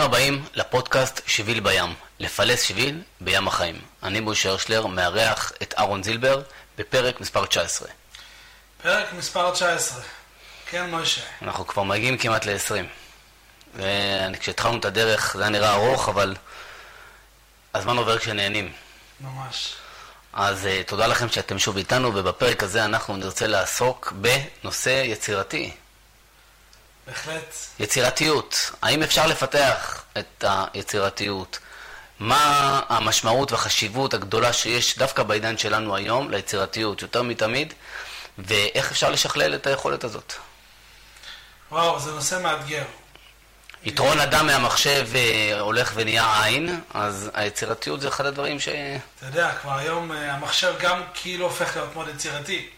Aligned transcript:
ברוכים 0.00 0.14
הבאים 0.14 0.44
לפודקאסט 0.54 1.20
שביל 1.26 1.60
בים, 1.60 1.94
לפלס 2.20 2.62
שביל 2.62 3.02
בים 3.20 3.48
החיים. 3.48 3.80
אני 4.02 4.20
בוש 4.20 4.46
הרשלר, 4.46 4.86
מארח 4.86 5.52
את 5.62 5.74
אהרון 5.78 6.02
זילבר 6.02 6.42
בפרק 6.78 7.20
מספר 7.20 7.46
19. 7.46 7.88
פרק 8.82 9.12
מספר 9.12 9.50
19. 9.50 10.02
כן, 10.66 10.90
משה. 10.90 11.20
אנחנו 11.42 11.66
כבר 11.66 11.82
מגיעים 11.82 12.18
כמעט 12.18 12.46
ל-20. 12.46 12.74
וכשהתחלנו 13.74 14.78
את 14.78 14.84
הדרך 14.84 15.36
זה 15.36 15.42
היה 15.42 15.50
נראה 15.50 15.72
ארוך, 15.72 16.08
אבל 16.08 16.36
הזמן 17.74 17.96
עובר 17.96 18.18
כשנהנים. 18.18 18.72
ממש. 19.20 19.74
אז 20.32 20.64
uh, 20.64 20.88
תודה 20.88 21.06
לכם 21.06 21.28
שאתם 21.28 21.58
שוב 21.58 21.76
איתנו, 21.76 22.14
ובפרק 22.14 22.62
הזה 22.62 22.84
אנחנו 22.84 23.16
נרצה 23.16 23.46
לעסוק 23.46 24.12
בנושא 24.12 25.02
יצירתי. 25.04 25.72
בהחלט. 27.10 27.54
יצירתיות. 27.80 28.70
האם 28.82 29.02
אפשר 29.02 29.26
לפתח 29.26 30.02
את 30.18 30.44
היצירתיות? 30.48 31.58
מה 32.18 32.80
המשמעות 32.88 33.52
והחשיבות 33.52 34.14
הגדולה 34.14 34.52
שיש 34.52 34.98
דווקא 34.98 35.22
בעידן 35.22 35.58
שלנו 35.58 35.96
היום 35.96 36.30
ליצירתיות, 36.30 37.02
יותר 37.02 37.22
מתמיד, 37.22 37.74
ואיך 38.38 38.90
אפשר 38.90 39.10
לשכלל 39.10 39.54
את 39.54 39.66
היכולת 39.66 40.04
הזאת? 40.04 40.32
וואו, 41.70 42.00
זה 42.00 42.10
נושא 42.10 42.38
מאתגר. 42.42 42.84
יתרון 43.84 44.20
אדם 44.20 44.46
מהמחשב 44.46 45.08
אה, 45.14 45.60
הולך 45.60 45.92
ונהיה 45.94 46.44
עין, 46.44 46.80
אז 46.94 47.30
היצירתיות 47.34 48.00
זה 48.00 48.08
אחד 48.08 48.26
הדברים 48.26 48.60
ש... 48.60 48.68
אתה 48.68 49.26
יודע, 49.26 49.52
כבר 49.62 49.78
היום 49.78 50.12
אה, 50.12 50.32
המחשב 50.32 50.74
גם 50.80 51.02
כאילו 51.14 51.44
הופך 51.44 51.76
להיות 51.76 51.94
מאוד 51.94 52.08
יצירתי. 52.08 52.70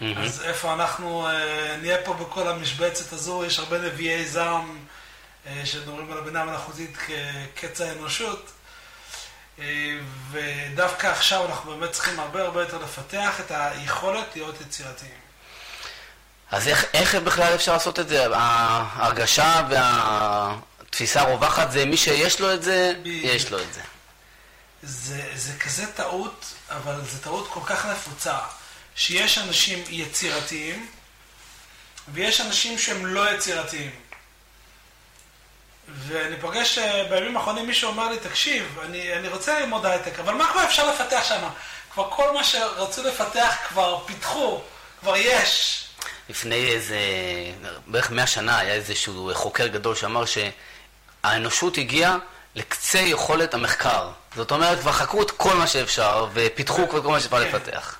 Mm-hmm. 0.00 0.18
אז 0.18 0.42
איפה 0.42 0.74
אנחנו 0.74 1.28
אה, 1.28 1.76
נהיה 1.82 1.98
פה 2.04 2.14
בכל 2.14 2.48
המשבצת 2.48 3.12
הזו, 3.12 3.44
יש 3.44 3.58
הרבה 3.58 3.78
נביאי 3.78 4.26
זעם 4.26 4.78
שמדברים 5.64 6.12
על 6.12 6.18
הבינה 6.18 6.42
המלאכותית 6.42 6.98
כקץ 7.56 7.80
האנושות. 7.80 8.50
ודווקא 10.30 11.06
עכשיו 11.06 11.46
אנחנו 11.46 11.76
באמת 11.76 11.92
צריכים 11.92 12.20
הרבה 12.20 12.42
הרבה 12.42 12.60
יותר 12.60 12.78
לפתח 12.78 13.40
את 13.40 13.50
היכולת 13.50 14.26
להיות 14.34 14.60
יצירתיים. 14.60 15.20
אז 16.50 16.68
איך, 16.68 16.84
איך 16.94 17.14
בכלל 17.14 17.54
אפשר 17.54 17.72
לעשות 17.72 17.98
את 17.98 18.08
זה? 18.08 18.26
ההרגשה 18.36 19.62
והתפיסה 19.70 21.20
הרווחת 21.20 21.70
זה 21.70 21.84
מי 21.84 21.96
שיש 21.96 22.40
לו 22.40 22.54
את 22.54 22.62
זה, 22.62 22.92
ב... 23.02 23.06
יש 23.06 23.50
לו 23.50 23.58
את 23.58 23.74
זה. 23.74 23.80
זה. 24.82 25.30
זה 25.34 25.58
כזה 25.58 25.86
טעות, 25.86 26.44
אבל 26.70 27.00
זו 27.12 27.18
טעות 27.18 27.48
כל 27.52 27.60
כך 27.66 27.86
נפוצה, 27.86 28.38
שיש 28.96 29.38
אנשים 29.38 29.84
יצירתיים, 29.88 30.86
ויש 32.12 32.40
אנשים 32.40 32.78
שהם 32.78 33.06
לא 33.06 33.34
יצירתיים. 33.34 33.90
ואני 35.88 36.36
פוגש 36.40 36.78
אה, 36.78 37.04
בימים 37.10 37.36
האחרונים 37.36 37.66
מישהו 37.66 37.90
אומר 37.90 38.08
לי, 38.10 38.18
תקשיב, 38.18 38.78
אני, 38.84 39.14
אני 39.14 39.28
רוצה 39.28 39.60
ללמוד 39.60 39.86
הייטק, 39.86 40.18
אבל 40.18 40.34
מה 40.34 40.52
כבר 40.52 40.64
אפשר 40.64 40.94
לפתח 40.94 41.24
שם? 41.28 41.48
כבר 41.92 42.10
כל 42.10 42.34
מה 42.34 42.44
שרצו 42.44 43.02
לפתח 43.02 43.56
כבר 43.68 43.98
פיתחו, 44.06 44.60
כבר 45.00 45.16
יש. 45.16 45.84
לפני 46.28 46.72
איזה, 46.72 46.98
בערך 47.86 48.10
מאה 48.10 48.26
שנה 48.26 48.58
היה 48.58 48.74
איזשהו 48.74 49.30
חוקר 49.34 49.66
גדול 49.66 49.94
שאמר 49.94 50.24
שהאנושות 51.24 51.78
הגיעה 51.78 52.16
לקצה 52.54 52.98
יכולת 52.98 53.54
המחקר. 53.54 54.10
זאת 54.36 54.50
אומרת, 54.50 54.80
כבר 54.80 54.92
חקרו 54.92 55.22
את 55.22 55.30
כל 55.30 55.54
מה 55.54 55.66
שאפשר 55.66 56.26
ופיתחו 56.32 56.88
כל 56.88 57.00
מה 57.00 57.20
שאפשר 57.20 57.50
כן. 57.50 57.56
לפתח. 57.56 57.99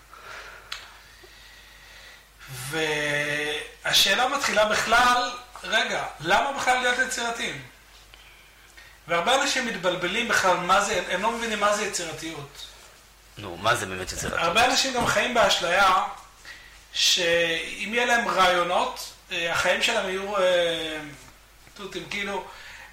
והשאלה 3.84 4.28
מתחילה 4.28 4.64
בכלל, 4.64 5.30
רגע, 5.64 6.04
למה 6.20 6.52
בכלל 6.52 6.78
להיות 6.78 6.98
יצירתיים? 6.98 7.62
והרבה 9.08 9.42
אנשים 9.42 9.66
מתבלבלים 9.66 10.28
בכלל 10.28 10.56
מה 10.56 10.80
זה, 10.80 11.02
הם 11.10 11.22
לא 11.22 11.32
מבינים 11.32 11.60
מה 11.60 11.76
זה 11.76 11.84
יצירתיות. 11.84 12.66
נו, 13.38 13.56
מה 13.56 13.76
זה 13.76 13.86
באמת 13.86 14.12
יצירתיות? 14.12 14.42
הרבה 14.42 14.64
אנשים 14.64 14.94
גם 14.94 15.06
חיים 15.06 15.34
באשליה 15.34 16.04
שאם 16.92 17.91
יהיה 17.94 18.06
להם 18.06 18.28
רעיונות, 18.28 19.12
אה, 19.32 19.52
החיים 19.52 19.82
שלהם 19.82 20.08
יהיו 20.08 20.36
אה, 20.36 20.98
תותים, 21.75 22.04
כאילו, 22.10 22.44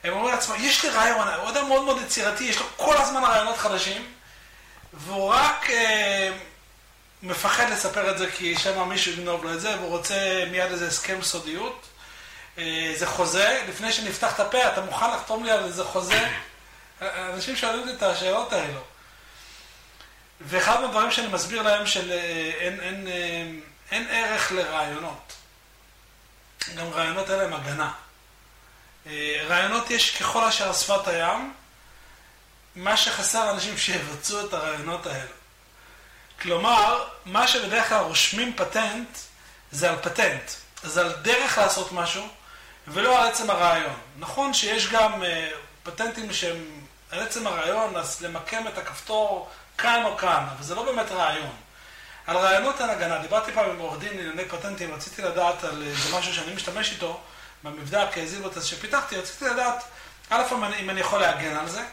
הם 0.04 0.14
אומרים 0.14 0.36
לעצמם, 0.36 0.56
יש 0.60 0.84
לי 0.84 0.90
רעיון, 0.90 1.28
הוא 1.28 1.50
אדם 1.50 1.68
מאוד 1.68 1.84
מאוד 1.84 2.02
יצירתי, 2.02 2.44
יש 2.44 2.58
לו 2.58 2.66
כל 2.78 2.98
הזמן 2.98 3.24
רעיונות 3.24 3.58
חדשים, 3.58 4.14
והוא 4.94 5.30
רק 5.34 5.70
אה, 5.70 6.32
מפחד 7.22 7.70
לספר 7.70 8.12
את 8.12 8.18
זה 8.18 8.32
כי 8.32 8.58
שמא 8.58 8.86
מישהו 8.86 9.12
יגנוב 9.12 9.44
לו 9.44 9.54
את 9.54 9.62
זה, 9.62 9.76
והוא 9.78 9.90
רוצה 9.90 10.44
מיד 10.52 10.72
איזה 10.72 10.88
הסכם 10.88 11.22
סודיות, 11.22 11.86
איזה 12.58 13.08
חוזה, 13.08 13.64
לפני 13.70 13.94
שנפתח 13.94 14.36
את 14.36 14.40
הפה, 14.40 14.68
אתה 14.68 14.82
מוכן 14.82 15.12
לחתום 15.12 15.44
לי 15.44 15.52
על 15.52 15.64
איזה 15.64 15.84
חוזה? 15.84 16.28
אנשים 17.02 17.56
שואלים 17.56 17.80
אותי 17.82 17.94
את 17.94 18.04
השאלות 18.04 18.54
האלו. 18.54 18.82
ואחד 20.42 20.82
מהדברים 20.82 21.12
שאני 21.12 21.28
מסביר 21.28 21.62
להם 21.62 21.88
של 21.88 22.12
אין, 22.60 22.80
אין, 22.80 23.08
אין 23.08 23.62
אין 23.92 24.08
ערך 24.10 24.52
לרעיונות. 24.52 25.34
גם 26.76 26.90
רעיונות 26.90 27.30
אין 27.30 27.40
להם 27.40 27.54
הגנה. 27.54 27.92
אה, 29.08 29.46
רעיונות 29.48 29.90
יש 29.90 30.18
ככל 30.18 30.44
אשר 30.44 30.74
שפת 30.74 31.08
הים, 31.08 31.54
מה 32.76 32.98
שחסר 32.98 33.52
אנשים 33.52 33.78
שיבצעו 33.78 34.46
את 34.48 34.54
הרעיונות 34.54 35.06
האלה. 35.08 35.37
כלומר, 36.42 37.04
מה 37.26 37.48
שבדרך 37.48 37.90
כלל 37.90 38.04
רושמים 38.04 38.54
פטנט, 38.56 39.18
זה 39.72 39.90
על 39.90 39.96
פטנט. 40.02 40.52
זה 40.84 41.02
על 41.02 41.12
דרך 41.22 41.58
לעשות 41.58 41.92
משהו, 41.92 42.28
ולא 42.88 43.22
על 43.22 43.28
עצם 43.28 43.50
הרעיון. 43.50 43.98
נכון 44.20 44.54
שיש 44.54 44.88
גם 44.88 45.24
uh, 45.24 45.26
פטנטים 45.84 46.34
שהם 46.34 46.82
על 47.12 47.20
עצם 47.20 47.48
הרעיון, 47.48 47.96
אז 47.96 48.22
למקם 48.22 48.68
את 48.68 48.78
הכפתור 48.78 49.50
כאן 49.78 50.04
או 50.06 50.18
כאן, 50.18 50.46
אבל 50.56 50.64
זה 50.64 50.76
לא 50.76 50.86
באמת 50.86 51.12
רעיון. 51.12 51.56
על 52.28 52.38
רעיונות 52.38 52.82
אין 52.82 52.90
הגנה. 52.90 53.18
דיברתי 53.18 53.52
פעם 53.52 53.70
עם 53.70 53.80
עורך 53.80 54.00
דין 54.00 54.18
לענייני 54.18 54.46
פטנטים, 54.46 54.94
רציתי 54.94 55.22
לדעת 55.22 55.64
על 55.64 55.84
איזה 55.84 56.18
משהו 56.18 56.34
שאני 56.34 56.56
משתמש 56.56 56.92
איתו 56.92 57.20
במבדק 57.64 58.10
זילבוטס 58.26 58.64
שפיתחתי, 58.64 59.18
רציתי 59.18 59.46
לדעת, 59.46 59.84
א', 60.30 60.44
אם 60.80 60.90
אני 60.90 61.00
יכול 61.00 61.20
להגן 61.20 61.56
על 61.56 61.68
זה, 61.70 61.84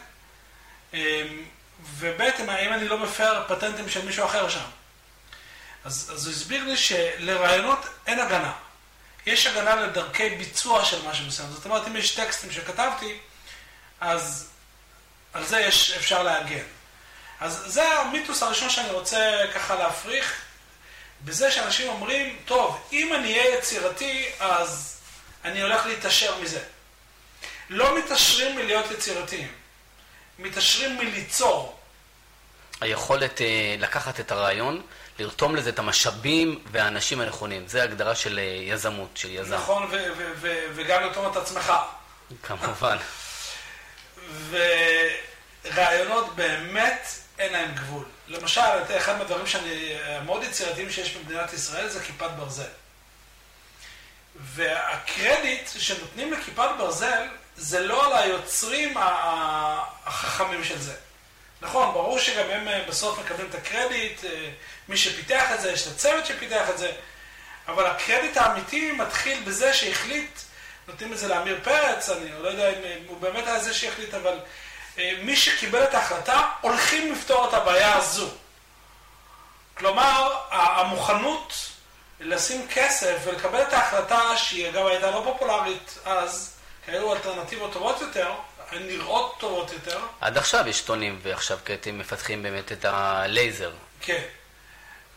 אמ, 1.79 1.85
וב', 1.99 2.21
אם 2.39 2.73
אני 2.73 2.87
לא 2.87 2.97
מפר 2.97 3.43
פטנטים 3.47 3.89
של 3.89 4.05
מישהו 4.05 4.25
אחר 4.25 4.49
שם. 4.49 4.65
אז, 5.83 6.11
אז 6.13 6.25
הוא 6.25 6.33
הסביר 6.33 6.63
לי 6.63 6.77
שלרעיונות 6.77 7.79
אין 8.07 8.19
הגנה. 8.19 8.51
יש 9.25 9.47
הגנה 9.47 9.75
לדרכי 9.75 10.29
ביצוע 10.29 10.85
של 10.85 11.07
משהו 11.07 11.25
מסוים. 11.25 11.49
זאת 11.51 11.65
אומרת, 11.65 11.87
אם 11.87 11.95
יש 11.95 12.11
טקסטים 12.11 12.51
שכתבתי, 12.51 13.17
אז 14.01 14.49
על 15.33 15.45
זה 15.45 15.59
יש, 15.59 15.91
אפשר 15.91 16.23
להגן. 16.23 16.63
אז 17.39 17.63
זה 17.65 17.99
המיתוס 17.99 18.43
הראשון 18.43 18.69
שאני 18.69 18.89
רוצה 18.89 19.41
ככה 19.53 19.75
להפריך, 19.75 20.41
בזה 21.25 21.51
שאנשים 21.51 21.89
אומרים, 21.89 22.39
טוב, 22.45 22.87
אם 22.91 23.13
אני 23.13 23.39
אהיה 23.39 23.57
יצירתי, 23.57 24.29
אז 24.39 24.97
אני 25.45 25.61
הולך 25.61 25.85
להתעשר 25.85 26.37
מזה. 26.37 26.63
לא 27.69 27.97
מתעשרים 27.97 28.55
מלהיות 28.55 28.91
יצירתיים, 28.91 29.51
מתעשרים 30.39 30.97
מליצור. 30.97 31.79
היכולת 32.81 33.41
אה, 33.41 33.75
לקחת 33.79 34.19
את 34.19 34.31
הרעיון, 34.31 34.81
לרתום 35.19 35.55
לזה 35.55 35.69
את 35.69 35.79
המשאבים 35.79 36.63
והאנשים 36.71 37.21
הנכונים. 37.21 37.67
זה 37.67 37.83
הגדרה 37.83 38.15
של 38.15 38.39
אה, 38.39 38.43
יזמות, 38.43 39.09
של 39.15 39.31
יזם. 39.31 39.55
נכון, 39.55 39.91
וגם 40.75 41.01
לרתום 41.01 41.31
את 41.31 41.37
עצמך. 41.37 41.73
כמובן. 42.43 42.97
ורעיונות 45.65 46.35
באמת 46.35 47.07
אין 47.39 47.53
להם 47.53 47.75
גבול. 47.75 48.05
למשל, 48.27 48.61
אחד 48.97 49.17
מהדברים 49.17 49.47
שאני, 49.47 49.93
המאוד 50.03 50.43
יצירתיים 50.43 50.91
שיש 50.91 51.15
במדינת 51.15 51.53
ישראל 51.53 51.89
זה 51.89 52.03
כיפת 52.03 52.29
ברזל. 52.37 52.63
והקרדיט 54.35 55.69
שנותנים 55.77 56.33
לכיפת 56.33 56.69
ברזל 56.77 57.27
זה 57.57 57.79
לא 57.79 58.05
על 58.05 58.23
היוצרים 58.23 58.93
החכמים 60.05 60.63
של 60.63 60.81
זה. 60.81 60.93
נכון, 61.61 61.93
ברור 61.93 62.19
שגם 62.19 62.49
הם 62.49 62.67
אה, 62.67 62.83
בסוף 62.87 63.19
מקבלים 63.19 63.49
את 63.49 63.55
הקרדיט, 63.55 64.25
אה, 64.25 64.49
מי 64.89 64.97
שפיתח 64.97 65.51
את 65.55 65.61
זה, 65.61 65.71
יש 65.71 65.87
את 65.87 65.91
הצוות 65.91 66.25
שפיתח 66.25 66.69
את 66.69 66.77
זה, 66.77 66.91
אבל 67.67 67.85
הקרדיט 67.85 68.37
האמיתי 68.37 68.91
מתחיל 68.91 69.43
בזה 69.43 69.73
שהחליט, 69.73 70.39
נותנים 70.87 71.13
את 71.13 71.17
זה 71.17 71.27
לאמיר 71.27 71.59
פרץ, 71.63 72.09
אני 72.09 72.29
לא 72.41 72.47
יודע 72.47 72.69
אם 72.69 73.03
הוא 73.07 73.17
באמת 73.21 73.47
היה 73.47 73.59
זה 73.59 73.73
שהחליט, 73.73 74.13
אבל 74.13 74.39
אה, 74.97 75.13
מי 75.23 75.35
שקיבל 75.35 75.83
את 75.83 75.93
ההחלטה, 75.93 76.41
הולכים 76.61 77.11
לפתור 77.11 77.49
את 77.49 77.53
הבעיה 77.53 77.95
הזו. 77.95 78.29
כלומר, 79.77 80.37
המוכנות 80.51 81.53
לשים 82.19 82.67
כסף 82.67 83.15
ולקבל 83.23 83.61
את 83.61 83.73
ההחלטה, 83.73 84.37
שהיא 84.37 84.69
אגב 84.69 84.85
הייתה 84.85 85.11
לא 85.11 85.21
פופולרית 85.23 85.97
אז, 86.05 86.54
היו 86.87 87.13
אלטרנטיבות 87.13 87.73
טובות 87.73 88.01
יותר, 88.01 88.33
נראות 88.73 89.35
טובות 89.39 89.71
יותר. 89.71 89.99
עד 90.21 90.37
עכשיו 90.37 90.67
יש 90.67 90.81
טונים, 90.81 91.19
ועכשיו 91.23 91.57
כעתים 91.65 91.99
מפתחים 91.99 92.43
באמת 92.43 92.71
את 92.71 92.85
הלייזר. 92.85 93.71
כן. 94.01 94.21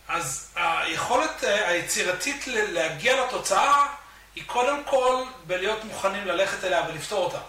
אז 0.09 0.51
היכולת 0.57 1.45
אה, 1.45 1.69
היצירתית 1.69 2.47
להגיע 2.47 3.25
לתוצאה, 3.25 3.87
היא 4.35 4.45
קודם 4.47 4.85
כל 4.85 5.25
בלהיות 5.47 5.85
מוכנים 5.85 6.27
ללכת 6.27 6.65
אליה 6.65 6.85
ולפתור 6.89 7.25
אותה. 7.25 7.41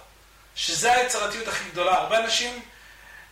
שזה 0.56 0.94
היצירתיות 0.94 1.48
הכי 1.48 1.70
גדולה. 1.70 1.94
הרבה 1.94 2.20
אנשים 2.20 2.62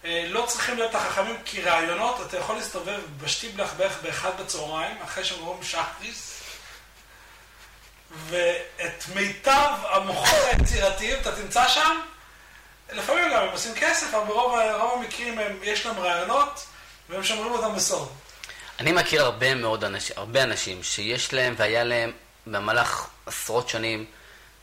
אה, 0.06 0.26
לא 0.30 0.46
צריכים 0.46 0.78
להיות 0.78 0.96
החכמים 0.96 1.36
כי 1.46 1.62
רעיונות, 1.62 2.22
אתה 2.28 2.38
יכול 2.38 2.56
להסתובב 2.56 3.00
בשטיבלח 3.18 3.74
בערך 3.78 4.02
באחד 4.02 4.42
בצהריים, 4.42 4.98
אחרי 5.04 5.24
שהם 5.24 5.40
אומרים 5.40 5.64
שחריס, 5.64 6.37
ואת 8.30 9.04
מיטב 9.16 9.74
המוחות 9.90 10.40
היצירתיים 10.52 11.20
אתה 11.22 11.36
תמצא 11.36 11.68
שם. 11.68 12.00
לפעמים 12.92 13.32
גם 13.34 13.44
הם 13.44 13.50
עושים 13.52 13.74
כסף, 13.76 14.14
אבל 14.14 14.28
ברוב 14.28 15.02
המקרים 15.02 15.40
הם, 15.40 15.58
יש 15.64 15.86
להם 15.86 16.00
רעיונות, 16.00 16.66
והם 17.10 17.24
שומרים 17.24 17.52
אותם 17.52 17.76
בסוד. 17.76 18.10
אני 18.80 18.92
מכיר 18.92 19.22
הרבה 19.24 19.56
מאוד 19.56 19.84
אנשים, 19.84 20.16
הרבה 20.18 20.44
אנשים 20.44 20.84
שיש 20.84 21.34
להם 21.34 21.54
והיה 21.58 21.84
להם 21.84 22.12
במהלך 22.48 23.08
עשרות 23.26 23.70
שנים 23.70 24.06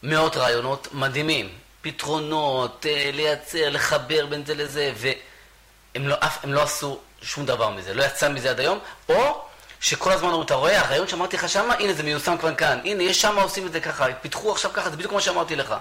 מאות 0.02 0.36
רעיונות 0.36 0.88
מדהימים, 0.92 1.48
פתרונות, 1.82 2.86
אה, 2.88 3.10
לייצר, 3.12 3.70
לחבר 3.70 4.26
בין 4.26 4.44
זה 4.44 4.54
לזה, 4.54 4.92
והם 4.96 6.08
לא, 6.08 6.16
הם 6.42 6.52
לא 6.52 6.62
עשו 6.62 7.00
שום 7.22 7.46
דבר 7.46 7.70
מזה, 7.70 7.94
לא 7.94 8.04
יצא 8.04 8.28
מזה 8.28 8.50
עד 8.50 8.60
היום, 8.60 8.78
או 9.08 9.44
שכל 9.84 10.12
הזמן 10.12 10.28
אומרים, 10.28 10.46
אתה 10.46 10.54
רואה, 10.54 10.80
הרעיון 10.80 11.08
שאמרתי 11.08 11.36
לך 11.36 11.48
שמה, 11.48 11.74
הנה 11.74 11.92
זה 11.92 12.02
מיושם 12.02 12.36
כבר 12.40 12.54
כאן, 12.54 12.80
הנה 12.84 13.02
יש 13.02 13.20
שמה 13.20 13.42
עושים 13.42 13.66
את 13.66 13.72
זה 13.72 13.80
ככה, 13.80 14.06
פיתחו 14.20 14.52
עכשיו 14.52 14.70
ככה, 14.72 14.90
זה 14.90 14.96
בדיוק 14.96 15.10
כמו 15.10 15.20
שאמרתי 15.20 15.56
לך. 15.56 15.74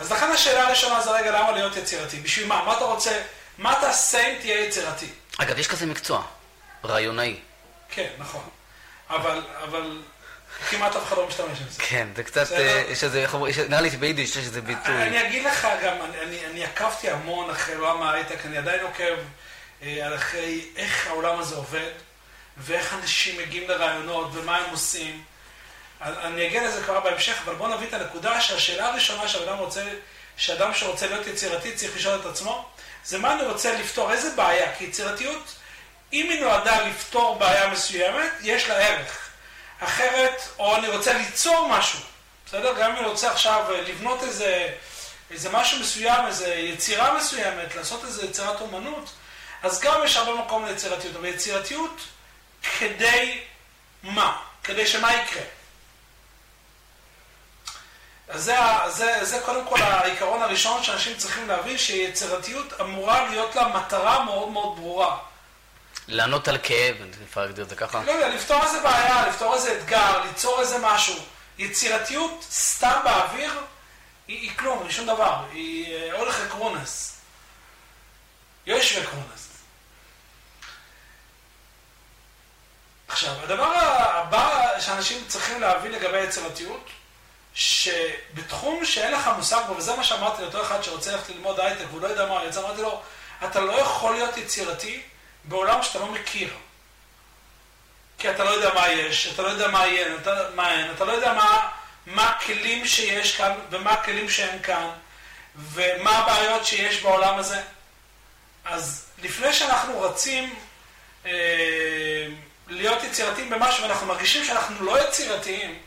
אז 0.00 0.12
לכן 0.12 0.30
השאלה 0.30 0.66
הראשונה 0.66 1.00
זה 1.00 1.10
רגע, 1.10 1.30
למה 1.30 1.52
להיות 1.52 1.76
יצירתי? 1.76 2.16
בשביל 2.20 2.46
מה? 2.46 2.64
מה 2.64 2.76
אתה 2.76 2.84
רוצה? 2.84 3.22
מה 3.58 3.78
תעשה 3.80 4.28
אם 4.28 4.38
תהיה 4.40 4.66
יצירתי? 4.66 5.06
אגב, 5.38 5.58
יש 5.58 5.68
כזה 5.68 5.86
מקצוע, 5.86 6.22
רעיונאי. 6.84 7.36
כן, 7.90 8.08
נכון. 8.18 8.42
אבל, 9.10 9.42
אבל 9.64 10.02
כמעט 10.70 10.96
אף 10.96 11.08
אחד 11.08 11.16
לא 11.16 11.26
משתמש 11.26 11.58
בזה. 11.58 11.82
כן, 11.82 12.08
זה 12.16 12.22
קצת, 12.22 12.52
אה, 12.52 12.84
יש 12.88 13.04
איזה, 13.04 13.26
נראה 13.68 13.80
לי 13.80 13.90
שביידיש 13.90 14.30
יש 14.30 14.36
איזה 14.36 14.60
ביטוי. 14.60 15.02
אני 15.02 15.28
אגיד 15.28 15.44
לך 15.44 15.68
גם, 15.84 15.96
אני, 16.50 16.64
עקבתי 16.64 17.10
המון 17.10 17.50
אחרי 17.50 17.74
עולם 17.74 18.02
ההייטק, 18.02 18.46
אני 18.46 18.58
עדיין 18.58 18.80
עוקב 18.82 19.14
אה, 19.82 20.14
אחרי 20.14 20.66
איך 20.76 21.06
העולם 21.06 21.38
הזה 21.38 21.56
עובד, 21.56 21.90
ואיך 22.56 22.94
אנשים 22.94 23.38
מגיעים 23.38 23.68
לרעיונות, 23.68 24.30
ומה 24.32 24.56
הם 24.56 24.70
עושים. 24.70 25.24
אני 26.00 26.46
אגיע 26.46 26.64
לזה 26.64 26.82
כבר 26.82 27.00
בהמשך, 27.00 27.38
אבל 27.44 27.54
בואו 27.54 27.76
נביא 27.76 27.88
את 27.88 27.92
הנקודה 27.92 28.40
שהשאלה 28.40 28.86
הראשונה 28.86 29.28
שאדם 29.28 29.58
רוצה, 29.58 29.84
שאדם 30.36 30.74
שרוצה 30.74 31.06
להיות 31.06 31.26
יצירתי 31.26 31.72
צריך 31.72 31.96
לשאול 31.96 32.20
את 32.20 32.26
עצמו, 32.26 32.68
זה 33.04 33.18
מה 33.18 33.32
אני 33.32 33.42
רוצה 33.42 33.78
לפתור, 33.78 34.12
איזה 34.12 34.30
בעיה? 34.36 34.74
כי 34.74 34.84
יצירתיות, 34.84 35.54
אם 36.12 36.30
היא 36.30 36.40
נועדה 36.40 36.88
לפתור 36.88 37.38
בעיה 37.38 37.70
מסוימת, 37.70 38.32
יש 38.42 38.68
לה 38.68 38.74
ערך. 38.74 39.28
אחרת, 39.80 40.42
או 40.58 40.76
אני 40.76 40.88
רוצה 40.88 41.12
ליצור 41.12 41.68
משהו, 41.68 42.00
בסדר? 42.46 42.72
גם 42.80 42.90
אם 42.90 42.96
אני 42.96 43.06
רוצה 43.06 43.30
עכשיו 43.32 43.64
לבנות 43.86 44.22
איזה, 44.22 44.68
איזה 45.30 45.50
משהו 45.50 45.80
מסוים, 45.80 46.26
איזה 46.26 46.54
יצירה 46.54 47.16
מסוימת, 47.16 47.74
לעשות 47.74 48.04
איזה 48.04 48.26
יצירת 48.26 48.60
אומנות, 48.60 49.10
אז 49.62 49.80
גם 49.80 50.00
יש 50.04 50.16
הרבה 50.16 50.34
מקום 50.34 50.64
ליצירתיות. 50.64 51.16
אבל 51.16 51.26
יצירתיות 51.26 52.00
כדי 52.78 53.40
מה? 54.02 54.42
כדי 54.64 54.86
שמה 54.86 55.14
יקרה? 55.14 55.42
אז 58.28 58.44
זה, 58.44 58.56
זה, 58.88 59.24
זה 59.24 59.40
קודם 59.44 59.66
כל 59.68 59.82
העיקרון 59.82 60.42
הראשון 60.42 60.82
שאנשים 60.82 61.16
צריכים 61.16 61.48
להבין 61.48 61.78
שיצירתיות 61.78 62.80
אמורה 62.80 63.28
להיות 63.28 63.56
לה 63.56 63.68
מטרה 63.68 64.24
מאוד 64.24 64.48
מאוד 64.48 64.76
ברורה. 64.76 65.18
לענות 66.08 66.48
על 66.48 66.58
כאב, 66.62 66.96
אפשר 67.28 67.40
להגדיר 67.40 67.64
את 67.64 67.68
זה 67.68 67.76
ככה? 67.76 68.02
לא 68.06 68.12
יודע, 68.12 68.28
לפתור 68.28 68.64
איזה 68.64 68.80
בעיה, 68.80 69.28
לפתור 69.28 69.54
איזה 69.54 69.78
אתגר, 69.78 70.20
ליצור 70.24 70.60
איזה 70.60 70.78
משהו. 70.78 71.14
יצירתיות 71.58 72.46
סתם 72.50 73.00
באוויר 73.04 73.52
היא, 74.28 74.40
היא 74.40 74.56
כלום, 74.56 74.82
היא 74.82 74.90
שום 74.92 75.06
דבר. 75.06 75.44
היא 75.52 76.12
הולך 76.12 76.40
לקרונס. 76.40 77.16
יש 78.66 78.98
וקרונס. 78.98 79.45
עכשיו, 83.08 83.34
הדבר 83.42 83.72
הבא 83.74 84.80
שאנשים 84.80 85.24
צריכים 85.28 85.60
להבין 85.60 85.92
לגבי 85.92 86.18
יצירתיות, 86.18 86.90
שבתחום 87.54 88.84
שאין 88.84 89.12
לך 89.12 89.30
מושג 89.36 89.62
בו, 89.66 89.76
וזה 89.76 89.96
מה 89.96 90.04
שאמרתי 90.04 90.42
לאותו 90.42 90.62
אחד 90.62 90.82
שרוצה 90.82 91.12
ללכת 91.12 91.28
ללמוד 91.28 91.60
הייטק 91.60 91.84
והוא 91.90 92.00
לא 92.00 92.06
יודע 92.06 92.26
מה 92.26 92.44
יצא, 92.44 92.60
אמרתי 92.60 92.82
לו, 92.82 93.02
אתה 93.44 93.60
לא 93.60 93.72
יכול 93.72 94.14
להיות 94.14 94.36
יצירתי 94.36 95.02
בעולם 95.44 95.82
שאתה 95.82 95.98
לא 95.98 96.06
מכיר. 96.06 96.50
כי 98.18 98.30
אתה 98.30 98.44
לא 98.44 98.50
יודע 98.50 98.74
מה 98.74 98.88
יש, 98.88 99.26
אתה 99.34 99.42
לא 99.42 99.48
יודע 99.48 99.68
מה 99.68 99.84
אין, 99.84 100.16
אתה, 100.22 100.30
מה 100.54 100.72
אין, 100.72 100.90
אתה 100.90 101.04
לא 101.04 101.12
יודע 101.12 101.32
מה, 101.32 101.68
מה 102.06 102.30
הכלים 102.30 102.86
שיש 102.86 103.36
כאן 103.36 103.52
ומה 103.70 103.90
הכלים 103.90 104.30
שאין 104.30 104.62
כאן, 104.62 104.88
ומה 105.56 106.18
הבעיות 106.18 106.66
שיש 106.66 107.02
בעולם 107.02 107.38
הזה. 107.38 107.62
אז 108.64 109.06
לפני 109.22 109.52
שאנחנו 109.52 110.00
רצים 110.00 110.54
אה, 111.26 112.26
להיות 112.68 113.02
יצירתיים 113.02 113.50
במשהו 113.50 113.82
ואנחנו 113.82 114.06
מרגישים 114.06 114.44
שאנחנו 114.44 114.84
לא 114.84 115.08
יצירתיים, 115.08 115.78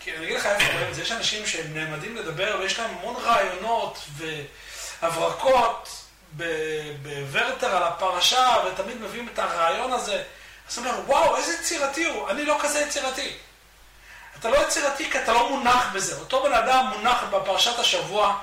כי 0.00 0.16
אני 0.16 0.24
אגיד 0.24 0.36
לך 0.36 0.46
איפה 0.46 0.72
רואים 0.72 0.88
את 0.88 0.94
זה, 0.94 1.02
יש 1.02 1.12
אנשים 1.12 1.46
שהם 1.46 1.74
נעמדים 1.74 2.16
לדבר 2.16 2.56
ויש 2.60 2.78
להם 2.78 2.90
המון 2.90 3.16
רעיונות 3.22 3.98
והברקות 5.02 5.88
בוורטר 7.02 7.76
על 7.76 7.82
הפרשה 7.82 8.56
ותמיד 8.66 9.00
מביאים 9.00 9.28
את 9.32 9.38
הרעיון 9.38 9.92
הזה. 9.92 10.22
אז 10.70 10.78
הוא 10.78 10.86
אומר, 10.86 11.00
וואו, 11.06 11.36
איזה 11.36 11.54
יצירתי 11.54 12.04
הוא, 12.04 12.30
אני 12.30 12.44
לא 12.44 12.58
כזה 12.62 12.80
יצירתי. 12.80 13.32
אתה 14.38 14.50
לא 14.50 14.56
יצירתי 14.56 15.10
כי 15.10 15.18
אתה 15.18 15.32
לא 15.32 15.50
מונח 15.50 15.86
בזה. 15.92 16.20
אותו 16.20 16.42
בן 16.42 16.52
אדם 16.52 16.86
מונח 16.96 17.22
בפרשת 17.30 17.78
השבוע, 17.78 18.38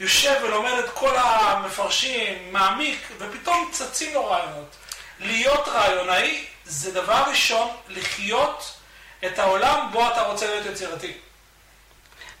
יושב 0.00 0.40
ולומד 0.42 0.72
את 0.72 0.90
כל 0.94 1.16
המפרשים, 1.16 2.52
מעמיק, 2.52 3.08
ופתאום 3.18 3.70
צצים 3.72 4.14
לו 4.14 4.26
רעיונות. 4.26 4.76
להיות 5.20 5.68
רעיונאי 5.68 6.46
זה 6.70 6.92
דבר 6.92 7.24
ראשון 7.30 7.68
לחיות 7.88 8.74
את 9.26 9.38
העולם 9.38 9.88
בו 9.92 10.08
אתה 10.08 10.22
רוצה 10.22 10.46
להיות 10.46 10.66
יצירתי. 10.66 11.12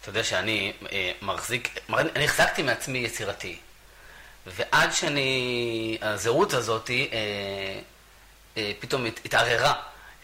אתה 0.00 0.08
יודע 0.08 0.24
שאני 0.24 0.72
אה, 0.92 1.12
מחזיק, 1.22 1.78
אני 1.88 2.24
החזקתי 2.24 2.62
מעצמי 2.62 2.98
יצירתי. 2.98 3.58
ועד 4.46 4.92
שאני, 4.92 5.98
הזהות 6.02 6.54
הזאת 6.54 6.90
אה, 6.90 6.96
אה, 8.56 8.72
פתאום 8.80 9.06
התערערה. 9.24 9.74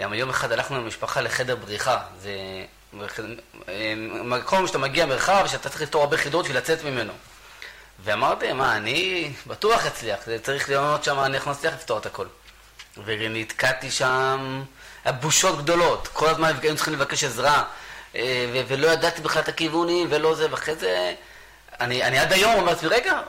גם 0.01 0.15
יום 0.15 0.31
אחד 0.31 0.53
הלכנו 0.53 0.77
עם 0.77 0.85
המשפחה 0.85 1.21
לחדר 1.21 1.57
בריחה. 1.57 2.03
זה 2.21 2.65
אה, 3.69 3.95
מקום 4.25 4.67
שאתה 4.67 4.79
מגיע 4.79 5.07
מרחב, 5.07 5.47
שאתה 5.47 5.69
צריך 5.69 5.83
לפתור 5.83 6.03
הרבה 6.03 6.17
חידות 6.17 6.45
בשביל 6.45 6.59
לצאת 6.59 6.85
ממנו. 6.85 7.13
ואמרתי, 8.05 8.53
מה, 8.53 8.77
אני 8.77 9.33
בטוח 9.47 9.87
אצליח, 9.87 10.19
זה 10.27 10.39
צריך 10.43 10.69
להיות 10.69 11.05
שם, 11.05 11.19
אני 11.19 11.37
יכול 11.37 11.53
להצליח 11.53 11.75
לפתור 11.75 11.99
את 11.99 12.07
הכל. 12.07 12.27
ונתקעתי 13.05 13.91
שם, 13.91 14.63
בושות 15.21 15.59
גדולות, 15.59 16.09
כל 16.13 16.29
הזמן 16.29 16.53
היינו 16.63 16.77
צריכים 16.77 16.95
לבקש 16.95 17.25
עזרה, 17.25 17.65
אה, 18.15 18.63
ולא 18.69 18.87
ידעתי 18.87 19.23
בכלל 19.23 19.43
את 19.43 19.49
הכיוונים, 19.49 20.09
ולא 20.11 20.35
זה, 20.35 20.47
ואחרי 20.51 20.75
זה, 20.75 21.15
אני, 21.81 22.05
אני 22.05 22.19
עד 22.19 22.33
היום 22.33 22.55
אומר 22.55 22.73
לעצמי, 22.73 22.89
רגע, 22.89 23.21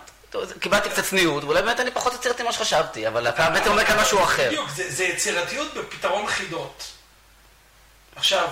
קיבלתי 0.60 0.90
קצת 0.90 1.04
צניעות, 1.04 1.44
ואולי 1.44 1.62
באמת 1.62 1.80
אני 1.80 1.92
פחות 1.92 2.14
יצירתי 2.14 2.44
ממה 2.44 2.54
שחשבתי, 2.54 3.08
אבל 3.08 3.30
אתה 3.30 3.50
בעצם 3.50 3.70
אומר 3.70 3.86
כאן 3.86 4.00
משהו 4.00 4.24
אחר. 4.24 4.48
בדיוק, 4.48 4.70
זה, 4.70 4.92
זה 4.92 5.04
יצירתיות 5.04 5.74
בפתרון 5.74 6.28
חידות. 6.28 6.84
עכשיו, 8.16 8.48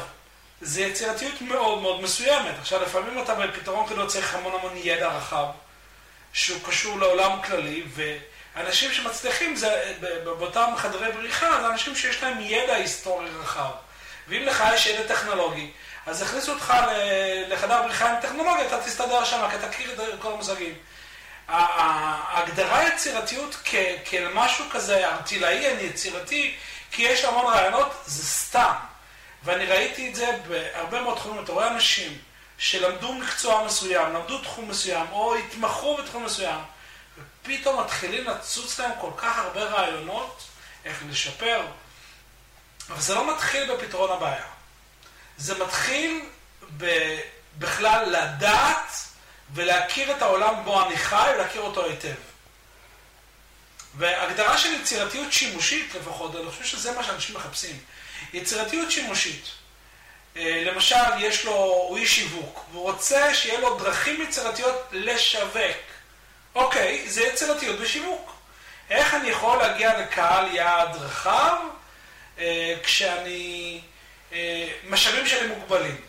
זה 0.62 0.82
יצירתיות 0.82 1.42
מאוד 1.42 1.82
מאוד 1.82 2.02
מסוימת. 2.02 2.54
עכשיו, 2.60 2.82
לפעמים 2.82 3.24
אתה 3.24 3.36
בפתרון 3.36 3.88
חידות 3.88 4.08
צריך 4.08 4.36
המון 4.36 4.54
המון 4.60 4.72
ידע 4.76 5.08
רחב, 5.08 5.46
שהוא 6.34 6.60
קשור 6.64 7.00
לעולם 7.00 7.42
כללי, 7.42 7.84
ואנשים 8.56 8.94
שמצליחים 8.94 9.56
זה, 9.56 9.94
באותם 10.24 10.74
חדרי 10.78 11.12
בריחה, 11.12 11.62
זה 11.62 11.68
אנשים 11.68 11.96
שיש 11.96 12.24
להם 12.24 12.42
ידע 12.42 12.74
היסטורי 12.74 13.30
רחב. 13.42 13.72
ואם 14.28 14.42
לך 14.42 14.64
יש 14.74 14.86
ידע 14.86 15.16
טכנולוגי, 15.16 15.72
אז 16.06 16.22
יכניסו 16.22 16.52
אותך 16.52 16.74
לחדר 17.48 17.82
בריחה 17.82 18.10
עם 18.10 18.22
טכנולוגיה, 18.22 18.68
אתה 18.68 18.82
תסתדר 18.82 19.24
שם, 19.24 19.48
כי 19.50 19.56
אתה 19.56 19.68
מכיר 19.68 19.92
את 19.94 20.20
כל 20.20 20.32
המושגים. 20.32 20.74
ההגדרה 21.48 22.88
יצירתיות 22.88 23.56
כאל 24.06 24.28
משהו 24.34 24.66
כזה 24.72 25.08
ארטילאי, 25.08 25.74
אני 25.74 25.84
יצירתי, 25.84 26.56
כי 26.92 27.02
יש 27.02 27.26
המון 27.26 27.54
רעיונות, 27.54 27.94
זה 28.06 28.24
סתם. 28.24 28.74
ואני 29.44 29.66
ראיתי 29.66 30.10
את 30.10 30.16
זה 30.16 30.32
בהרבה 30.48 31.02
מאוד 31.02 31.18
תחומים. 31.18 31.44
אתה 31.44 31.52
רואה 31.52 31.68
אנשים 31.68 32.18
שלמדו 32.58 33.14
מקצוע 33.14 33.64
מסוים, 33.66 34.14
למדו 34.14 34.38
תחום 34.38 34.70
מסוים, 34.70 35.06
או 35.12 35.36
התמחו 35.36 35.98
בתחום 35.98 36.26
מסוים, 36.26 36.60
ופתאום 37.46 37.80
מתחילים 37.80 38.28
לצוץ 38.28 38.80
להם 38.80 38.92
כל 39.02 39.12
כך 39.18 39.38
הרבה 39.38 39.64
רעיונות 39.64 40.44
איך 40.86 40.98
לשפר. 41.10 41.62
אבל 42.90 43.02
זה 43.02 43.16
לא 43.16 43.36
מתחיל 43.36 43.76
בפתרון 43.76 44.12
הבעיה. 44.12 44.46
זה 45.38 45.64
מתחיל 45.64 46.22
בכלל 47.58 48.10
לדעת 48.10 48.92
ולהכיר 49.54 50.18
את 50.18 50.22
העולם 50.22 50.64
בו 50.64 50.86
אני 50.86 50.98
חי 50.98 51.32
ולהכיר 51.36 51.62
אותו 51.62 51.86
היטב. 51.86 52.16
והגדרה 53.98 54.58
של 54.58 54.74
יצירתיות 54.74 55.34
שימושית 55.34 55.96
לפחות, 55.96 56.36
אני 56.36 56.52
חושב 56.52 56.64
שזה 56.64 56.92
מה 56.92 57.04
שאנשים 57.04 57.36
מחפשים. 57.36 57.80
יצירתיות 58.34 58.92
שימושית. 58.92 59.46
אה, 60.38 60.64
למשל, 60.66 60.96
יש 61.20 61.46
לו, 61.46 61.54
הוא 61.54 61.98
איש 61.98 62.16
שיווק, 62.16 62.66
והוא 62.72 62.92
רוצה 62.92 63.36
שיהיה 63.36 63.60
לו 63.60 63.80
דרכים 63.80 64.22
יצירתיות 64.22 64.88
לשווק. 64.92 65.95
אוקיי, 66.56 67.10
זה 67.10 67.22
יצירתיות 67.22 67.80
בשיווק. 67.80 68.32
איך 68.90 69.14
אני 69.14 69.30
יכול 69.30 69.58
להגיע 69.58 70.00
לקהל 70.00 70.56
יעד 70.56 70.96
רחב 70.96 71.56
אה, 72.40 72.76
כשאני... 72.84 73.82
אה, 74.34 74.68
משאבים 74.90 75.28
שלי 75.28 75.48
מוגבלים? 75.48 76.02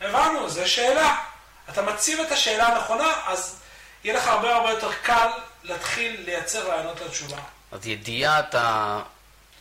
הבנו, 0.00 0.48
זו 0.48 0.70
שאלה. 0.70 1.16
אתה 1.70 1.82
מציב 1.82 2.20
את 2.20 2.32
השאלה 2.32 2.66
הנכונה, 2.66 3.12
אז 3.26 3.60
יהיה 4.04 4.16
לך 4.16 4.28
הרבה 4.28 4.54
הרבה 4.56 4.70
יותר 4.70 4.92
קל 5.02 5.28
להתחיל 5.62 6.20
לייצר 6.24 6.68
רעיונות 6.68 7.00
לתשובה. 7.00 7.38
אז 7.72 7.86
ידיעת 7.86 8.54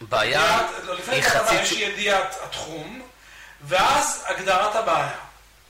הבעיה 0.01 0.67
לא, 0.83 0.95
היא 1.11 1.21
חצי... 1.21 1.55
יש 1.55 1.71
ידיעת 1.71 2.35
התחום, 2.43 3.01
ואז 3.61 4.25
הגדרת 4.27 4.75
הבעיה. 4.75 5.15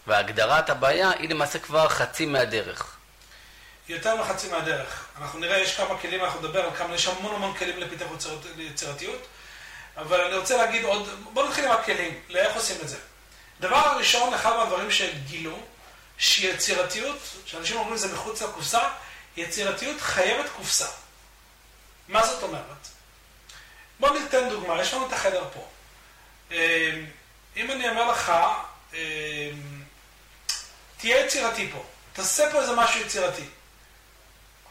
והגדרת 0.07 0.69
הבעיה 0.69 1.09
היא 1.09 1.29
למעשה 1.29 1.59
כבר 1.59 1.89
חצי 1.89 2.25
מהדרך. 2.25 2.94
יותר 3.89 4.15
מחצי 4.15 4.47
מהדרך. 4.49 5.05
אנחנו 5.17 5.39
נראה, 5.39 5.57
יש 5.57 5.75
כמה 5.77 5.99
כלים, 5.99 6.23
אנחנו 6.23 6.39
נדבר 6.39 6.65
על 6.65 6.75
כמה, 6.75 6.95
יש 6.95 7.07
המון 7.07 7.35
המון 7.35 7.57
כלים 7.57 7.77
לפיתוח 7.79 8.07
יצירת- 8.15 8.45
ליצירתיות, 8.57 9.27
אבל 9.97 10.21
אני 10.21 10.35
רוצה 10.35 10.57
להגיד 10.57 10.83
עוד, 10.85 11.09
בואו 11.33 11.47
נתחיל 11.47 11.65
עם 11.65 11.71
הכלים, 11.71 12.19
לאיך 12.29 12.55
עושים 12.55 12.77
את 12.81 12.87
זה. 12.89 12.97
דבר 13.59 13.77
הראשון, 13.77 14.33
אחד 14.33 14.55
מהדברים 14.57 14.91
שגילו, 14.91 15.59
שיצירתיות, 16.17 17.17
שאנשים 17.45 17.77
אומרים 17.77 17.97
זה 17.97 18.13
מחוץ 18.13 18.41
לקופסה, 18.41 18.89
יצירתיות 19.37 20.01
חייבת 20.01 20.45
קופסה. 20.57 20.87
מה 22.07 22.25
זאת 22.25 22.43
אומרת? 22.43 22.87
בואו 23.99 24.13
ניתן 24.19 24.49
דוגמה, 24.49 24.81
יש 24.81 24.93
לנו 24.93 25.07
את 25.07 25.13
החדר 25.13 25.43
פה. 25.53 25.67
אה, 26.51 26.91
אם 27.57 27.71
אני 27.71 27.89
אומר 27.89 28.11
לך, 28.11 28.29
אה, 28.93 29.49
תהיה 30.97 31.25
יצירתי 31.25 31.69
פה, 31.73 31.83
תעשה 32.13 32.51
פה 32.51 32.61
איזה 32.61 32.75
משהו 32.75 33.01
יצירתי. 33.01 33.43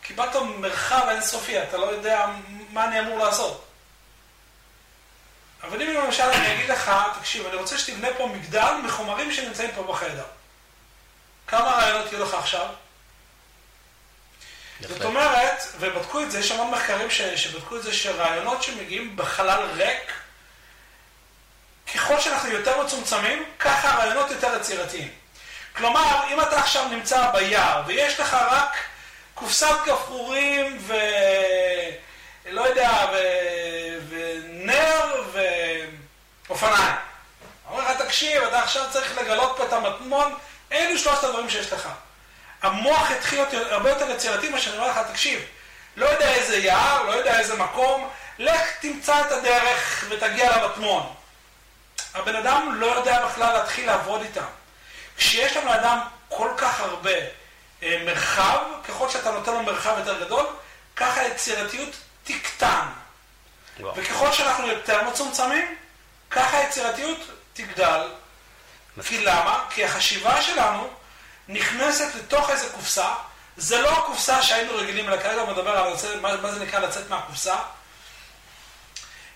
קיבלת 0.05 0.37
מרחב 0.37 1.07
אינסופי, 1.09 1.63
אתה 1.63 1.77
לא 1.77 1.87
יודע 1.87 2.27
מה 2.71 2.85
אני 2.85 3.01
אמור 3.01 3.19
לעשות. 3.19 3.65
אבל 5.63 5.83
אם 5.83 5.95
למשל 5.95 6.23
אני 6.23 6.55
אגיד 6.55 6.71
לך, 6.71 6.93
תקשיב, 7.19 7.47
אני 7.47 7.57
רוצה 7.57 7.79
שתבנה 7.79 8.09
פה 8.19 8.27
מגדל 8.27 8.75
מחומרים 8.85 9.33
שנמצאים 9.33 9.71
פה 9.75 9.83
בחדר. 9.83 10.25
כמה 11.47 11.71
רעיונות 11.71 12.13
יהיו 12.13 12.25
לך 12.25 12.35
עכשיו? 12.35 12.67
זאת 14.81 14.97
יפה. 14.97 15.05
אומרת, 15.05 15.63
ובדקו 15.79 16.21
את 16.21 16.31
זה, 16.31 16.39
יש 16.39 16.51
המון 16.51 16.71
מחקרים 16.71 17.11
ש, 17.11 17.21
שבדקו 17.21 17.77
את 17.77 17.83
זה, 17.83 17.95
שרעיונות 17.95 18.63
שמגיעים 18.63 19.17
בחלל 19.17 19.71
ריק, 19.75 20.13
ככל 21.95 22.21
שאנחנו 22.21 22.49
יותר 22.49 22.83
מצומצמים, 22.83 23.45
ככה 23.59 23.91
הרעיונות 23.91 24.31
יותר 24.31 24.57
יצירתיים. 24.61 25.11
כלומר, 25.77 26.21
אם 26.33 26.41
אתה 26.41 26.59
עכשיו 26.59 26.89
נמצא 26.89 27.31
ביער, 27.31 27.83
ויש 27.87 28.21
לך 28.21 28.35
רק 28.35 28.77
קופסת 29.35 29.77
גפרורים 29.87 30.79
ו... 30.81 30.95
לא 32.51 32.63
יודע, 32.63 32.91
ו... 33.13 33.17
ונר 34.09 35.23
ואופניים. 36.47 36.95
אומר 37.71 37.91
לך, 37.91 38.01
תקשיב, 38.01 38.43
אתה 38.43 38.63
עכשיו 38.63 38.85
צריך 38.91 39.19
לגלות 39.19 39.55
פה 39.57 39.65
את 39.65 39.73
המטמון, 39.73 40.35
אלו 40.73 40.99
שלושת 40.99 41.25
הדברים 41.25 41.51
שיש 41.51 41.73
לך. 41.73 41.89
המוח 42.63 43.11
התחיל 43.11 43.39
להיות 43.39 43.71
הרבה 43.71 43.91
יותר 43.91 44.11
יצירתי 44.11 44.49
מה 44.49 44.61
שאני 44.61 44.77
אומר 44.77 44.89
לך, 44.89 44.99
תקשיב, 45.11 45.41
לא 45.97 46.07
יודע 46.07 46.33
איזה 46.33 46.57
יער, 46.57 47.03
לא 47.03 47.13
יודע 47.13 47.39
איזה 47.39 47.57
מקום, 47.57 48.11
לך 48.39 48.61
תמצא 48.81 49.21
את 49.21 49.33
הדרך 49.33 50.05
ותגיע 50.09 50.57
למטמון. 50.57 51.15
הבן 52.15 52.37
אדם 52.37 52.75
לא 52.75 52.87
יודע 52.87 53.27
בכלל 53.27 53.53
להתחיל 53.53 53.87
לעבוד 53.87 54.21
איתם. 54.21 54.45
כשיש 55.17 55.57
לנו 55.57 55.67
לאדם 55.67 55.99
כל 56.29 56.51
כך 56.57 56.81
הרבה 56.81 57.11
אה, 57.11 57.27
מרחב, 58.05 58.59
ככל 58.89 59.11
שאתה 59.11 59.31
נותן 59.31 59.53
לו 59.53 59.63
מרחב 59.63 59.95
יותר 59.99 60.25
גדול, 60.25 60.47
ככה 60.97 61.21
היצירתיות 61.21 61.97
תקטן. 62.25 62.87
וואו. 63.81 63.97
וככל 63.97 64.33
שאנחנו 64.33 64.67
יותר 64.67 65.09
מצומצמים, 65.09 65.77
ככה 66.31 66.59
היצירתיות 66.59 67.19
תגדל. 67.53 68.09
כי 69.03 69.25
למה? 69.25 69.65
כי 69.71 69.85
החשיבה 69.85 70.43
שלנו 70.43 70.91
נכנסת 71.49 72.15
לתוך 72.15 72.51
איזה 72.51 72.69
קופסה, 72.75 73.15
זה 73.57 73.81
לא 73.81 73.99
הקופסה 73.99 74.43
שהיינו 74.43 74.77
רגילים 74.77 75.09
אליה, 75.09 75.23
כרגע 75.23 75.41
הוא 75.41 75.51
מדבר 75.51 75.71
על 75.71 75.93
לצאת, 75.93 76.21
מה, 76.21 76.37
מה 76.37 76.53
זה 76.53 76.65
נקרא 76.65 76.79
לצאת 76.79 77.11
מהקופסה. 77.11 77.57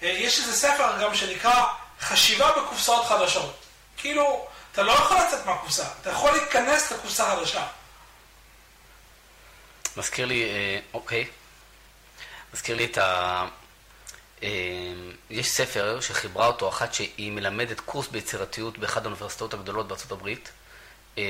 אה, 0.02 0.08
יש 0.08 0.38
איזה 0.38 0.56
ספר 0.56 1.02
גם 1.02 1.14
שנקרא 1.14 1.64
חשיבה 2.00 2.52
בקופסאות 2.52 3.06
חדשות. 3.06 3.64
כאילו, 3.96 4.46
אתה 4.72 4.82
לא 4.82 4.92
יכול 4.92 5.16
לצאת 5.16 5.46
מהקופסה, 5.46 5.84
אתה 6.00 6.10
יכול 6.10 6.30
להיכנס 6.30 6.92
לקופסה 6.92 7.30
חדשה. 7.30 7.66
מזכיר 9.96 10.26
לי, 10.26 10.44
אה, 10.44 10.78
אוקיי, 10.94 11.26
מזכיר 12.54 12.76
לי 12.76 12.84
את 12.84 12.98
ה... 12.98 13.46
אה, 14.42 14.48
יש 15.30 15.50
ספר 15.50 16.00
שחיברה 16.00 16.46
אותו 16.46 16.68
אחת 16.68 16.94
שהיא 16.94 17.32
מלמדת 17.32 17.80
קורס 17.80 18.08
ביצירתיות 18.08 18.78
באחת 18.78 19.02
האוניברסיטאות 19.02 19.54
הגדולות 19.54 19.88
בארצות 19.88 20.12
הברית. 20.12 20.52
אה, 21.18 21.22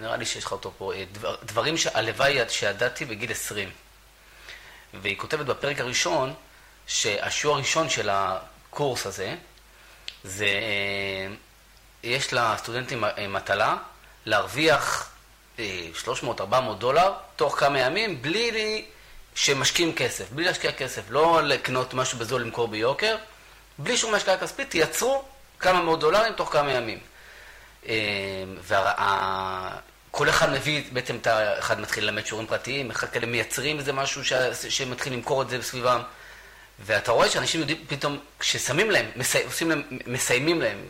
נראה 0.00 0.16
לי 0.16 0.26
שיש 0.26 0.44
לך 0.44 0.52
אותו 0.52 0.72
פה. 0.78 0.92
דבר, 1.12 1.36
דברים 1.42 1.78
שהלוואי 1.78 2.38
שידעתי 2.48 3.04
בגיל 3.04 3.30
20. 3.30 3.70
והיא 4.94 5.18
כותבת 5.18 5.46
בפרק 5.46 5.80
הראשון 5.80 6.34
שהשיעור 6.86 7.56
הראשון 7.56 7.88
של 7.90 8.08
הקורס 8.12 9.06
הזה 9.06 9.34
זה, 10.24 10.48
יש 12.02 12.32
לסטודנטים 12.32 13.04
מטלה 13.28 13.76
להרוויח 14.26 15.15
300-400 15.56 15.62
דולר 16.78 17.12
תוך 17.36 17.58
כמה 17.60 17.78
ימים 17.80 18.22
בלי 18.22 18.50
לי- 18.50 18.84
שמשקיעים 19.34 19.92
כסף, 19.94 20.30
בלי 20.30 20.44
להשקיע 20.44 20.72
כסף, 20.72 21.02
לא 21.08 21.40
לקנות 21.42 21.94
משהו 21.94 22.18
בזול 22.18 22.40
למכור 22.42 22.68
ביוקר, 22.68 23.16
בלי 23.78 23.96
שום 23.96 24.14
השקעה 24.14 24.36
כספית, 24.38 24.70
תייצרו 24.70 25.24
כמה 25.58 25.82
מאות 25.82 26.00
דולרים 26.00 26.32
תוך 26.32 26.52
כמה 26.52 26.72
ימים. 26.72 26.98
וכל 30.10 30.28
אחד 30.28 30.50
מביא, 30.52 30.82
בעצם 30.92 31.16
את 31.16 31.26
ה- 31.26 31.58
אחד 31.58 31.80
מתחיל 31.80 32.04
ללמד 32.04 32.26
שיעורים 32.26 32.46
פרטיים, 32.48 32.90
אחד 32.90 33.08
כאלה 33.08 33.26
מייצרים 33.26 33.78
איזה 33.78 33.92
משהו 33.92 34.24
ש- 34.24 34.32
שמתחיל 34.68 35.12
למכור 35.12 35.42
את 35.42 35.48
זה 35.48 35.58
בסביבם. 35.58 36.02
ואתה 36.80 37.12
רואה 37.12 37.28
שאנשים 37.30 37.60
יודעים 37.60 37.84
פתאום, 37.88 38.18
כששמים 38.40 38.90
להם, 38.90 39.06
מסי, 39.16 39.42
עושים 39.44 39.70
להם, 39.70 39.82
מסיימים 40.06 40.60
להם, 40.62 40.88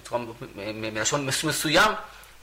מלשון 0.75 1.27
מס- 1.27 1.45
מסוים, 1.45 1.93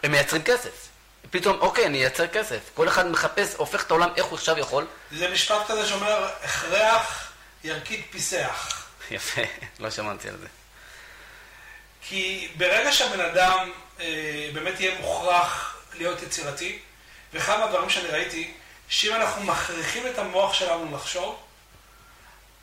הם 0.04 0.12
מייצרים 0.12 0.44
כסף. 0.44 0.88
פתאום, 1.32 1.58
אוקיי, 1.60 1.86
אני 1.86 1.98
אייצר 1.98 2.28
כסף. 2.28 2.60
כל 2.74 2.88
אחד 2.88 3.08
מחפש, 3.08 3.56
הופך 3.56 3.84
את 3.84 3.92
העולם 3.92 4.10
איך 4.16 4.26
הוא 4.26 4.38
עכשיו 4.38 4.60
יכול. 4.60 4.88
זה 5.12 5.30
משפט 5.30 5.68
כזה 5.68 5.88
שאומר, 5.88 6.30
הכרח 6.44 7.32
ירקיד 7.64 8.02
פיסח. 8.12 8.86
יפה, 9.12 9.42
לא 9.80 9.90
שמעתי 9.90 10.30
על 10.30 10.38
זה. 10.38 10.48
כי 12.02 12.52
ברגע 12.58 12.92
שהבן 12.92 13.20
אדם 13.20 13.72
אה, 14.00 14.50
באמת 14.54 14.80
יהיה 14.80 15.00
מוכרח 15.00 15.78
להיות 15.94 16.22
יצירתי, 16.22 16.80
ואחד 17.34 17.60
מהדברים 17.60 17.90
שאני 17.90 18.08
ראיתי, 18.08 18.54
שאם 18.88 19.16
אנחנו 19.16 19.44
מכריחים 19.44 20.08
את 20.08 20.18
המוח 20.18 20.54
שלנו 20.54 20.96
לחשוב, 20.96 21.40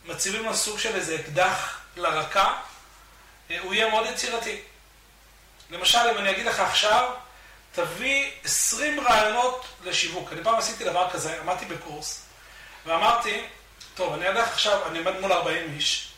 מציבים 0.07 0.45
לו 0.45 0.55
סוג 0.55 0.79
של 0.79 0.95
איזה 0.95 1.15
אקדח 1.15 1.81
לרקה, 1.97 2.55
אה, 3.51 3.59
הוא 3.61 3.75
יהיה 3.75 3.91
מאוד 3.91 4.07
יצירתי. 4.07 4.61
למשל, 5.71 5.99
אם 5.99 6.19
אני 6.19 6.31
אגיד 6.31 6.47
לך 6.47 6.61
עכשיו, 6.61 7.11
תביא 7.73 8.31
20 8.45 9.01
רעיונות 9.01 9.67
לשיווק. 9.85 10.33
אני 10.33 10.45
פעם 10.45 10.55
עשיתי 10.55 10.85
דבר 10.85 11.11
כזה, 11.11 11.41
עמדתי 11.41 11.65
בקורס, 11.65 12.23
ואמרתי, 12.87 13.45
טוב, 13.95 14.13
אני 14.13 14.27
הולך 14.27 14.49
עכשיו, 14.49 14.89
אני 14.89 14.99
עומד 14.99 15.21
מול 15.21 15.33
40 15.33 15.75
איש, 15.75 16.13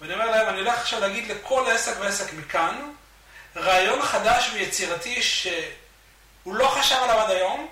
ואני 0.00 0.14
אומר 0.14 0.30
להם, 0.30 0.48
אני 0.48 0.58
הולך 0.58 0.78
עכשיו 0.78 1.00
להגיד 1.00 1.28
לכל 1.28 1.66
עסק 1.70 1.96
ועסק 2.00 2.32
מכאן, 2.32 2.92
רעיון 3.56 4.02
חדש 4.02 4.50
ויצירתי 4.52 5.22
שהוא 5.22 6.54
לא 6.54 6.68
חשב 6.68 6.96
עליו 7.02 7.18
עד 7.18 7.30
היום, 7.30 7.68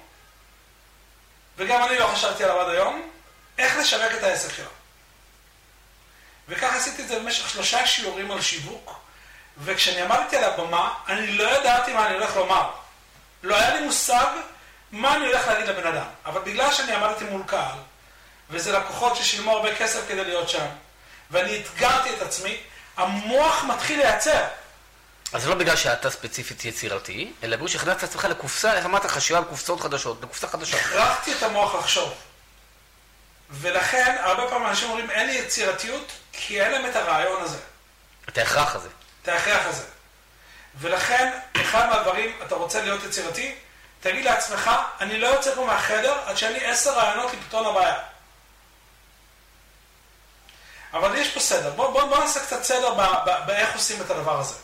וגם 1.56 1.84
אני 1.84 1.98
לא 1.98 2.06
חשבתי 2.06 2.44
עליו 2.44 2.60
עד 2.60 2.68
היום, 2.68 3.10
איך 3.58 3.76
לשווק 3.76 4.12
את 4.18 4.22
העסק 4.22 4.52
שלו. 4.56 4.70
וככה 6.48 6.76
עשיתי 6.76 7.02
את 7.02 7.08
זה 7.08 7.18
במשך 7.18 7.50
שלושה 7.50 7.86
שיעורים 7.86 8.30
על 8.30 8.42
שיווק, 8.42 9.00
וכשאני 9.58 10.00
עמדתי 10.00 10.36
על 10.36 10.44
הבמה, 10.44 10.94
אני 11.08 11.26
לא 11.26 11.58
ידעתי 11.58 11.92
מה 11.92 12.06
אני 12.06 12.14
הולך 12.14 12.36
לומר. 12.36 12.70
לא 13.44 13.56
היה 13.56 13.74
לי 13.74 13.86
מושג 13.86 14.26
מה 14.92 15.16
אני 15.16 15.26
הולך 15.26 15.48
להגיד 15.48 15.68
לבן 15.68 15.86
אדם. 15.86 16.06
אבל 16.26 16.40
בגלל 16.40 16.72
שאני 16.72 16.92
עמדתי 16.92 17.24
מול 17.24 17.42
קהל, 17.46 17.78
וזה 18.50 18.72
לקוחות 18.72 19.16
ששילמו 19.16 19.50
הרבה 19.50 19.76
כסף 19.76 20.00
כדי 20.08 20.24
להיות 20.24 20.48
שם, 20.48 20.66
ואני 21.30 21.62
אתגרתי 21.62 22.10
את 22.14 22.22
עצמי, 22.22 22.60
המוח 22.96 23.64
מתחיל 23.64 23.98
לייצר. 23.98 24.44
אז 25.32 25.42
זה 25.42 25.48
לא 25.48 25.54
בגלל 25.54 25.76
שאתה 25.76 26.10
ספציפית 26.10 26.64
יצירתי, 26.64 27.32
אלא 27.42 27.56
בגלל 27.56 27.68
שהכנסת 27.68 27.98
את 27.98 28.02
עצמך 28.02 28.24
לקופסה, 28.24 28.74
איך 28.74 28.84
אמרת 28.84 29.06
חשיבה 29.06 29.38
על 29.38 29.44
קופסאות 29.44 29.80
חדשות, 29.80 30.22
לקופסה 30.22 30.48
חדשה. 30.48 30.76
הכרחתי 30.76 31.32
את 31.32 31.42
המוח 31.42 31.74
לחשוב. 31.74 32.14
ולכן, 33.50 34.16
הרבה 34.20 34.48
פעמים 34.48 34.66
אנשים 34.66 34.88
אומרים, 34.88 35.10
אין 35.10 35.26
לי 35.26 35.32
יצירתיות, 35.32 36.12
כי 36.32 36.62
אין 36.62 36.72
להם 36.72 36.90
את 36.90 36.96
הרעיון 36.96 37.42
הזה, 37.42 37.58
את 38.28 38.38
ההכרח 38.38 38.74
הזה. 38.74 38.88
את 39.22 39.28
ההכרח 39.28 39.66
הזה. 39.66 39.84
ולכן, 40.80 41.38
אחד 41.56 41.88
מהדברים, 41.88 42.38
אתה 42.46 42.54
רוצה 42.54 42.82
להיות 42.82 43.04
יצירתי, 43.04 43.54
תגיד 44.00 44.24
לעצמך, 44.24 44.70
אני 45.00 45.18
לא 45.18 45.26
יוצא 45.26 45.54
פה 45.54 45.66
מהחדר 45.66 46.18
עד 46.26 46.36
שאין 46.36 46.52
לי 46.52 46.66
עשר 46.66 46.98
רעיונות 46.98 47.32
לפתרון 47.32 47.66
הבעיה. 47.66 47.98
אבל 50.92 51.16
יש 51.16 51.30
פה 51.30 51.40
סדר. 51.40 51.70
בואו 51.70 51.92
בוא, 51.92 52.04
בוא 52.04 52.18
נעשה 52.18 52.40
קצת 52.40 52.62
סדר 52.62 52.94
באיך 53.46 53.74
עושים 53.74 54.00
את 54.00 54.10
הדבר 54.10 54.40
הזה. 54.40 54.54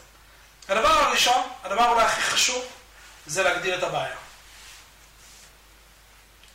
הדבר 0.68 0.88
הראשון, 0.88 1.48
הדבר 1.64 1.88
אולי 1.88 2.04
הכי 2.04 2.20
חשוב, 2.20 2.64
זה 3.26 3.42
להגדיר 3.42 3.78
את 3.78 3.82
הבעיה. 3.82 4.14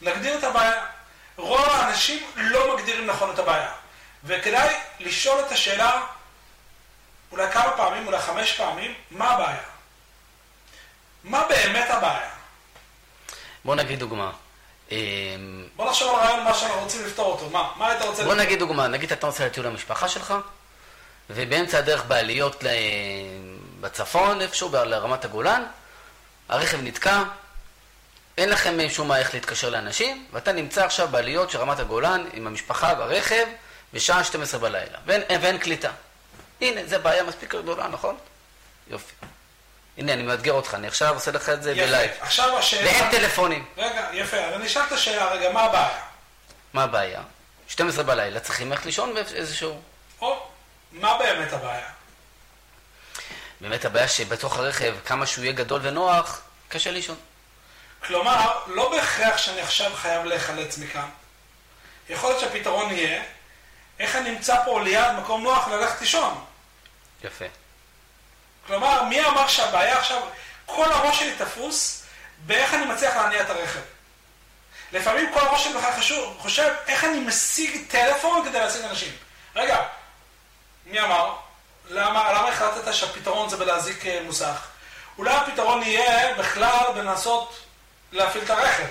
להגדיר 0.02 0.38
את 0.38 0.44
הבעיה. 0.44 0.86
רוב 1.38 1.70
האנשים 1.70 2.32
לא 2.36 2.78
מגדירים 2.78 3.06
נכון 3.06 3.34
את 3.34 3.40
הבעיה. 3.40 3.72
וכדאי 4.24 4.76
לשאול 5.00 5.40
את 5.40 5.52
השאלה, 5.52 6.02
אולי 7.36 7.52
כמה 7.52 7.72
פעמים, 7.78 8.08
אולי 8.08 8.20
חמש 8.20 8.52
פעמים, 8.52 8.94
מה 9.12 9.32
הבעיה? 9.32 9.64
מה 11.24 11.46
באמת 11.50 11.90
הבעיה? 11.90 12.30
בוא 13.66 13.76
נגיד 13.76 14.00
דוגמה. 14.00 14.32
אמ, 14.92 14.98
בוא 15.76 15.90
נחשוב 15.90 16.16
על 16.16 16.26
רעיון 16.26 16.44
מה 16.44 16.54
שאנחנו 16.54 16.82
רוצים 16.82 17.06
לפתור 17.06 17.26
אותו. 17.26 17.50
מה? 17.50 17.72
מה 17.78 17.88
היית 17.88 18.02
רוצה 18.02 18.12
לפתור? 18.12 18.26
בוא 18.26 18.44
נגיד 18.44 18.60
דוגמה, 18.60 18.88
נגיד 18.88 19.12
אתה 19.12 19.28
רוצה 19.28 19.46
לטיול 19.46 19.66
למשפחה 19.66 20.08
שלך, 20.08 20.34
ובאמצע 21.30 21.78
הדרך 21.78 22.06
בעליות 22.06 22.64
בצפון, 23.82 24.42
איפשהו 24.42 24.70
לרמת 24.74 25.26
הגולן, 25.26 25.64
הרכב 26.50 26.78
נתקע, 26.82 27.24
אין 28.38 28.50
לכם 28.50 28.90
שום 28.90 29.08
מה 29.08 29.18
איך 29.18 29.34
להתקשר 29.34 29.70
לאנשים, 29.70 30.26
ואתה 30.34 30.52
נמצא 30.52 30.86
עכשיו 30.86 31.08
בעליות 31.08 31.50
של 31.50 31.58
רמת 31.58 31.80
הגולן 31.80 32.26
עם 32.34 32.48
המשפחה 32.48 32.96
ברכב 32.96 33.46
בשעה 33.94 34.24
12 34.24 34.60
בלילה, 34.60 34.98
ואין, 35.06 35.22
ואין 35.42 35.58
קליטה. 35.58 35.92
הנה, 36.62 36.86
זו 36.86 37.00
בעיה 37.02 37.24
מספיק 37.24 37.56
גדולה, 37.56 37.88
נכון? 37.88 38.18
יופי. 38.88 39.14
הנה, 39.98 40.14
אני 40.14 40.24
מאתגר 40.24 40.54
אותך, 40.54 40.74
אני 40.74 40.88
עכשיו 40.88 41.14
עושה 41.14 41.32
לך 41.32 41.50
את 41.50 41.64
זה 41.64 41.74
בלייב. 41.74 42.12
יפה, 42.12 42.24
עכשיו 42.24 42.58
השאלה... 42.58 42.92
ואין 42.92 43.12
טלפונים. 43.12 43.66
רגע, 43.78 44.10
יפה, 44.14 44.38
אז 44.38 44.54
אני 44.54 44.66
אשאל 44.66 44.82
את 44.88 44.92
השאלה, 44.92 45.32
רגע, 45.32 45.52
מה 45.52 45.62
הבעיה? 45.62 46.00
מה 46.74 46.84
הבעיה? 46.84 47.22
12 47.68 48.04
בלילה, 48.04 48.40
צריכים 48.40 48.70
ללכת 48.72 48.86
לישון 48.86 49.14
באיזשהו... 49.14 49.82
או, 50.22 50.48
מה 50.92 51.18
באמת 51.18 51.54
הבעיה? 51.54 51.90
באמת 53.62 53.86
הבעיה 53.86 54.08
שבתוך 54.08 54.58
הרכב, 54.58 54.96
כמה 55.06 55.26
שהוא 55.26 55.44
יהיה 55.44 55.54
גדול 55.54 55.82
ונוח, 55.84 56.42
קשה 56.70 56.92
לישון. 56.92 57.16
כלומר, 58.06 58.52
לא 58.68 58.92
בהכרח 58.92 59.38
שאני 59.38 59.62
עכשיו 59.62 59.92
חייב 59.96 60.26
להיחלץ 60.26 60.78
מכאן. 60.78 61.10
יכול 62.10 62.30
להיות 62.30 62.42
שהפתרון 62.42 62.92
יהיה, 62.92 63.24
איך 64.00 64.16
אני 64.16 64.32
נמצא 64.32 64.64
פה 64.66 64.82
ליד 64.82 65.12
מקום 65.12 65.44
נוח 65.44 65.68
ללכת 65.68 66.02
לישון. 66.02 66.46
יפה. 67.24 67.46
כלומר, 68.68 69.04
מי 69.04 69.26
אמר 69.26 69.48
שהבעיה 69.48 70.00
עכשיו, 70.00 70.22
כל 70.66 70.92
הראש 70.92 71.20
שלי 71.20 71.36
תפוס 71.38 72.04
באיך 72.46 72.74
אני 72.74 72.86
מצליח 72.86 73.16
להניע 73.16 73.42
את 73.42 73.50
הרכב. 73.50 73.80
לפעמים 74.92 75.34
כל 75.34 75.40
הראש 75.40 75.64
שלי 75.64 75.74
בכלל 75.74 75.92
חשוב, 75.98 76.38
חושב 76.40 76.74
איך 76.88 77.04
אני 77.04 77.20
משיג 77.20 77.86
טלפון 77.88 78.46
כדי 78.46 78.60
להשיג 78.60 78.82
אנשים. 78.82 79.12
רגע, 79.56 79.84
מי 80.86 81.02
אמר? 81.02 81.36
למה, 81.90 82.32
למה 82.32 82.50
החלטת 82.50 82.94
שהפתרון 82.94 83.50
זה 83.50 83.58
בלהזיק 83.58 84.06
אה, 84.06 84.22
מוסך? 84.26 84.68
אולי 85.18 85.34
הפתרון 85.36 85.84
יהיה 85.84 86.34
בכלל 86.34 86.86
בלנסות 86.96 87.60
להפעיל 88.12 88.44
את 88.44 88.50
הרכב. 88.50 88.88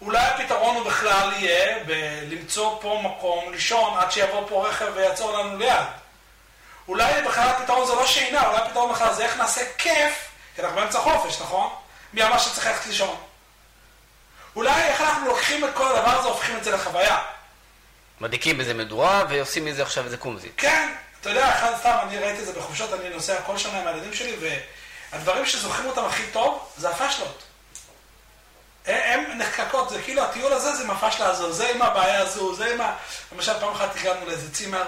אולי 0.00 0.18
הפתרון 0.18 0.76
הוא 0.76 0.84
בכלל 0.84 1.32
יהיה 1.36 1.84
בלמצוא 1.84 2.78
פה 2.80 3.00
מקום 3.04 3.52
לישון 3.52 3.98
עד 3.98 4.12
שיבוא 4.12 4.46
פה 4.48 4.68
רכב 4.68 4.86
ויעצור 4.94 5.38
לנו 5.38 5.58
ליד. 5.58 5.86
אולי 6.88 7.22
בכלל 7.22 7.48
הפתרון 7.48 7.86
זה 7.86 7.94
לא 7.94 8.06
שינה, 8.06 8.46
אולי 8.46 8.58
הפתרון 8.58 8.92
בכלל 8.92 9.14
זה 9.14 9.24
איך 9.24 9.36
נעשה 9.36 9.60
כיף, 9.78 10.28
כי 10.54 10.62
אנחנו 10.62 10.76
באמצע 10.76 10.98
חופש, 10.98 11.40
נכון? 11.40 11.68
מי 12.12 12.24
אמר 12.24 12.38
שצריך 12.38 12.66
ללכת 12.66 12.86
לישון? 12.86 13.16
אולי 14.56 14.82
איך 14.82 15.00
אנחנו 15.00 15.26
לוקחים 15.26 15.64
את 15.64 15.70
כל 15.74 15.96
הדבר 15.96 16.10
הזה 16.10 16.28
והופכים 16.28 16.56
את 16.56 16.64
זה 16.64 16.70
לחוויה. 16.70 17.18
מדליקים 18.20 18.58
בזה 18.58 18.74
מדורה 18.74 19.24
ועושים 19.28 19.64
מזה 19.64 19.82
עכשיו 19.82 20.04
איזה 20.04 20.16
קומזיט. 20.16 20.52
כן, 20.56 20.92
אתה 21.20 21.30
יודע, 21.30 21.50
אחד 21.58 21.72
סתם, 21.78 21.96
אני 22.02 22.18
ראיתי 22.18 22.40
את 22.40 22.46
זה 22.46 22.52
בחופשות, 22.52 22.92
אני 22.92 23.08
נוסע 23.08 23.42
כל 23.42 23.58
שנה 23.58 23.80
עם 23.80 23.86
הילדים 23.86 24.14
שלי, 24.14 24.36
והדברים 25.12 25.46
שזוכרים 25.46 25.88
אותם 25.88 26.04
הכי 26.04 26.22
טוב 26.32 26.68
זה 26.76 26.90
הפשלות. 26.90 27.42
הם 28.86 29.38
נחקקות, 29.38 29.90
זה 29.90 30.02
כאילו 30.02 30.22
הטיול 30.22 30.52
הזה 30.52 30.76
זה 30.76 30.84
מהפשלה 30.84 31.26
הזו, 31.26 31.52
זה 31.52 31.68
עם 31.68 31.82
הבעיה 31.82 32.20
הזו, 32.20 32.54
זה 32.54 32.74
עם 32.74 32.80
ה... 32.80 32.96
למשל 33.32 33.60
פעם 33.60 33.72
אחת 33.72 33.96
הגענו 33.96 34.26
לאיזה 34.26 34.54
צימר, 34.54 34.84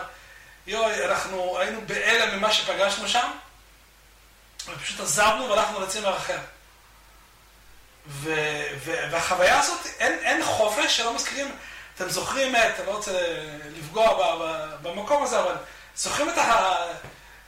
יואי, 0.67 1.05
אנחנו 1.05 1.59
היינו 1.59 1.81
בהלם 1.87 2.37
ממה 2.37 2.53
שפגשנו 2.53 3.09
שם, 3.09 3.31
ופשוט 4.69 5.01
עזבנו 5.01 5.49
והלכנו 5.51 5.81
לצימר 5.81 6.17
אחר. 6.17 6.39
ו, 8.07 8.35
ו, 8.85 8.97
והחוויה 9.11 9.61
הזאת, 9.61 9.87
אין, 9.99 10.19
אין 10.19 10.45
חופש 10.45 10.97
שלא 10.97 11.15
מזכירים, 11.15 11.57
אתם 11.95 12.09
זוכרים 12.09 12.57
את, 12.57 12.79
אני 12.79 12.87
לא 12.87 12.93
רוצה 12.93 13.13
לפגוע 13.77 14.15
ב, 14.15 14.43
ב, 14.43 14.77
במקום 14.89 15.23
הזה, 15.23 15.41
אבל 15.41 15.55
זוכרים 15.97 16.29
את, 16.29 16.39
ה, 16.39 16.75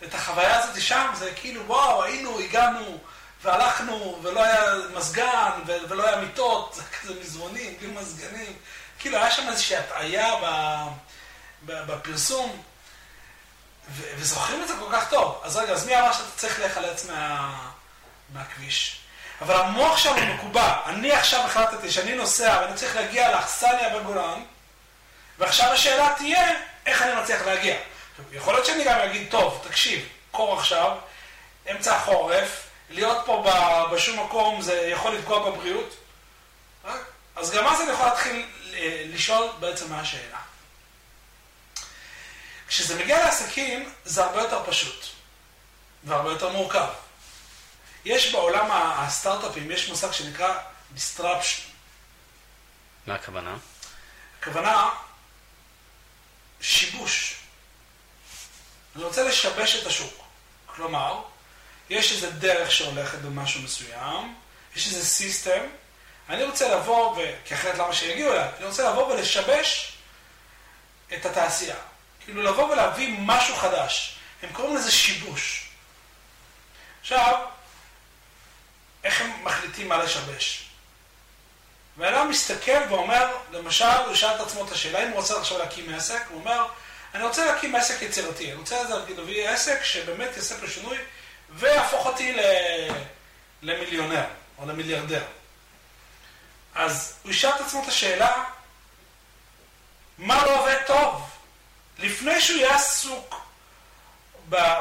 את 0.04 0.14
החוויה 0.14 0.58
הזאת 0.58 0.82
שם, 0.82 1.10
זה 1.14 1.30
כאילו, 1.36 1.66
וואו, 1.66 2.02
היינו, 2.02 2.38
הגענו, 2.38 2.98
והלכנו, 3.44 4.18
ולא 4.22 4.44
היה 4.44 4.64
מזגן, 4.94 5.50
ולא 5.66 6.06
היה 6.06 6.16
מיטות, 6.16 6.74
זה 6.74 6.82
כזה 6.82 7.20
מזרונים, 7.20 7.74
כאילו 7.78 7.92
מזגנים, 7.92 8.56
כאילו 8.98 9.18
היה 9.18 9.30
שם 9.30 9.48
איזושהי 9.48 9.76
הטעיה 9.76 10.34
בפרסום. 11.62 12.62
וזוכרים 13.90 14.62
את 14.62 14.68
זה 14.68 14.74
כל 14.78 14.92
כך 14.92 15.10
טוב. 15.10 15.40
אז 15.42 15.56
רגע, 15.56 15.72
אז 15.72 15.86
מי 15.86 16.00
אמר 16.00 16.12
שאתה 16.12 16.30
צריך 16.36 16.60
להיחלץ 16.60 17.04
מה... 17.10 17.54
מהכביש? 18.32 19.00
אבל 19.40 19.56
המוח 19.56 19.98
שם 19.98 20.14
הוא 20.14 20.34
מקובע. 20.34 20.76
אני 20.86 21.12
עכשיו 21.12 21.40
החלטתי 21.40 21.90
שאני 21.90 22.14
נוסע 22.14 22.58
ואני 22.62 22.74
צריך 22.74 22.96
להגיע 22.96 23.30
לאכסניה 23.30 23.98
בגולן, 23.98 24.42
ועכשיו 25.38 25.72
השאלה 25.72 26.14
תהיה, 26.16 26.48
איך 26.86 27.02
אני 27.02 27.20
מצליח 27.22 27.42
להגיע? 27.42 27.76
יכול 28.32 28.54
להיות 28.54 28.66
שאני 28.66 28.84
גם 28.84 29.00
אגיד, 29.00 29.30
טוב, 29.30 29.64
תקשיב, 29.68 30.08
קור 30.30 30.58
עכשיו, 30.58 30.96
אמצע 31.70 31.96
החורף, 31.96 32.63
להיות 32.94 33.26
פה 33.26 33.44
בשום 33.92 34.20
מקום 34.26 34.62
זה 34.62 34.74
יכול 34.74 35.14
לפגוע 35.14 35.50
בבריאות. 35.50 35.94
אז 37.36 37.50
גם 37.50 37.66
אז 37.66 37.80
אני 37.80 37.90
יכול 37.90 38.06
להתחיל 38.06 38.46
אה, 38.74 39.02
לשאול 39.06 39.48
בעצם 39.60 39.90
מה 39.90 40.00
השאלה. 40.00 40.38
כשזה 42.68 43.04
מגיע 43.04 43.24
לעסקים, 43.24 43.92
זה 44.04 44.24
הרבה 44.24 44.42
יותר 44.42 44.62
פשוט, 44.66 45.06
והרבה 46.04 46.30
יותר 46.30 46.48
מורכב. 46.48 46.88
יש 48.04 48.32
בעולם 48.32 48.70
הסטארט-אפים, 48.70 49.70
יש 49.70 49.88
מושג 49.88 50.12
שנקרא 50.12 50.58
disruption. 50.96 51.62
מה 53.06 53.14
הכוונה? 53.14 53.56
הכוונה, 54.40 54.90
שיבוש. 56.60 57.36
אני 58.96 59.04
רוצה 59.04 59.22
לשבש 59.22 59.76
את 59.76 59.86
השוק. 59.86 60.24
כלומר, 60.66 61.22
יש 61.90 62.12
איזה 62.12 62.30
דרך 62.30 62.72
שהולכת 62.72 63.18
במשהו 63.18 63.62
מסוים, 63.62 64.34
יש 64.76 64.86
איזה 64.86 65.06
סיסטם, 65.06 65.60
אני 66.28 66.44
רוצה 66.44 66.76
לבוא, 66.76 67.16
ו... 67.16 67.34
כי 67.44 67.54
אחרת 67.54 67.78
למה 67.78 67.92
שיגיעו 67.92 68.32
אליי? 68.32 68.48
אני 68.58 68.66
רוצה 68.66 68.90
לבוא 68.90 69.12
ולשבש 69.12 69.92
את 71.14 71.26
התעשייה. 71.26 71.76
כאילו 72.24 72.42
לבוא 72.42 72.72
ולהביא 72.72 73.14
משהו 73.18 73.56
חדש. 73.56 74.16
הם 74.42 74.52
קוראים 74.52 74.76
לזה 74.76 74.90
שיבוש. 74.92 75.68
עכשיו, 77.00 77.46
איך 79.04 79.20
הם 79.20 79.44
מחליטים 79.44 79.88
מה 79.88 79.98
לשבש? 79.98 80.64
ואדם 81.96 82.30
מסתכל 82.30 82.80
ואומר, 82.90 83.36
למשל, 83.52 83.84
הוא 84.06 84.14
שאל 84.14 84.34
את 84.34 84.40
עצמו 84.40 84.66
את 84.66 84.72
השאלה, 84.72 85.02
אם 85.02 85.08
הוא 85.08 85.16
רוצה 85.16 85.40
עכשיו 85.40 85.58
להקים 85.58 85.94
עסק, 85.94 86.22
הוא 86.28 86.40
אומר, 86.40 86.66
אני 87.14 87.22
רוצה 87.22 87.44
להקים 87.44 87.74
עסק 87.74 88.02
יצירתי, 88.02 88.46
אני 88.46 88.54
רוצה 88.54 88.82
להביא 89.16 89.48
עסק 89.48 89.84
שבאמת 89.84 90.36
יעשה 90.36 90.60
פה 90.60 90.66
שינוי 90.68 90.98
ויהפוך 91.50 92.06
אותי 92.06 92.32
ל... 92.32 92.40
למיליונר 93.62 94.24
או 94.58 94.66
למיליארדר. 94.66 95.22
אז 96.74 97.14
הוא 97.22 97.30
ישאל 97.30 97.50
את 97.50 97.60
עצמו 97.60 97.82
את 97.82 97.88
השאלה, 97.88 98.44
מה 100.18 100.46
לא 100.46 100.60
עובד 100.60 100.76
טוב? 100.86 101.30
לפני 101.98 102.40
שהוא 102.40 102.58
יהיה 102.58 102.74
עסוק 102.74 103.44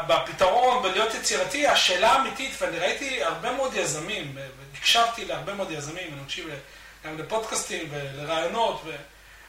בפתרון, 0.07 0.83
בלהיות 0.83 1.13
יצירתי, 1.13 1.67
השאלה 1.67 2.11
האמיתית, 2.11 2.61
ואני 2.61 2.79
ראיתי 2.79 3.23
הרבה 3.23 3.51
מאוד 3.51 3.73
יזמים, 3.73 4.37
והקשבתי 4.73 5.25
להרבה 5.25 5.53
מאוד 5.53 5.71
יזמים, 5.71 6.13
אני 6.13 6.21
מקשיב 6.21 6.49
גם 7.05 7.17
לפודקאסטים 7.17 7.87
ולרעיונות, 7.91 8.83